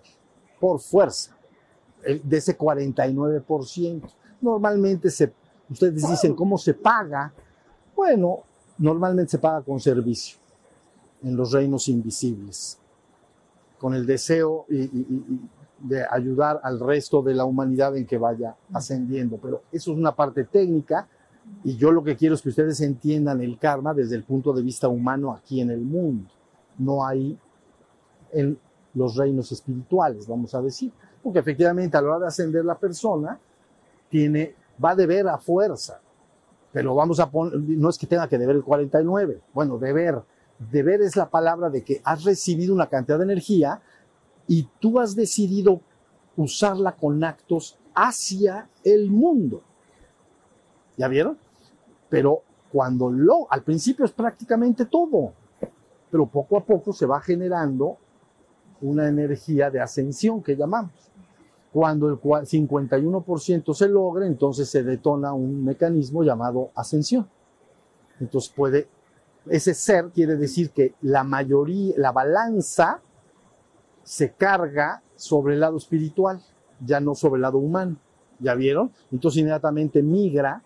por 0.59 0.81
fuerza 0.81 1.37
de 2.03 2.37
ese 2.37 2.57
49%. 2.57 4.03
Normalmente 4.41 5.11
se, 5.11 5.33
ustedes 5.69 6.09
dicen, 6.09 6.35
¿cómo 6.35 6.59
se 6.59 6.75
paga? 6.75 7.33
Bueno, 7.95 8.45
normalmente 8.79 9.33
se 9.33 9.39
paga 9.39 9.63
con 9.63 9.79
servicio 9.81 10.39
en 11.23 11.37
los 11.37 11.53
reinos 11.53 11.89
invisibles, 11.89 12.79
con 13.79 13.95
el 13.95 14.07
deseo 14.07 14.67
de 14.69 16.07
ayudar 16.11 16.61
al 16.63 16.81
resto 16.81 17.23
de 17.23 17.35
la 17.35 17.45
humanidad 17.45 17.97
en 17.97 18.07
que 18.07 18.19
vaya 18.19 18.57
ascendiendo. 18.73 19.37
Pero 19.37 19.63
eso 19.71 19.93
es 19.93 19.99
una 19.99 20.15
parte 20.15 20.45
técnica 20.45 21.09
y 21.65 21.77
yo 21.77 21.93
lo 21.93 22.03
que 22.03 22.17
quiero 22.17 22.35
es 22.35 22.43
que 22.43 22.49
ustedes 22.49 22.81
entiendan 22.81 23.41
el 23.41 23.59
karma 23.59 23.95
desde 23.95 24.17
el 24.17 24.25
punto 24.25 24.53
de 24.53 24.63
vista 24.63 24.89
humano 24.89 25.33
aquí 25.33 25.61
en 25.61 25.71
el 25.71 25.81
mundo, 25.81 26.29
no 26.79 27.05
hay 27.07 27.39
en 28.33 28.59
los 28.95 29.17
reinos 29.17 29.53
espirituales, 29.53 30.27
vamos 30.27 30.55
a 30.55 30.63
decir. 30.63 30.93
Porque 31.23 31.39
efectivamente 31.39 31.97
a 31.97 32.03
la 32.03 32.09
hora 32.09 32.19
de 32.21 32.27
ascender 32.27 32.65
la 32.65 32.79
persona, 32.79 33.39
tiene, 34.09 34.55
va 34.83 34.91
a 34.91 34.97
deber 34.97 35.29
a 35.29 35.39
fuerza. 35.39 36.01
Pero 36.73 36.95
vamos 36.95 37.21
a 37.21 37.31
poner, 37.31 37.59
no 37.59 37.89
es 37.89 37.99
que 37.99 38.07
tenga 38.07 38.29
que 38.29 38.39
deber 38.39 38.57
el 38.57 38.65
49, 38.65 39.41
bueno, 39.53 39.79
deber. 39.79 40.23
Deber 40.71 41.03
es 41.03 41.17
la 41.17 41.29
palabra 41.29 41.71
de 41.71 41.83
que 41.83 42.01
has 42.05 42.25
recibido 42.25 42.75
una 42.75 42.89
cantidad 42.89 43.19
de 43.19 43.25
energía 43.25 43.81
y 44.47 44.69
tú 44.81 45.01
has 45.01 45.15
decidido 45.15 45.81
usarla 46.37 46.93
con 46.93 47.23
actos 47.25 47.79
hacia 47.95 48.69
el 48.85 49.11
mundo. 49.11 49.63
¿Ya 50.97 51.09
vieron? 51.09 51.39
Pero 52.09 52.43
cuando 52.71 53.11
lo, 53.11 53.51
al 53.51 53.63
principio 53.63 54.05
es 54.05 54.13
prácticamente 54.13 54.87
todo, 54.87 55.35
pero 56.13 56.27
poco 56.27 56.59
a 56.59 56.65
poco 56.65 56.93
se 56.93 57.07
va 57.07 57.23
generando 57.23 57.97
una 58.83 59.09
energía 59.09 59.71
de 59.71 59.81
ascensión 59.81 60.43
que 60.43 60.55
llamamos. 60.55 60.93
Cuando 61.73 62.07
el 62.07 62.21
51% 62.21 63.73
se 63.73 63.89
logra, 63.89 64.27
entonces 64.27 64.69
se 64.69 64.83
detona 64.83 65.33
un 65.33 65.65
mecanismo 65.65 66.23
llamado 66.23 66.71
ascensión. 66.75 67.27
Entonces 68.21 68.53
puede, 68.55 68.89
ese 69.47 69.73
ser 69.73 70.11
quiere 70.11 70.37
decir 70.37 70.71
que 70.73 70.93
la 71.01 71.25
mayoría, 71.25 71.95
la 71.97 72.13
balanza 72.13 73.01
se 74.03 74.33
carga 74.35 75.03
sobre 75.17 75.55
el 75.55 75.61
lado 75.61 75.79
espiritual, 75.79 76.43
ya 76.85 77.01
no 77.01 77.15
sobre 77.15 77.37
el 77.37 77.43
lado 77.43 77.57
humano. 77.57 77.97
¿Ya 78.39 78.55
vieron? 78.55 78.93
Entonces 79.11 79.41
inmediatamente 79.41 80.03
migra 80.03 80.63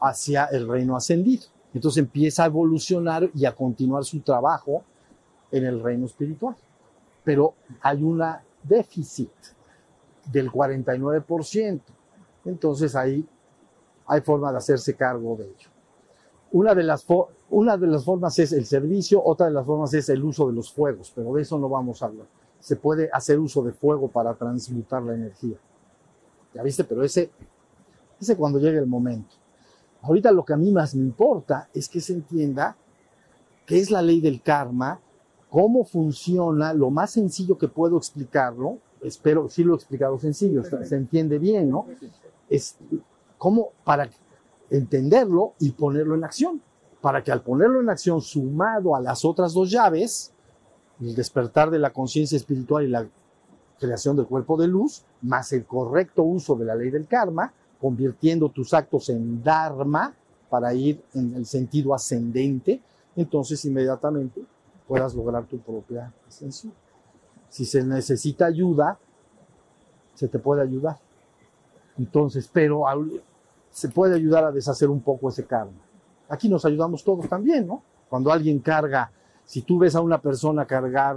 hacia 0.00 0.44
el 0.44 0.68
reino 0.68 0.94
ascendido. 0.94 1.46
Entonces 1.74 2.02
empieza 2.02 2.44
a 2.44 2.46
evolucionar 2.46 3.30
y 3.34 3.44
a 3.46 3.54
continuar 3.54 4.04
su 4.04 4.20
trabajo 4.20 4.82
en 5.50 5.64
el 5.64 5.82
reino 5.82 6.06
espiritual. 6.06 6.56
Pero 7.24 7.54
hay 7.80 8.02
una 8.02 8.42
déficit 8.62 9.30
del 10.30 10.50
49%. 10.50 11.80
Entonces 12.44 12.94
ahí 12.94 13.26
hay 14.06 14.20
forma 14.20 14.50
de 14.50 14.58
hacerse 14.58 14.94
cargo 14.94 15.36
de 15.36 15.44
ello. 15.44 15.70
Una 16.52 16.74
de, 16.74 16.82
las 16.82 17.06
una 17.48 17.78
de 17.78 17.86
las 17.86 18.04
formas 18.04 18.38
es 18.38 18.52
el 18.52 18.66
servicio, 18.66 19.24
otra 19.24 19.46
de 19.46 19.52
las 19.52 19.64
formas 19.64 19.94
es 19.94 20.08
el 20.10 20.22
uso 20.22 20.48
de 20.48 20.52
los 20.52 20.70
fuegos, 20.70 21.10
pero 21.14 21.32
de 21.32 21.42
eso 21.42 21.58
no 21.58 21.68
vamos 21.68 22.02
a 22.02 22.06
hablar. 22.06 22.26
Se 22.60 22.76
puede 22.76 23.08
hacer 23.10 23.38
uso 23.38 23.62
de 23.62 23.72
fuego 23.72 24.08
para 24.08 24.34
transmutar 24.34 25.02
la 25.02 25.14
energía. 25.14 25.56
¿Ya 26.52 26.62
viste? 26.62 26.84
Pero 26.84 27.02
ese, 27.02 27.30
ese 28.20 28.36
cuando 28.36 28.58
llegue 28.58 28.78
el 28.78 28.86
momento. 28.86 29.34
Ahorita 30.02 30.32
lo 30.32 30.44
que 30.44 30.52
a 30.52 30.56
mí 30.56 30.72
más 30.72 30.94
me 30.94 31.02
importa 31.02 31.68
es 31.72 31.88
que 31.88 32.00
se 32.00 32.12
entienda 32.12 32.76
qué 33.66 33.78
es 33.78 33.90
la 33.90 34.02
ley 34.02 34.20
del 34.20 34.42
karma, 34.42 35.00
cómo 35.48 35.84
funciona, 35.84 36.74
lo 36.74 36.90
más 36.90 37.12
sencillo 37.12 37.56
que 37.56 37.68
puedo 37.68 37.96
explicarlo, 37.96 38.78
espero, 39.00 39.48
sí 39.48 39.64
lo 39.64 39.74
he 39.74 39.76
explicado 39.76 40.18
sencillo, 40.18 40.62
se 40.64 40.96
entiende 40.96 41.38
bien, 41.38 41.70
¿no? 41.70 41.86
Es 42.48 42.76
cómo 43.38 43.70
para 43.84 44.08
entenderlo 44.70 45.54
y 45.58 45.70
ponerlo 45.72 46.14
en 46.14 46.24
acción, 46.24 46.60
para 47.00 47.22
que 47.22 47.30
al 47.30 47.42
ponerlo 47.42 47.80
en 47.80 47.90
acción 47.90 48.20
sumado 48.20 48.96
a 48.96 49.00
las 49.00 49.24
otras 49.24 49.52
dos 49.52 49.70
llaves, 49.70 50.32
el 51.00 51.14
despertar 51.14 51.70
de 51.70 51.78
la 51.78 51.92
conciencia 51.92 52.36
espiritual 52.36 52.84
y 52.84 52.88
la 52.88 53.06
creación 53.78 54.16
del 54.16 54.26
cuerpo 54.26 54.56
de 54.56 54.68
luz, 54.68 55.04
más 55.20 55.52
el 55.52 55.64
correcto 55.64 56.22
uso 56.22 56.54
de 56.56 56.64
la 56.64 56.74
ley 56.74 56.90
del 56.90 57.06
karma, 57.06 57.52
convirtiendo 57.82 58.48
tus 58.48 58.72
actos 58.72 59.08
en 59.08 59.42
dharma 59.42 60.14
para 60.48 60.72
ir 60.72 61.02
en 61.14 61.34
el 61.34 61.44
sentido 61.44 61.92
ascendente, 61.92 62.80
entonces 63.16 63.64
inmediatamente 63.64 64.40
puedas 64.86 65.16
lograr 65.16 65.46
tu 65.46 65.58
propia 65.58 66.12
ascensión. 66.28 66.72
Si 67.48 67.64
se 67.64 67.82
necesita 67.82 68.46
ayuda, 68.46 68.96
se 70.14 70.28
te 70.28 70.38
puede 70.38 70.62
ayudar. 70.62 70.96
Entonces, 71.98 72.48
pero 72.50 72.84
se 73.72 73.88
puede 73.88 74.14
ayudar 74.14 74.44
a 74.44 74.52
deshacer 74.52 74.88
un 74.88 75.00
poco 75.00 75.28
ese 75.28 75.44
karma. 75.44 75.72
Aquí 76.28 76.48
nos 76.48 76.64
ayudamos 76.64 77.02
todos 77.02 77.28
también, 77.28 77.66
¿no? 77.66 77.82
Cuando 78.08 78.30
alguien 78.30 78.60
carga, 78.60 79.10
si 79.44 79.62
tú 79.62 79.78
ves 79.78 79.96
a 79.96 80.00
una 80.00 80.20
persona 80.20 80.66
cargar, 80.66 81.16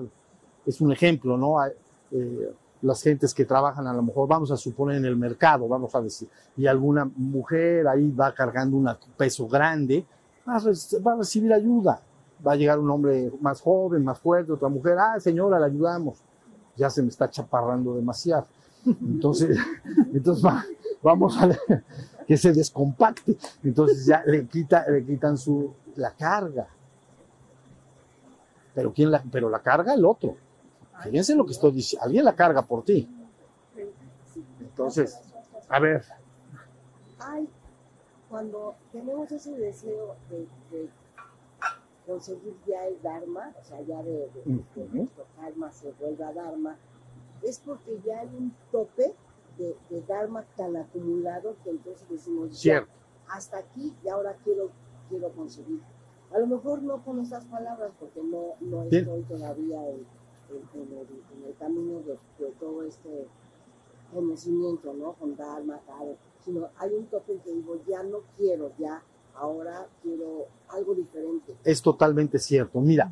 es 0.65 0.81
un 0.81 0.91
ejemplo, 0.91 1.37
¿no? 1.37 1.63
Eh, 2.11 2.53
las 2.85 3.01
gentes 3.01 3.33
que 3.33 3.45
trabajan 3.45 3.87
a 3.87 3.93
lo 3.93 4.03
mejor, 4.03 4.27
vamos 4.27 4.51
a 4.51 4.57
suponer 4.57 4.97
en 4.97 5.05
el 5.05 5.15
mercado, 5.15 5.67
vamos 5.67 5.93
a 5.95 6.01
decir, 6.01 6.29
y 6.55 6.67
alguna 6.67 7.05
mujer 7.15 7.87
ahí 7.87 8.11
va 8.11 8.33
cargando 8.33 8.77
un 8.77 8.89
peso 9.17 9.47
grande, 9.47 10.05
va 10.47 11.13
a 11.13 11.15
recibir 11.17 11.51
ayuda 11.51 12.01
va 12.45 12.53
a 12.53 12.55
llegar 12.55 12.79
un 12.79 12.89
hombre 12.89 13.31
más 13.41 13.61
joven, 13.61 14.03
más 14.03 14.19
fuerte, 14.19 14.51
otra 14.51 14.69
mujer, 14.69 14.97
ah, 14.99 15.19
señora, 15.19 15.59
la 15.59 15.67
ayudamos. 15.67 16.17
Ya 16.75 16.89
se 16.89 17.01
me 17.01 17.09
está 17.09 17.29
chaparrando 17.29 17.95
demasiado. 17.95 18.47
Entonces, 18.85 19.57
entonces 20.13 20.43
vamos 21.01 21.37
a 21.37 21.49
que 22.27 22.37
se 22.37 22.51
descompacte. 22.51 23.37
Entonces 23.63 24.05
ya 24.05 24.23
le, 24.25 24.45
quita, 24.47 24.85
le 24.89 25.05
quitan 25.05 25.37
su, 25.37 25.73
la 25.95 26.11
carga. 26.11 26.67
Pero, 28.73 28.91
¿quién 28.93 29.09
la, 29.09 29.23
pero 29.31 29.49
la 29.49 29.59
carga 29.59 29.93
el 29.93 30.05
otro. 30.05 30.35
Fíjense 31.03 31.35
lo 31.35 31.45
que 31.45 31.51
estoy 31.51 31.71
diciendo. 31.71 32.05
Alguien 32.05 32.25
la 32.25 32.35
carga 32.35 32.61
por 32.61 32.83
ti. 32.83 33.09
Entonces, 34.59 35.19
a 35.69 35.79
ver. 35.79 36.03
Ay, 37.19 37.47
cuando 38.29 38.75
tenemos 38.91 39.31
ese 39.31 39.51
deseo 39.57 40.15
de 40.29 40.89
conseguir 42.05 42.55
ya 42.67 42.85
el 42.87 43.01
Dharma, 43.01 43.53
o 43.59 43.63
sea, 43.63 43.81
ya 43.81 44.01
de, 44.03 44.29
que 44.73 44.87
nuestro 44.91 45.25
karma 45.35 45.71
se 45.71 45.91
vuelva 45.93 46.33
Dharma, 46.33 46.77
es 47.41 47.59
porque 47.59 47.99
ya 48.05 48.19
hay 48.19 48.27
un 48.27 48.53
tope 48.71 49.13
de, 49.57 50.01
Dharma 50.07 50.43
tan 50.55 50.75
acumulado 50.75 51.55
que 51.63 51.71
entonces 51.71 52.07
decimos, 52.09 52.61
ya, 52.61 52.85
hasta 53.29 53.57
aquí 53.57 53.95
y 54.03 54.09
ahora 54.09 54.35
quiero, 54.43 54.69
quiero 55.09 55.31
conseguir. 55.31 55.81
A 56.33 56.39
lo 56.39 56.47
mejor 56.47 56.81
no 56.83 57.03
con 57.03 57.19
esas 57.19 57.45
palabras, 57.45 57.91
porque 57.99 58.21
no, 58.21 58.55
no 58.59 58.83
estoy 58.83 59.21
todavía 59.23 59.87
en, 59.89 60.05
el, 60.49 61.55
camino 61.59 61.99
de, 62.01 62.17
todo 62.59 62.83
este 62.83 63.27
conocimiento, 64.13 64.93
¿no? 64.93 65.13
Con 65.13 65.35
Dharma, 65.35 65.79
sino 66.43 66.67
hay 66.77 66.93
un 66.93 67.05
tope 67.05 67.33
en 67.33 67.39
que 67.39 67.51
digo, 67.51 67.79
ya 67.87 68.03
no 68.03 68.19
quiero, 68.37 68.71
ya 68.77 69.01
ahora 69.35 69.87
quiero 70.01 70.45
algo 70.69 70.95
diferente. 70.95 71.55
Es 71.63 71.81
totalmente 71.81 72.39
cierto. 72.39 72.79
Mira, 72.79 73.11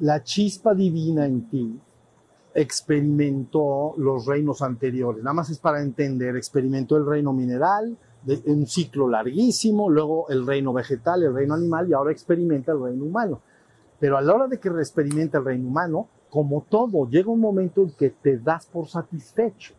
la 0.00 0.22
chispa 0.22 0.74
divina 0.74 1.26
en 1.26 1.48
ti 1.48 1.80
experimentó 2.54 3.94
los 3.96 4.26
reinos 4.26 4.62
anteriores. 4.62 5.22
Nada 5.22 5.34
más 5.34 5.50
es 5.50 5.58
para 5.58 5.82
entender, 5.82 6.36
experimentó 6.36 6.96
el 6.96 7.06
reino 7.06 7.32
mineral, 7.32 7.96
de 8.24 8.40
un 8.46 8.66
ciclo 8.66 9.08
larguísimo, 9.08 9.90
luego 9.90 10.28
el 10.30 10.46
reino 10.46 10.72
vegetal, 10.72 11.22
el 11.22 11.34
reino 11.34 11.54
animal 11.54 11.88
y 11.88 11.92
ahora 11.92 12.10
experimenta 12.10 12.72
el 12.72 12.80
reino 12.80 13.04
humano. 13.04 13.42
Pero 14.00 14.16
a 14.16 14.22
la 14.22 14.34
hora 14.34 14.48
de 14.48 14.58
que 14.58 14.68
experimenta 14.68 15.38
el 15.38 15.44
reino 15.44 15.68
humano, 15.68 16.08
como 16.34 16.62
todo, 16.68 17.08
llega 17.08 17.30
un 17.30 17.38
momento 17.38 17.82
en 17.82 17.92
que 17.92 18.10
te 18.10 18.38
das 18.38 18.66
por 18.66 18.88
satisfecho. 18.88 19.72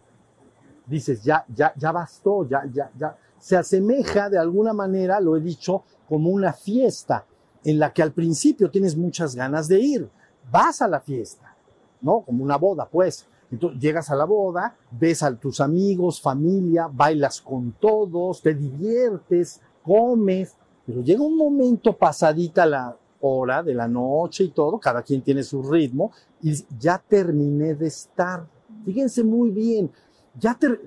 Dices, 0.86 1.22
ya, 1.22 1.44
ya, 1.54 1.74
ya 1.76 1.92
bastó, 1.92 2.48
ya, 2.48 2.64
ya, 2.74 2.90
ya. 2.98 3.18
Se 3.38 3.58
asemeja 3.58 4.30
de 4.30 4.38
alguna 4.38 4.72
manera, 4.72 5.20
lo 5.20 5.36
he 5.36 5.42
dicho, 5.42 5.84
como 6.08 6.30
una 6.30 6.54
fiesta 6.54 7.26
en 7.62 7.78
la 7.78 7.92
que 7.92 8.02
al 8.02 8.14
principio 8.14 8.72
tienes 8.72 8.96
muchas 8.96 9.36
ganas 9.36 9.68
de 9.68 9.82
ir. 9.82 10.10
Vas 10.50 10.82
a 10.82 10.88
la 10.88 11.02
fiesta, 11.02 11.54
¿no? 12.00 12.22
Como 12.22 12.42
una 12.42 12.56
boda, 12.56 12.88
pues. 12.90 13.28
Entonces 13.52 13.82
llegas 13.82 14.10
a 14.10 14.16
la 14.16 14.24
boda, 14.24 14.78
ves 14.92 15.24
a 15.24 15.36
tus 15.36 15.60
amigos, 15.60 16.22
familia, 16.22 16.88
bailas 16.90 17.42
con 17.42 17.74
todos, 17.74 18.42
te 18.42 18.54
diviertes, 18.54 19.60
comes, 19.84 20.56
pero 20.86 21.02
llega 21.02 21.22
un 21.22 21.36
momento 21.36 21.98
pasadita 21.98 22.66
la 22.66 22.96
hora 23.28 23.64
de 23.64 23.74
la 23.74 23.88
noche 23.88 24.44
y 24.44 24.50
todo, 24.50 24.80
cada 24.80 25.02
quien 25.02 25.22
tiene 25.22 25.44
su 25.44 25.64
ritmo, 25.64 26.12
y 26.42 26.54
ya 26.78 26.98
terminé 26.98 27.74
de 27.74 27.88
estar. 27.88 28.46
Fíjense 28.84 29.24
muy 29.24 29.50
bien, 29.50 29.92
ya 30.40 30.54
te... 30.54 30.80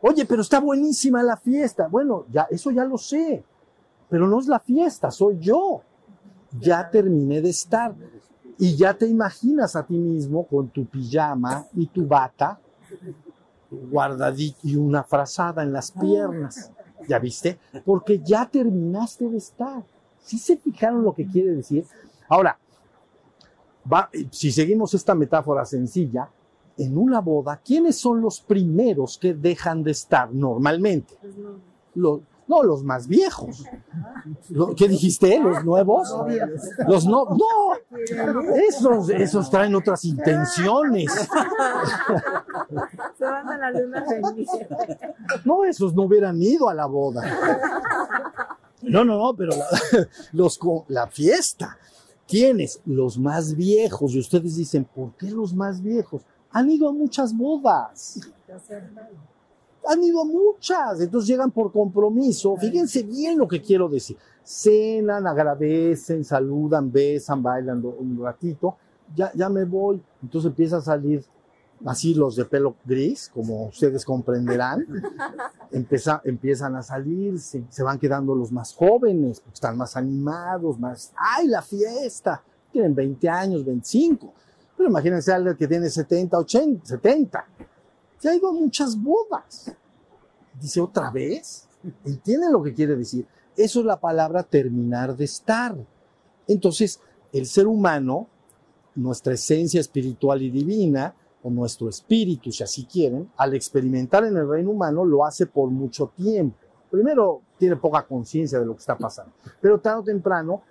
Oye, 0.00 0.24
pero 0.26 0.42
está 0.42 0.60
buenísima 0.60 1.22
la 1.22 1.36
fiesta. 1.36 1.88
Bueno, 1.88 2.24
ya, 2.30 2.46
eso 2.50 2.70
ya 2.70 2.84
lo 2.84 2.98
sé, 2.98 3.42
pero 4.08 4.28
no 4.28 4.38
es 4.38 4.46
la 4.46 4.60
fiesta, 4.60 5.10
soy 5.10 5.38
yo. 5.40 5.82
Ya 6.60 6.88
terminé 6.88 7.40
de 7.40 7.50
estar. 7.50 7.94
Y 8.58 8.76
ya 8.76 8.94
te 8.94 9.06
imaginas 9.06 9.76
a 9.76 9.84
ti 9.84 9.96
mismo 9.96 10.46
con 10.46 10.68
tu 10.68 10.86
pijama 10.86 11.66
y 11.74 11.86
tu 11.86 12.06
bata 12.06 12.58
guardadita 13.70 14.58
y 14.62 14.76
una 14.76 15.02
frazada 15.02 15.62
en 15.62 15.72
las 15.72 15.90
piernas. 15.90 16.70
¿Ya 17.08 17.18
viste? 17.18 17.58
Porque 17.84 18.20
ya 18.20 18.46
terminaste 18.46 19.28
de 19.28 19.36
estar. 19.36 19.82
¿Sí 20.28 20.36
se 20.36 20.58
fijaron 20.58 21.02
lo 21.02 21.14
que 21.14 21.26
quiere 21.26 21.52
decir? 21.52 21.86
Ahora, 22.28 22.58
va, 23.90 24.10
si 24.30 24.52
seguimos 24.52 24.92
esta 24.92 25.14
metáfora 25.14 25.64
sencilla, 25.64 26.28
en 26.76 26.98
una 26.98 27.22
boda, 27.22 27.58
¿quiénes 27.64 27.96
son 27.96 28.20
los 28.20 28.42
primeros 28.42 29.16
que 29.16 29.32
dejan 29.32 29.82
de 29.82 29.92
estar 29.92 30.30
normalmente? 30.30 31.14
Los, 31.94 32.20
no, 32.46 32.62
los 32.62 32.84
más 32.84 33.08
viejos. 33.08 33.64
¿Qué 34.76 34.86
dijiste? 34.86 35.40
¿Los 35.40 35.64
nuevos? 35.64 36.14
Los 36.86 37.06
no, 37.06 37.24
no. 37.24 37.72
Esos, 38.68 39.08
esos 39.08 39.50
traen 39.50 39.74
otras 39.74 40.04
intenciones. 40.04 41.10
Se 43.16 43.24
van 43.24 43.48
a 43.48 43.56
la 43.56 43.70
luna 43.70 44.04
No, 45.46 45.64
esos 45.64 45.94
no 45.94 46.02
hubieran 46.02 46.40
ido 46.42 46.68
a 46.68 46.74
la 46.74 46.84
boda. 46.84 47.22
No, 48.82 49.04
no, 49.04 49.18
no, 49.18 49.34
pero 49.34 49.52
la, 49.56 49.66
los 50.32 50.58
la 50.88 51.06
fiesta. 51.08 51.76
¿Quiénes? 52.26 52.80
Los 52.84 53.18
más 53.18 53.54
viejos. 53.54 54.12
Y 54.14 54.20
ustedes 54.20 54.56
dicen, 54.56 54.84
¿por 54.84 55.14
qué 55.14 55.30
los 55.30 55.54
más 55.54 55.82
viejos? 55.82 56.22
Han 56.50 56.70
ido 56.70 56.88
a 56.88 56.92
muchas 56.92 57.36
bodas 57.36 58.20
han 59.88 60.04
ido 60.04 60.24
muchas, 60.24 61.00
entonces 61.00 61.28
llegan 61.28 61.50
por 61.50 61.72
compromiso. 61.72 62.56
Fíjense 62.56 63.02
bien 63.02 63.38
lo 63.38 63.48
que 63.48 63.62
quiero 63.62 63.88
decir. 63.88 64.18
Cenan, 64.44 65.26
agradecen, 65.26 66.24
saludan, 66.24 66.92
besan, 66.92 67.42
bailan 67.42 67.82
un 67.84 68.18
ratito. 68.22 68.76
Ya, 69.16 69.32
ya 69.34 69.48
me 69.48 69.64
voy. 69.64 70.00
Entonces 70.22 70.50
empieza 70.50 70.76
a 70.76 70.80
salir 70.82 71.24
así 71.84 72.14
los 72.14 72.36
de 72.36 72.44
pelo 72.44 72.76
gris, 72.84 73.30
como 73.32 73.66
ustedes 73.66 74.04
comprenderán. 74.04 74.86
Empieza, 75.70 76.22
empiezan 76.24 76.76
a 76.76 76.82
salir, 76.82 77.38
se, 77.38 77.62
se, 77.68 77.82
van 77.82 77.98
quedando 77.98 78.34
los 78.34 78.50
más 78.50 78.72
jóvenes, 78.72 79.40
porque 79.40 79.54
están 79.54 79.76
más 79.76 79.98
animados, 79.98 80.78
más, 80.78 81.12
¡ay, 81.14 81.46
la 81.46 81.60
fiesta! 81.60 82.42
Tienen 82.72 82.94
20 82.94 83.28
años, 83.28 83.66
25. 83.66 84.32
Pero 84.74 84.88
imagínense 84.88 85.30
alguien 85.30 85.56
que 85.56 85.68
tiene 85.68 85.90
70, 85.90 86.38
80, 86.38 86.86
70 86.86 87.46
ya 88.20 88.30
ha 88.30 88.34
ido 88.34 88.48
a 88.48 88.52
muchas 88.52 89.00
bodas. 89.00 89.72
Dice 90.60 90.80
otra 90.80 91.10
vez. 91.10 91.66
¿Entienden 92.04 92.52
lo 92.52 92.62
que 92.62 92.74
quiere 92.74 92.96
decir? 92.96 93.26
Eso 93.56 93.80
es 93.80 93.86
la 93.86 93.98
palabra 93.98 94.42
terminar 94.42 95.16
de 95.16 95.24
estar. 95.24 95.76
Entonces, 96.46 97.00
el 97.32 97.46
ser 97.46 97.66
humano, 97.66 98.28
nuestra 98.94 99.34
esencia 99.34 99.80
espiritual 99.80 100.42
y 100.42 100.50
divina, 100.50 101.14
nuestro 101.50 101.88
espíritu, 101.88 102.50
si 102.52 102.62
así 102.62 102.84
quieren, 102.84 103.30
al 103.36 103.54
experimentar 103.54 104.24
en 104.24 104.36
el 104.36 104.48
reino 104.48 104.70
humano, 104.70 105.04
lo 105.04 105.24
hace 105.24 105.46
por 105.46 105.70
mucho 105.70 106.12
tiempo. 106.16 106.56
Primero, 106.90 107.42
tiene 107.58 107.76
poca 107.76 108.06
conciencia 108.06 108.58
de 108.58 108.66
lo 108.66 108.74
que 108.74 108.80
está 108.80 108.96
pasando, 108.96 109.32
pero 109.60 109.78
tarde 109.78 110.00
o 110.00 110.04
temprano 110.04 110.62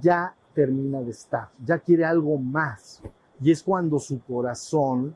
ya 0.00 0.34
termina 0.54 1.00
de 1.00 1.10
estar, 1.10 1.48
ya 1.64 1.78
quiere 1.78 2.04
algo 2.04 2.36
más. 2.38 3.02
Y 3.40 3.50
es 3.50 3.62
cuando 3.62 3.98
su 3.98 4.20
corazón 4.20 5.14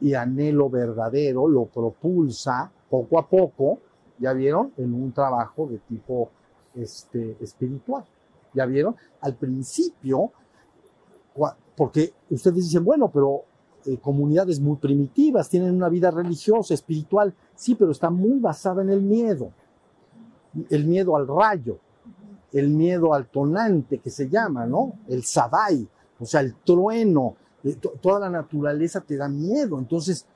y 0.00 0.14
anhelo 0.14 0.68
verdadero 0.68 1.48
lo 1.48 1.66
propulsa 1.66 2.70
poco 2.90 3.18
a 3.18 3.26
poco, 3.26 3.78
ya 4.18 4.32
vieron, 4.32 4.72
en 4.76 4.94
un 4.94 5.12
trabajo 5.12 5.66
de 5.66 5.78
tipo 5.78 6.30
este, 6.74 7.36
espiritual. 7.40 8.04
¿Ya 8.52 8.66
vieron? 8.66 8.94
Al 9.20 9.34
principio, 9.34 10.30
porque 11.76 12.12
ustedes 12.30 12.56
dicen, 12.56 12.84
bueno, 12.84 13.10
pero 13.10 13.44
eh, 13.86 13.98
comunidades 13.98 14.60
muy 14.60 14.76
primitivas 14.76 15.48
tienen 15.48 15.74
una 15.74 15.88
vida 15.88 16.10
religiosa, 16.10 16.74
espiritual, 16.74 17.34
sí, 17.54 17.74
pero 17.74 17.90
está 17.90 18.10
muy 18.10 18.38
basada 18.38 18.82
en 18.82 18.90
el 18.90 19.02
miedo. 19.02 19.50
El 20.70 20.86
miedo 20.86 21.16
al 21.16 21.26
rayo, 21.26 21.78
el 22.52 22.68
miedo 22.70 23.12
al 23.12 23.26
tonante 23.26 23.98
que 23.98 24.10
se 24.10 24.28
llama, 24.28 24.66
¿no? 24.66 24.94
El 25.08 25.24
sadai, 25.24 25.86
o 26.18 26.24
sea, 26.24 26.40
el 26.40 26.54
trueno, 26.54 27.36
toda 28.00 28.20
la 28.20 28.30
naturaleza 28.30 29.00
te 29.00 29.16
da 29.16 29.28
miedo, 29.28 29.78
entonces 29.78 30.26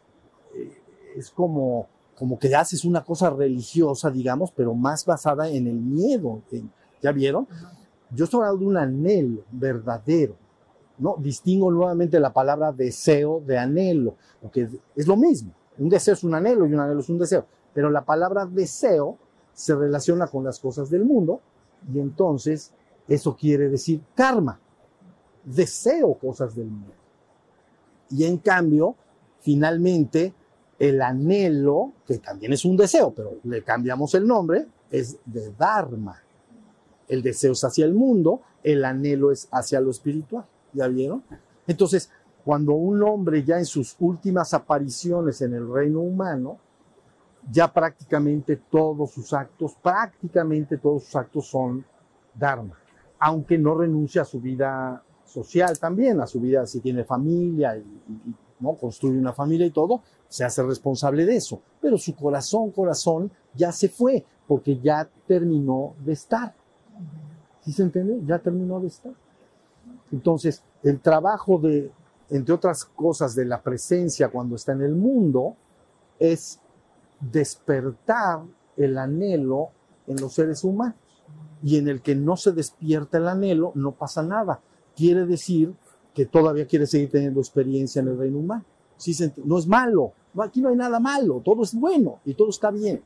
eh, 0.54 0.72
es 1.16 1.30
como, 1.30 1.86
como 2.16 2.38
que 2.38 2.54
haces 2.54 2.84
una 2.84 3.04
cosa 3.04 3.30
religiosa, 3.30 4.10
digamos, 4.10 4.50
pero 4.50 4.74
más 4.74 5.04
basada 5.04 5.48
en 5.48 5.66
el 5.68 5.76
miedo. 5.76 6.42
¿Ya 7.00 7.12
vieron? 7.12 7.46
Yo 8.10 8.24
estoy 8.24 8.40
hablando 8.40 8.60
de 8.60 8.66
un 8.66 8.76
anhelo 8.76 9.42
verdadero, 9.52 10.34
¿no? 10.98 11.16
Distingo 11.18 11.70
nuevamente 11.70 12.20
la 12.20 12.32
palabra 12.32 12.72
deseo 12.72 13.42
de 13.46 13.58
anhelo, 13.58 14.16
porque 14.40 14.68
es 14.96 15.06
lo 15.06 15.16
mismo. 15.16 15.52
Un 15.78 15.88
deseo 15.88 16.14
es 16.14 16.24
un 16.24 16.34
anhelo 16.34 16.66
y 16.66 16.72
un 16.72 16.80
anhelo 16.80 17.00
es 17.00 17.08
un 17.08 17.18
deseo, 17.18 17.46
pero 17.72 17.90
la 17.90 18.04
palabra 18.04 18.46
deseo 18.46 19.16
se 19.52 19.74
relaciona 19.74 20.26
con 20.26 20.44
las 20.44 20.58
cosas 20.58 20.90
del 20.90 21.04
mundo 21.04 21.40
y 21.92 21.98
entonces 21.98 22.72
eso 23.06 23.36
quiere 23.36 23.68
decir 23.68 24.00
karma. 24.14 24.60
Deseo 25.44 26.14
cosas 26.14 26.54
del 26.54 26.66
mundo. 26.66 26.92
Y 28.10 28.24
en 28.24 28.38
cambio, 28.38 28.96
finalmente, 29.40 30.34
el 30.78 31.02
anhelo, 31.02 31.92
que 32.06 32.18
también 32.18 32.52
es 32.52 32.64
un 32.64 32.76
deseo, 32.76 33.12
pero 33.12 33.36
le 33.44 33.62
cambiamos 33.62 34.14
el 34.14 34.26
nombre, 34.26 34.66
es 34.90 35.18
de 35.24 35.52
Dharma. 35.52 36.22
El 37.08 37.22
deseo 37.22 37.52
es 37.52 37.64
hacia 37.64 37.84
el 37.84 37.94
mundo, 37.94 38.42
el 38.62 38.84
anhelo 38.84 39.32
es 39.32 39.48
hacia 39.50 39.80
lo 39.80 39.90
espiritual. 39.90 40.44
¿Ya 40.72 40.88
vieron? 40.88 41.22
Entonces, 41.66 42.10
cuando 42.44 42.72
un 42.72 43.02
hombre 43.02 43.44
ya 43.44 43.58
en 43.58 43.66
sus 43.66 43.94
últimas 43.98 44.54
apariciones 44.54 45.42
en 45.42 45.54
el 45.54 45.70
reino 45.70 46.00
humano, 46.00 46.58
ya 47.50 47.72
prácticamente 47.72 48.56
todos 48.56 49.10
sus 49.10 49.32
actos, 49.32 49.74
prácticamente 49.82 50.78
todos 50.78 51.04
sus 51.04 51.16
actos 51.16 51.46
son 51.46 51.84
Dharma, 52.34 52.78
aunque 53.18 53.58
no 53.58 53.74
renuncia 53.74 54.22
a 54.22 54.24
su 54.24 54.40
vida 54.40 55.02
social 55.24 55.78
también, 55.78 56.20
a 56.20 56.26
su 56.26 56.40
vida 56.40 56.66
si 56.66 56.80
tiene 56.80 57.04
familia 57.04 57.76
y, 57.76 57.84
¿no? 58.60 58.74
construye 58.74 59.18
una 59.18 59.32
familia 59.32 59.66
y 59.66 59.70
todo, 59.70 60.02
se 60.28 60.44
hace 60.44 60.62
responsable 60.62 61.24
de 61.24 61.36
eso. 61.36 61.60
Pero 61.80 61.98
su 61.98 62.14
corazón, 62.14 62.70
corazón, 62.70 63.30
ya 63.54 63.72
se 63.72 63.88
fue, 63.88 64.24
porque 64.46 64.78
ya 64.78 65.08
terminó 65.26 65.94
de 66.04 66.12
estar. 66.12 66.54
¿Sí 67.60 67.72
se 67.72 67.82
entiende? 67.82 68.20
Ya 68.24 68.38
terminó 68.38 68.80
de 68.80 68.88
estar. 68.88 69.12
Entonces, 70.12 70.62
el 70.82 71.00
trabajo 71.00 71.58
de, 71.58 71.90
entre 72.30 72.54
otras 72.54 72.84
cosas, 72.84 73.34
de 73.34 73.44
la 73.44 73.62
presencia 73.62 74.28
cuando 74.28 74.56
está 74.56 74.72
en 74.72 74.82
el 74.82 74.94
mundo, 74.94 75.56
es 76.18 76.60
despertar 77.20 78.42
el 78.76 78.98
anhelo 78.98 79.70
en 80.06 80.20
los 80.20 80.34
seres 80.34 80.64
humanos. 80.64 80.96
Y 81.62 81.76
en 81.76 81.88
el 81.88 82.00
que 82.00 82.14
no 82.14 82.36
se 82.36 82.52
despierta 82.52 83.18
el 83.18 83.28
anhelo, 83.28 83.72
no 83.74 83.92
pasa 83.92 84.22
nada 84.22 84.60
quiere 84.98 85.24
decir 85.26 85.72
que 86.12 86.26
todavía 86.26 86.66
quiere 86.66 86.84
seguir 86.84 87.08
teniendo 87.08 87.38
experiencia 87.38 88.02
en 88.02 88.08
el 88.08 88.18
reino 88.18 88.38
humano. 88.38 88.64
Sí, 88.96 89.16
no 89.44 89.56
es 89.56 89.68
malo, 89.68 90.12
aquí 90.40 90.60
no 90.60 90.70
hay 90.70 90.74
nada 90.74 90.98
malo, 90.98 91.40
todo 91.44 91.62
es 91.62 91.72
bueno 91.72 92.18
y 92.24 92.34
todo 92.34 92.50
está 92.50 92.72
bien. 92.72 93.00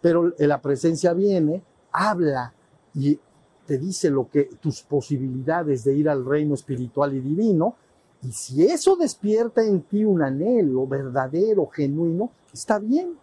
Pero 0.00 0.34
la 0.36 0.60
presencia 0.60 1.12
viene, 1.12 1.62
habla 1.92 2.52
y 2.92 3.20
te 3.66 3.78
dice 3.78 4.10
lo 4.10 4.28
que 4.28 4.44
tus 4.60 4.82
posibilidades 4.82 5.84
de 5.84 5.94
ir 5.94 6.08
al 6.08 6.24
reino 6.24 6.54
espiritual 6.54 7.14
y 7.14 7.20
divino, 7.20 7.76
y 8.22 8.32
si 8.32 8.64
eso 8.64 8.96
despierta 8.96 9.62
en 9.64 9.82
ti 9.82 10.04
un 10.04 10.22
anhelo 10.22 10.86
verdadero, 10.86 11.66
genuino, 11.66 12.30
está 12.52 12.78
bien. 12.78 13.18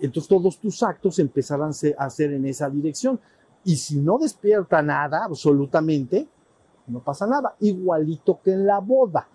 Entonces 0.00 0.28
todos 0.28 0.58
tus 0.58 0.82
actos 0.82 1.18
empezarán 1.18 1.70
a 1.96 2.04
hacer 2.04 2.32
en 2.32 2.44
esa 2.46 2.68
dirección. 2.68 3.20
Y 3.64 3.76
si 3.76 4.00
no 4.00 4.18
despierta 4.18 4.82
nada, 4.82 5.24
absolutamente, 5.24 6.28
no 6.88 7.00
pasa 7.00 7.26
nada. 7.26 7.54
Igualito 7.60 8.40
que 8.42 8.52
en 8.52 8.66
la 8.66 8.80
boda. 8.80 9.28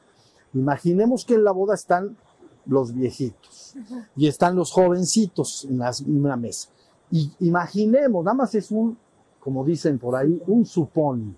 Imaginemos 0.54 1.24
que 1.24 1.36
en 1.36 1.46
la 1.46 1.52
boda 1.52 1.76
están 1.76 2.18
los 2.66 2.94
viejitos 2.94 3.76
y 4.16 4.28
están 4.28 4.56
los 4.56 4.72
jovencitos 4.72 5.66
en, 5.66 5.80
las, 5.80 6.02
en 6.02 6.20
una 6.20 6.36
mesa. 6.36 6.70
Y 7.10 7.32
imaginemos, 7.40 8.24
nada 8.24 8.36
más 8.36 8.56
es 8.56 8.72
un, 8.72 8.98
como 9.42 9.66
dicen 9.66 10.00
por 10.00 10.16
ahí, 10.16 10.42
un 10.48 10.66
supón. 10.66 11.36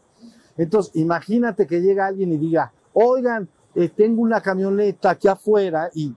Entonces, 0.57 0.95
imagínate 0.95 1.65
que 1.65 1.81
llega 1.81 2.05
alguien 2.05 2.33
y 2.33 2.37
diga, 2.37 2.71
oigan, 2.93 3.49
eh, 3.73 3.89
tengo 3.89 4.21
una 4.21 4.39
camioneta 4.41 5.11
aquí 5.11 5.27
afuera 5.27 5.89
y 5.95 6.13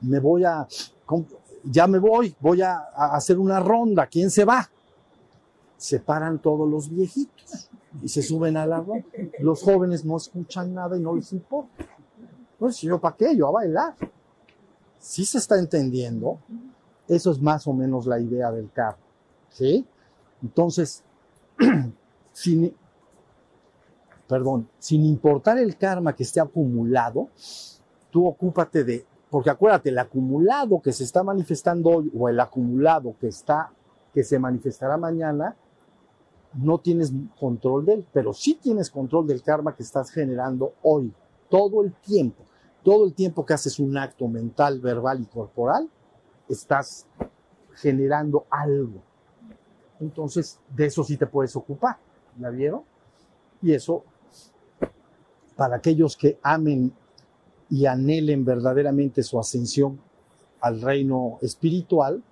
me 0.00 0.18
voy 0.18 0.44
a, 0.44 0.66
ya 1.64 1.86
me 1.86 1.98
voy, 1.98 2.34
voy 2.40 2.62
a, 2.62 2.78
hacer 2.94 3.38
una 3.38 3.60
ronda, 3.60 4.06
¿quién 4.06 4.30
se 4.30 4.44
va? 4.44 4.68
Se 5.76 6.00
paran 6.00 6.38
todos 6.38 6.68
los 6.68 6.88
viejitos 6.88 7.68
y 8.02 8.08
se 8.08 8.22
suben 8.22 8.56
a 8.56 8.66
la 8.66 8.80
ronda. 8.80 9.04
Los 9.40 9.62
jóvenes 9.62 10.04
no 10.04 10.16
escuchan 10.16 10.72
nada 10.72 10.96
y 10.96 11.00
no 11.00 11.14
les 11.14 11.32
importa. 11.32 11.84
Pues 12.58 12.80
yo, 12.80 13.00
¿para 13.00 13.16
qué? 13.16 13.36
Yo 13.36 13.48
a 13.48 13.52
bailar. 13.52 13.94
Si 14.98 15.24
se 15.24 15.38
está 15.38 15.58
entendiendo, 15.58 16.38
eso 17.08 17.30
es 17.30 17.40
más 17.40 17.66
o 17.66 17.72
menos 17.72 18.06
la 18.06 18.20
idea 18.20 18.52
del 18.52 18.70
carro. 18.70 18.98
¿Sí? 19.50 19.86
Entonces, 20.42 21.04
sin, 22.32 22.74
perdón, 24.28 24.68
sin 24.78 25.04
importar 25.04 25.58
el 25.58 25.76
karma 25.76 26.14
que 26.14 26.22
esté 26.22 26.40
acumulado, 26.40 27.28
tú 28.10 28.26
ocúpate 28.26 28.84
de, 28.84 29.06
porque 29.30 29.50
acuérdate, 29.50 29.90
el 29.90 29.98
acumulado 29.98 30.80
que 30.80 30.92
se 30.92 31.04
está 31.04 31.22
manifestando 31.22 31.90
hoy 31.90 32.12
o 32.18 32.28
el 32.28 32.40
acumulado 32.40 33.14
que 33.20 33.28
está, 33.28 33.72
que 34.12 34.24
se 34.24 34.38
manifestará 34.38 34.96
mañana, 34.96 35.56
no 36.54 36.78
tienes 36.78 37.12
control 37.38 37.86
de 37.86 37.94
él, 37.94 38.06
pero 38.12 38.32
sí 38.32 38.58
tienes 38.60 38.90
control 38.90 39.26
del 39.26 39.42
karma 39.42 39.74
que 39.76 39.84
estás 39.84 40.10
generando 40.10 40.74
hoy, 40.82 41.12
todo 41.48 41.82
el 41.82 41.92
tiempo. 41.92 42.44
Todo 42.82 43.04
el 43.04 43.12
tiempo 43.12 43.44
que 43.44 43.52
haces 43.52 43.78
un 43.78 43.96
acto 43.98 44.26
mental, 44.26 44.80
verbal 44.80 45.20
y 45.20 45.26
corporal, 45.26 45.90
estás 46.48 47.06
generando 47.74 48.46
algo. 48.50 49.02
Entonces, 50.00 50.58
de 50.74 50.86
eso 50.86 51.04
sí 51.04 51.16
te 51.16 51.26
puedes 51.26 51.54
ocupar. 51.56 51.96
¿La 52.38 52.50
vieron? 52.50 52.82
Y 53.62 53.72
eso 53.72 54.04
para 55.60 55.76
aquellos 55.76 56.16
que 56.16 56.38
amen 56.42 56.90
y 57.68 57.84
anhelen 57.84 58.46
verdaderamente 58.46 59.22
su 59.22 59.38
ascensión 59.38 60.00
al 60.62 60.80
reino 60.80 61.36
espiritual, 61.42 62.22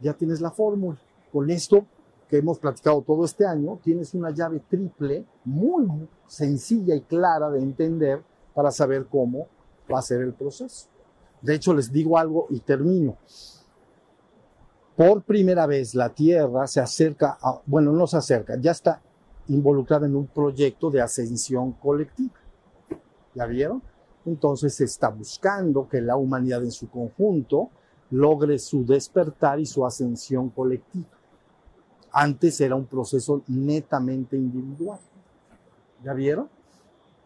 ya 0.00 0.14
tienes 0.14 0.40
la 0.40 0.50
fórmula. 0.50 0.98
Con 1.32 1.48
esto 1.50 1.86
que 2.28 2.38
hemos 2.38 2.58
platicado 2.58 3.02
todo 3.02 3.24
este 3.24 3.46
año, 3.46 3.78
tienes 3.84 4.14
una 4.14 4.30
llave 4.30 4.60
triple 4.68 5.24
muy 5.44 6.08
sencilla 6.26 6.96
y 6.96 7.02
clara 7.02 7.50
de 7.50 7.60
entender 7.60 8.20
para 8.52 8.72
saber 8.72 9.06
cómo 9.06 9.46
va 9.88 10.00
a 10.00 10.02
ser 10.02 10.20
el 10.20 10.32
proceso. 10.32 10.88
De 11.40 11.54
hecho, 11.54 11.74
les 11.74 11.92
digo 11.92 12.18
algo 12.18 12.48
y 12.50 12.58
termino. 12.58 13.16
Por 14.96 15.22
primera 15.22 15.66
vez 15.66 15.94
la 15.94 16.10
Tierra 16.10 16.66
se 16.66 16.80
acerca, 16.80 17.38
bueno, 17.66 17.92
no 17.92 18.06
se 18.06 18.18
acerca, 18.18 18.56
ya 18.60 18.72
está 18.72 19.00
involucrada 19.48 20.06
en 20.06 20.16
un 20.16 20.26
proyecto 20.26 20.90
de 20.90 21.00
ascensión 21.00 21.72
colectiva. 21.72 22.34
¿Ya 23.34 23.46
vieron? 23.46 23.82
Entonces 24.24 24.74
se 24.74 24.84
está 24.84 25.08
buscando 25.08 25.88
que 25.88 26.00
la 26.00 26.16
humanidad 26.16 26.62
en 26.62 26.70
su 26.70 26.88
conjunto 26.88 27.70
logre 28.10 28.58
su 28.58 28.84
despertar 28.84 29.58
y 29.58 29.66
su 29.66 29.84
ascensión 29.86 30.50
colectiva. 30.50 31.08
Antes 32.12 32.60
era 32.60 32.76
un 32.76 32.84
proceso 32.84 33.42
netamente 33.48 34.36
individual. 34.36 35.00
¿Ya 36.04 36.12
vieron? 36.12 36.48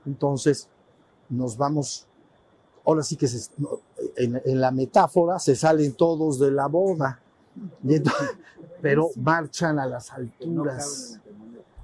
Entonces 0.06 0.68
nos 1.28 1.56
vamos, 1.56 2.06
ahora 2.84 3.02
sí 3.02 3.16
que 3.16 3.26
en, 4.16 4.60
la 4.60 4.70
metáfora 4.70 5.38
se 5.40 5.56
salen 5.56 5.94
todos 5.94 6.38
de 6.38 6.52
la 6.52 6.68
boda, 6.68 7.20
entonces, 7.86 8.36
pero 8.82 9.11
marchan 9.16 9.78
a 9.78 9.86
las 9.86 10.12
alturas 10.12 11.20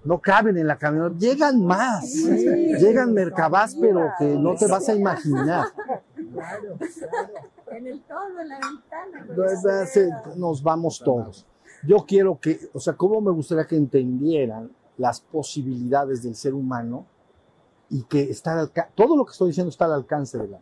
no 0.04 0.20
caben 0.20 0.58
en 0.58 0.66
la 0.66 0.76
camioneta, 0.76 1.16
llegan 1.16 1.64
más, 1.64 2.10
sí, 2.10 2.74
llegan 2.78 3.12
Mercabás, 3.12 3.76
pero 3.80 4.10
que 4.18 4.24
no 4.36 4.54
te 4.54 4.66
vas 4.66 4.88
a 4.88 4.94
imaginar. 4.94 5.66
Claro, 6.32 6.76
claro. 6.78 7.30
En 7.70 7.86
el 7.86 8.02
todo, 8.02 8.40
en 8.40 8.48
la 8.48 8.58
ventana. 8.58 10.34
Nos 10.36 10.62
vamos 10.62 11.00
todos. 11.04 11.46
Yo 11.86 12.04
quiero 12.06 12.38
que, 12.38 12.58
o 12.72 12.80
sea, 12.80 12.94
cómo 12.94 13.20
me 13.20 13.30
gustaría 13.30 13.66
que 13.66 13.76
entendieran 13.76 14.70
las 14.98 15.20
posibilidades 15.20 16.22
del 16.22 16.34
ser 16.34 16.54
humano 16.54 17.06
y 17.88 18.02
que 18.04 18.22
está 18.30 18.58
al 18.58 18.70
todo 18.94 19.16
lo 19.16 19.24
que 19.24 19.32
estoy 19.32 19.48
diciendo 19.48 19.70
está 19.70 19.84
al 19.86 19.94
alcance 19.94 20.38
de 20.38 20.48
la 20.48 20.58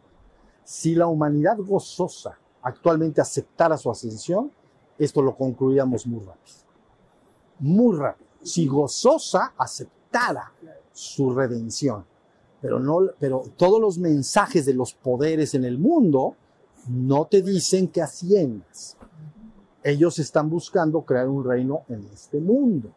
Si 0.65 0.95
la 0.95 1.07
humanidad 1.07 1.57
gozosa 1.59 2.39
actualmente 2.63 3.21
aceptara 3.21 3.77
su 3.77 3.91
ascensión, 3.91 4.51
esto 5.05 5.23
lo 5.23 5.37
concluíamos 5.37 6.07
muy 6.07 6.21
rápido. 6.21 6.59
Muy 7.59 7.97
rápido 7.97 8.31
si 8.43 8.67
gozosa 8.67 9.55
aceptara 9.57 10.53
su 10.93 11.31
redención. 11.31 12.05
Pero, 12.61 12.79
no, 12.79 13.01
pero 13.19 13.45
todos 13.57 13.81
los 13.81 13.99
mensajes 13.99 14.67
de 14.67 14.75
los 14.75 14.93
poderes 14.93 15.55
en 15.55 15.65
el 15.65 15.79
mundo 15.79 16.37
no 16.89 17.27
te 17.27 17.43
dicen 17.43 17.89
que 17.89 18.03
asciendas. 18.03 18.97
Ellos 19.83 20.19
están 20.19 20.51
buscando 20.51 21.03
crear 21.03 21.29
un 21.29 21.45
reino 21.45 21.85
en 21.89 22.07
este 22.13 22.39
mundo. 22.39 22.91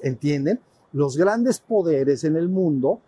¿Entienden? 0.00 0.60
Los 0.92 1.16
grandes 1.16 1.58
poderes 1.58 2.22
en 2.22 2.36
el 2.36 2.48
mundo, 2.48 3.00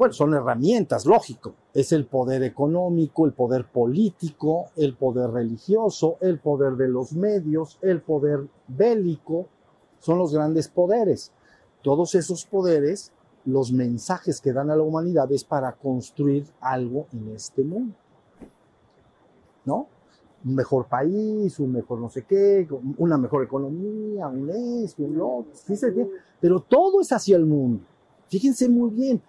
bueno, 0.00 0.14
son 0.14 0.32
herramientas, 0.32 1.04
lógico. 1.04 1.52
Es 1.74 1.92
el 1.92 2.06
poder 2.06 2.42
económico, 2.42 3.26
el 3.26 3.34
poder 3.34 3.66
político, 3.66 4.70
el 4.76 4.96
poder 4.96 5.28
religioso, 5.30 6.16
el 6.22 6.38
poder 6.38 6.76
de 6.76 6.88
los 6.88 7.12
medios, 7.12 7.78
el 7.82 8.00
poder 8.00 8.48
bélico, 8.66 9.44
son 9.98 10.16
los 10.16 10.32
grandes 10.32 10.68
poderes. 10.68 11.32
Todos 11.82 12.14
esos 12.14 12.46
poderes, 12.46 13.12
los 13.44 13.72
mensajes 13.72 14.40
que 14.40 14.54
dan 14.54 14.70
a 14.70 14.76
la 14.76 14.82
humanidad 14.82 15.30
es 15.32 15.44
para 15.44 15.72
construir 15.72 16.46
algo 16.62 17.06
en 17.12 17.34
este 17.34 17.62
mundo. 17.62 17.94
¿No? 19.66 19.86
Un 20.46 20.54
mejor 20.54 20.86
país, 20.86 21.60
un 21.60 21.72
mejor 21.72 21.98
no 21.98 22.08
sé 22.08 22.22
qué, 22.22 22.66
una 22.96 23.18
mejor 23.18 23.44
economía, 23.44 24.28
un 24.28 24.48
esto, 24.48 25.02
un 25.02 25.18
lo 25.18 25.44
pero 26.40 26.60
todo 26.60 27.02
es 27.02 27.12
hacia 27.12 27.36
el 27.36 27.44
mundo. 27.44 27.84
Fíjense 28.30 28.66
muy 28.66 28.88
bien, 28.92 29.20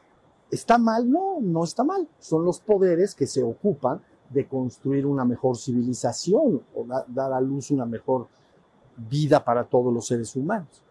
¿está 0.52 0.78
mal? 0.78 1.10
No, 1.10 1.40
no 1.40 1.64
está 1.64 1.84
mal. 1.84 2.08
Son 2.20 2.46
los 2.46 2.60
poderes 2.60 3.16
que 3.16 3.26
se 3.26 3.42
ocupan 3.42 4.02
de 4.30 4.48
construir 4.48 5.06
una 5.06 5.26
mejor 5.26 5.58
civilización 5.58 6.62
o 6.76 6.86
dar 7.08 7.34
a 7.34 7.42
luz 7.42 7.72
una 7.72 7.86
mejor 7.86 8.28
vida 8.96 9.44
para 9.44 9.64
todos 9.64 9.94
los 9.94 10.06
seres 10.06 10.36
humanos. 10.36 10.84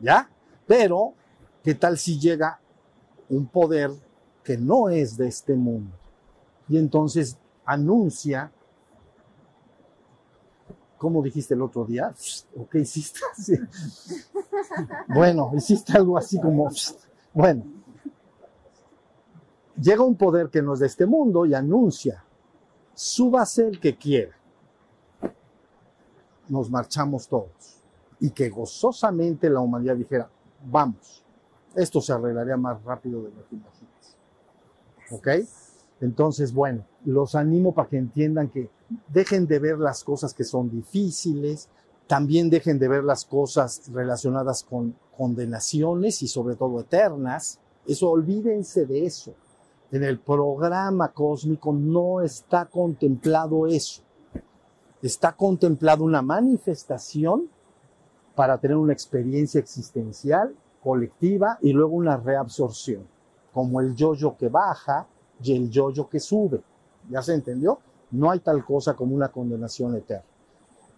¿Ya? 0.00 0.28
Pero, 0.66 1.14
¿qué 1.62 1.74
tal 1.74 1.98
si 1.98 2.18
llega 2.18 2.58
un 3.28 3.46
poder 3.46 3.90
que 4.42 4.58
no 4.58 4.88
es 4.88 5.16
de 5.16 5.28
este 5.28 5.54
mundo? 5.54 5.94
Y 6.68 6.78
entonces 6.78 7.38
anuncia, 7.64 8.50
¿cómo 10.98 11.22
dijiste 11.22 11.54
el 11.54 11.62
otro 11.62 11.84
día? 11.84 12.12
¿O 12.56 12.68
qué 12.68 12.80
hiciste? 12.80 13.20
Bueno, 15.08 15.52
hiciste 15.54 15.92
algo 15.92 16.16
así 16.16 16.40
como, 16.40 16.70
bueno, 17.32 17.64
llega 19.80 20.02
un 20.02 20.16
poder 20.16 20.48
que 20.50 20.62
no 20.62 20.74
es 20.74 20.80
de 20.80 20.86
este 20.86 21.06
mundo 21.06 21.46
y 21.46 21.54
anuncia, 21.54 22.24
súbase 22.94 23.68
el 23.68 23.80
que 23.80 23.96
quiera 23.96 24.36
nos 26.52 26.70
marchamos 26.70 27.26
todos. 27.26 27.80
Y 28.20 28.30
que 28.30 28.50
gozosamente 28.50 29.50
la 29.50 29.60
humanidad 29.60 29.96
dijera, 29.96 30.30
vamos, 30.70 31.24
esto 31.74 32.00
se 32.00 32.12
arreglaría 32.12 32.56
más 32.56 32.82
rápido 32.84 33.22
de 33.22 33.30
lo 33.30 33.48
que 33.48 33.56
imaginas. 33.56 34.16
¿Ok? 35.10 35.28
Entonces, 36.00 36.52
bueno, 36.52 36.84
los 37.04 37.34
animo 37.34 37.74
para 37.74 37.88
que 37.88 37.96
entiendan 37.96 38.48
que 38.48 38.70
dejen 39.08 39.46
de 39.46 39.58
ver 39.58 39.78
las 39.78 40.04
cosas 40.04 40.34
que 40.34 40.44
son 40.44 40.70
difíciles, 40.70 41.68
también 42.06 42.50
dejen 42.50 42.78
de 42.78 42.88
ver 42.88 43.02
las 43.02 43.24
cosas 43.24 43.90
relacionadas 43.92 44.62
con 44.62 44.94
condenaciones 45.16 46.22
y 46.22 46.28
sobre 46.28 46.56
todo 46.56 46.80
eternas. 46.80 47.58
Eso, 47.86 48.10
olvídense 48.10 48.86
de 48.86 49.06
eso. 49.06 49.34
En 49.92 50.02
el 50.02 50.18
programa 50.18 51.12
cósmico 51.12 51.72
no 51.72 52.20
está 52.20 52.66
contemplado 52.66 53.66
eso 53.66 54.02
está 55.02 55.32
contemplado 55.32 56.04
una 56.04 56.22
manifestación 56.22 57.48
para 58.34 58.58
tener 58.58 58.76
una 58.76 58.92
experiencia 58.92 59.58
existencial 59.58 60.54
colectiva 60.82 61.58
y 61.60 61.72
luego 61.72 61.96
una 61.96 62.16
reabsorción, 62.16 63.06
como 63.52 63.80
el 63.80 63.94
yoyo 63.94 64.36
que 64.36 64.48
baja 64.48 65.06
y 65.42 65.54
el 65.56 65.70
yoyo 65.70 66.08
que 66.08 66.20
sube. 66.20 66.62
¿Ya 67.10 67.20
se 67.20 67.34
entendió? 67.34 67.78
No 68.12 68.30
hay 68.30 68.40
tal 68.40 68.64
cosa 68.64 68.94
como 68.94 69.14
una 69.14 69.28
condenación 69.28 69.96
eterna. 69.96 70.24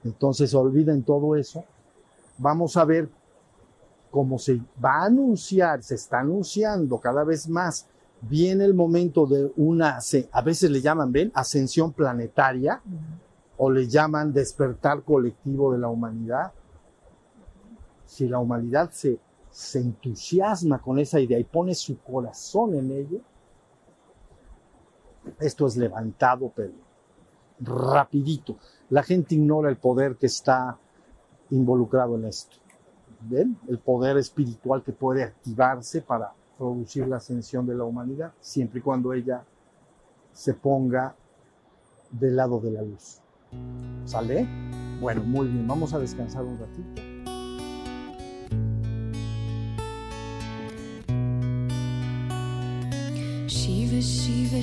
Entonces 0.05 0.55
olviden 0.55 1.03
todo 1.03 1.35
eso. 1.35 1.65
Vamos 2.39 2.77
a 2.77 2.85
ver 2.85 3.09
cómo 4.11 4.39
se 4.39 4.61
va 4.83 4.97
a 4.97 5.05
anunciar, 5.07 5.83
se 5.83 5.95
está 5.95 6.21
anunciando 6.21 6.99
cada 6.99 7.25
vez 7.25 7.49
más. 7.49 7.87
Viene 8.29 8.65
el 8.65 8.75
momento 8.75 9.27
de 9.27 9.53
una, 9.57 9.99
a 10.33 10.43
veces 10.43 10.71
le 10.71 10.81
llaman, 10.81 11.13
ven, 11.13 11.31
ascensión 11.35 11.93
planetaria 11.93 12.81
o 13.59 13.71
le 13.71 13.87
llaman 13.87 14.33
despertar 14.33 15.03
colectivo 15.03 15.73
de 15.73 15.79
la 15.79 15.89
humanidad. 15.89 16.53
Si 18.07 18.27
la 18.29 18.39
humanidad 18.39 18.91
se, 18.93 19.19
se 19.51 19.81
entusiasma 19.81 20.81
con 20.81 20.99
esa 20.99 21.21
idea 21.21 21.39
y 21.39 21.45
pone 21.45 21.75
su 21.75 21.99
corazón 21.99 22.75
en 22.75 22.91
ello, 22.91 23.21
esto 25.41 25.67
es 25.67 25.77
levantado, 25.77 26.51
pero 26.55 26.73
rapidito. 27.61 28.57
La 28.91 29.03
gente 29.03 29.35
ignora 29.35 29.69
el 29.69 29.77
poder 29.77 30.17
que 30.17 30.27
está 30.27 30.79
involucrado 31.51 32.17
en 32.17 32.27
esto. 32.27 32.57
¿Ven? 33.21 33.59
El 33.69 33.79
poder 33.79 34.19
espiritual 34.19 34.83
que 34.83 34.93
puede 34.93 35.23
activarse 35.23 36.03
para 36.03 36.33
producir 36.59 37.07
la 37.07 37.17
ascensión 37.17 37.67
de 37.67 37.75
la 37.75 37.85
humanidad, 37.85 38.33
siempre 38.41 38.81
y 38.81 38.83
cuando 38.83 39.13
ella 39.13 39.45
se 40.33 40.55
ponga 40.55 41.15
del 42.11 42.37
lado 42.37 42.61
de 42.61 42.71
la 42.71 42.83
luz. 42.83 43.21
¿Sale? 44.05 44.47
Bueno, 45.01 45.23
muy 45.23 45.49
bien, 45.49 45.67
vamos 45.67 45.93
a 45.95 45.99
descansar 45.99 46.45
un 46.45 46.59
ratito. 46.59 47.03
Shiva 53.47 54.01
Shiva 54.01 54.61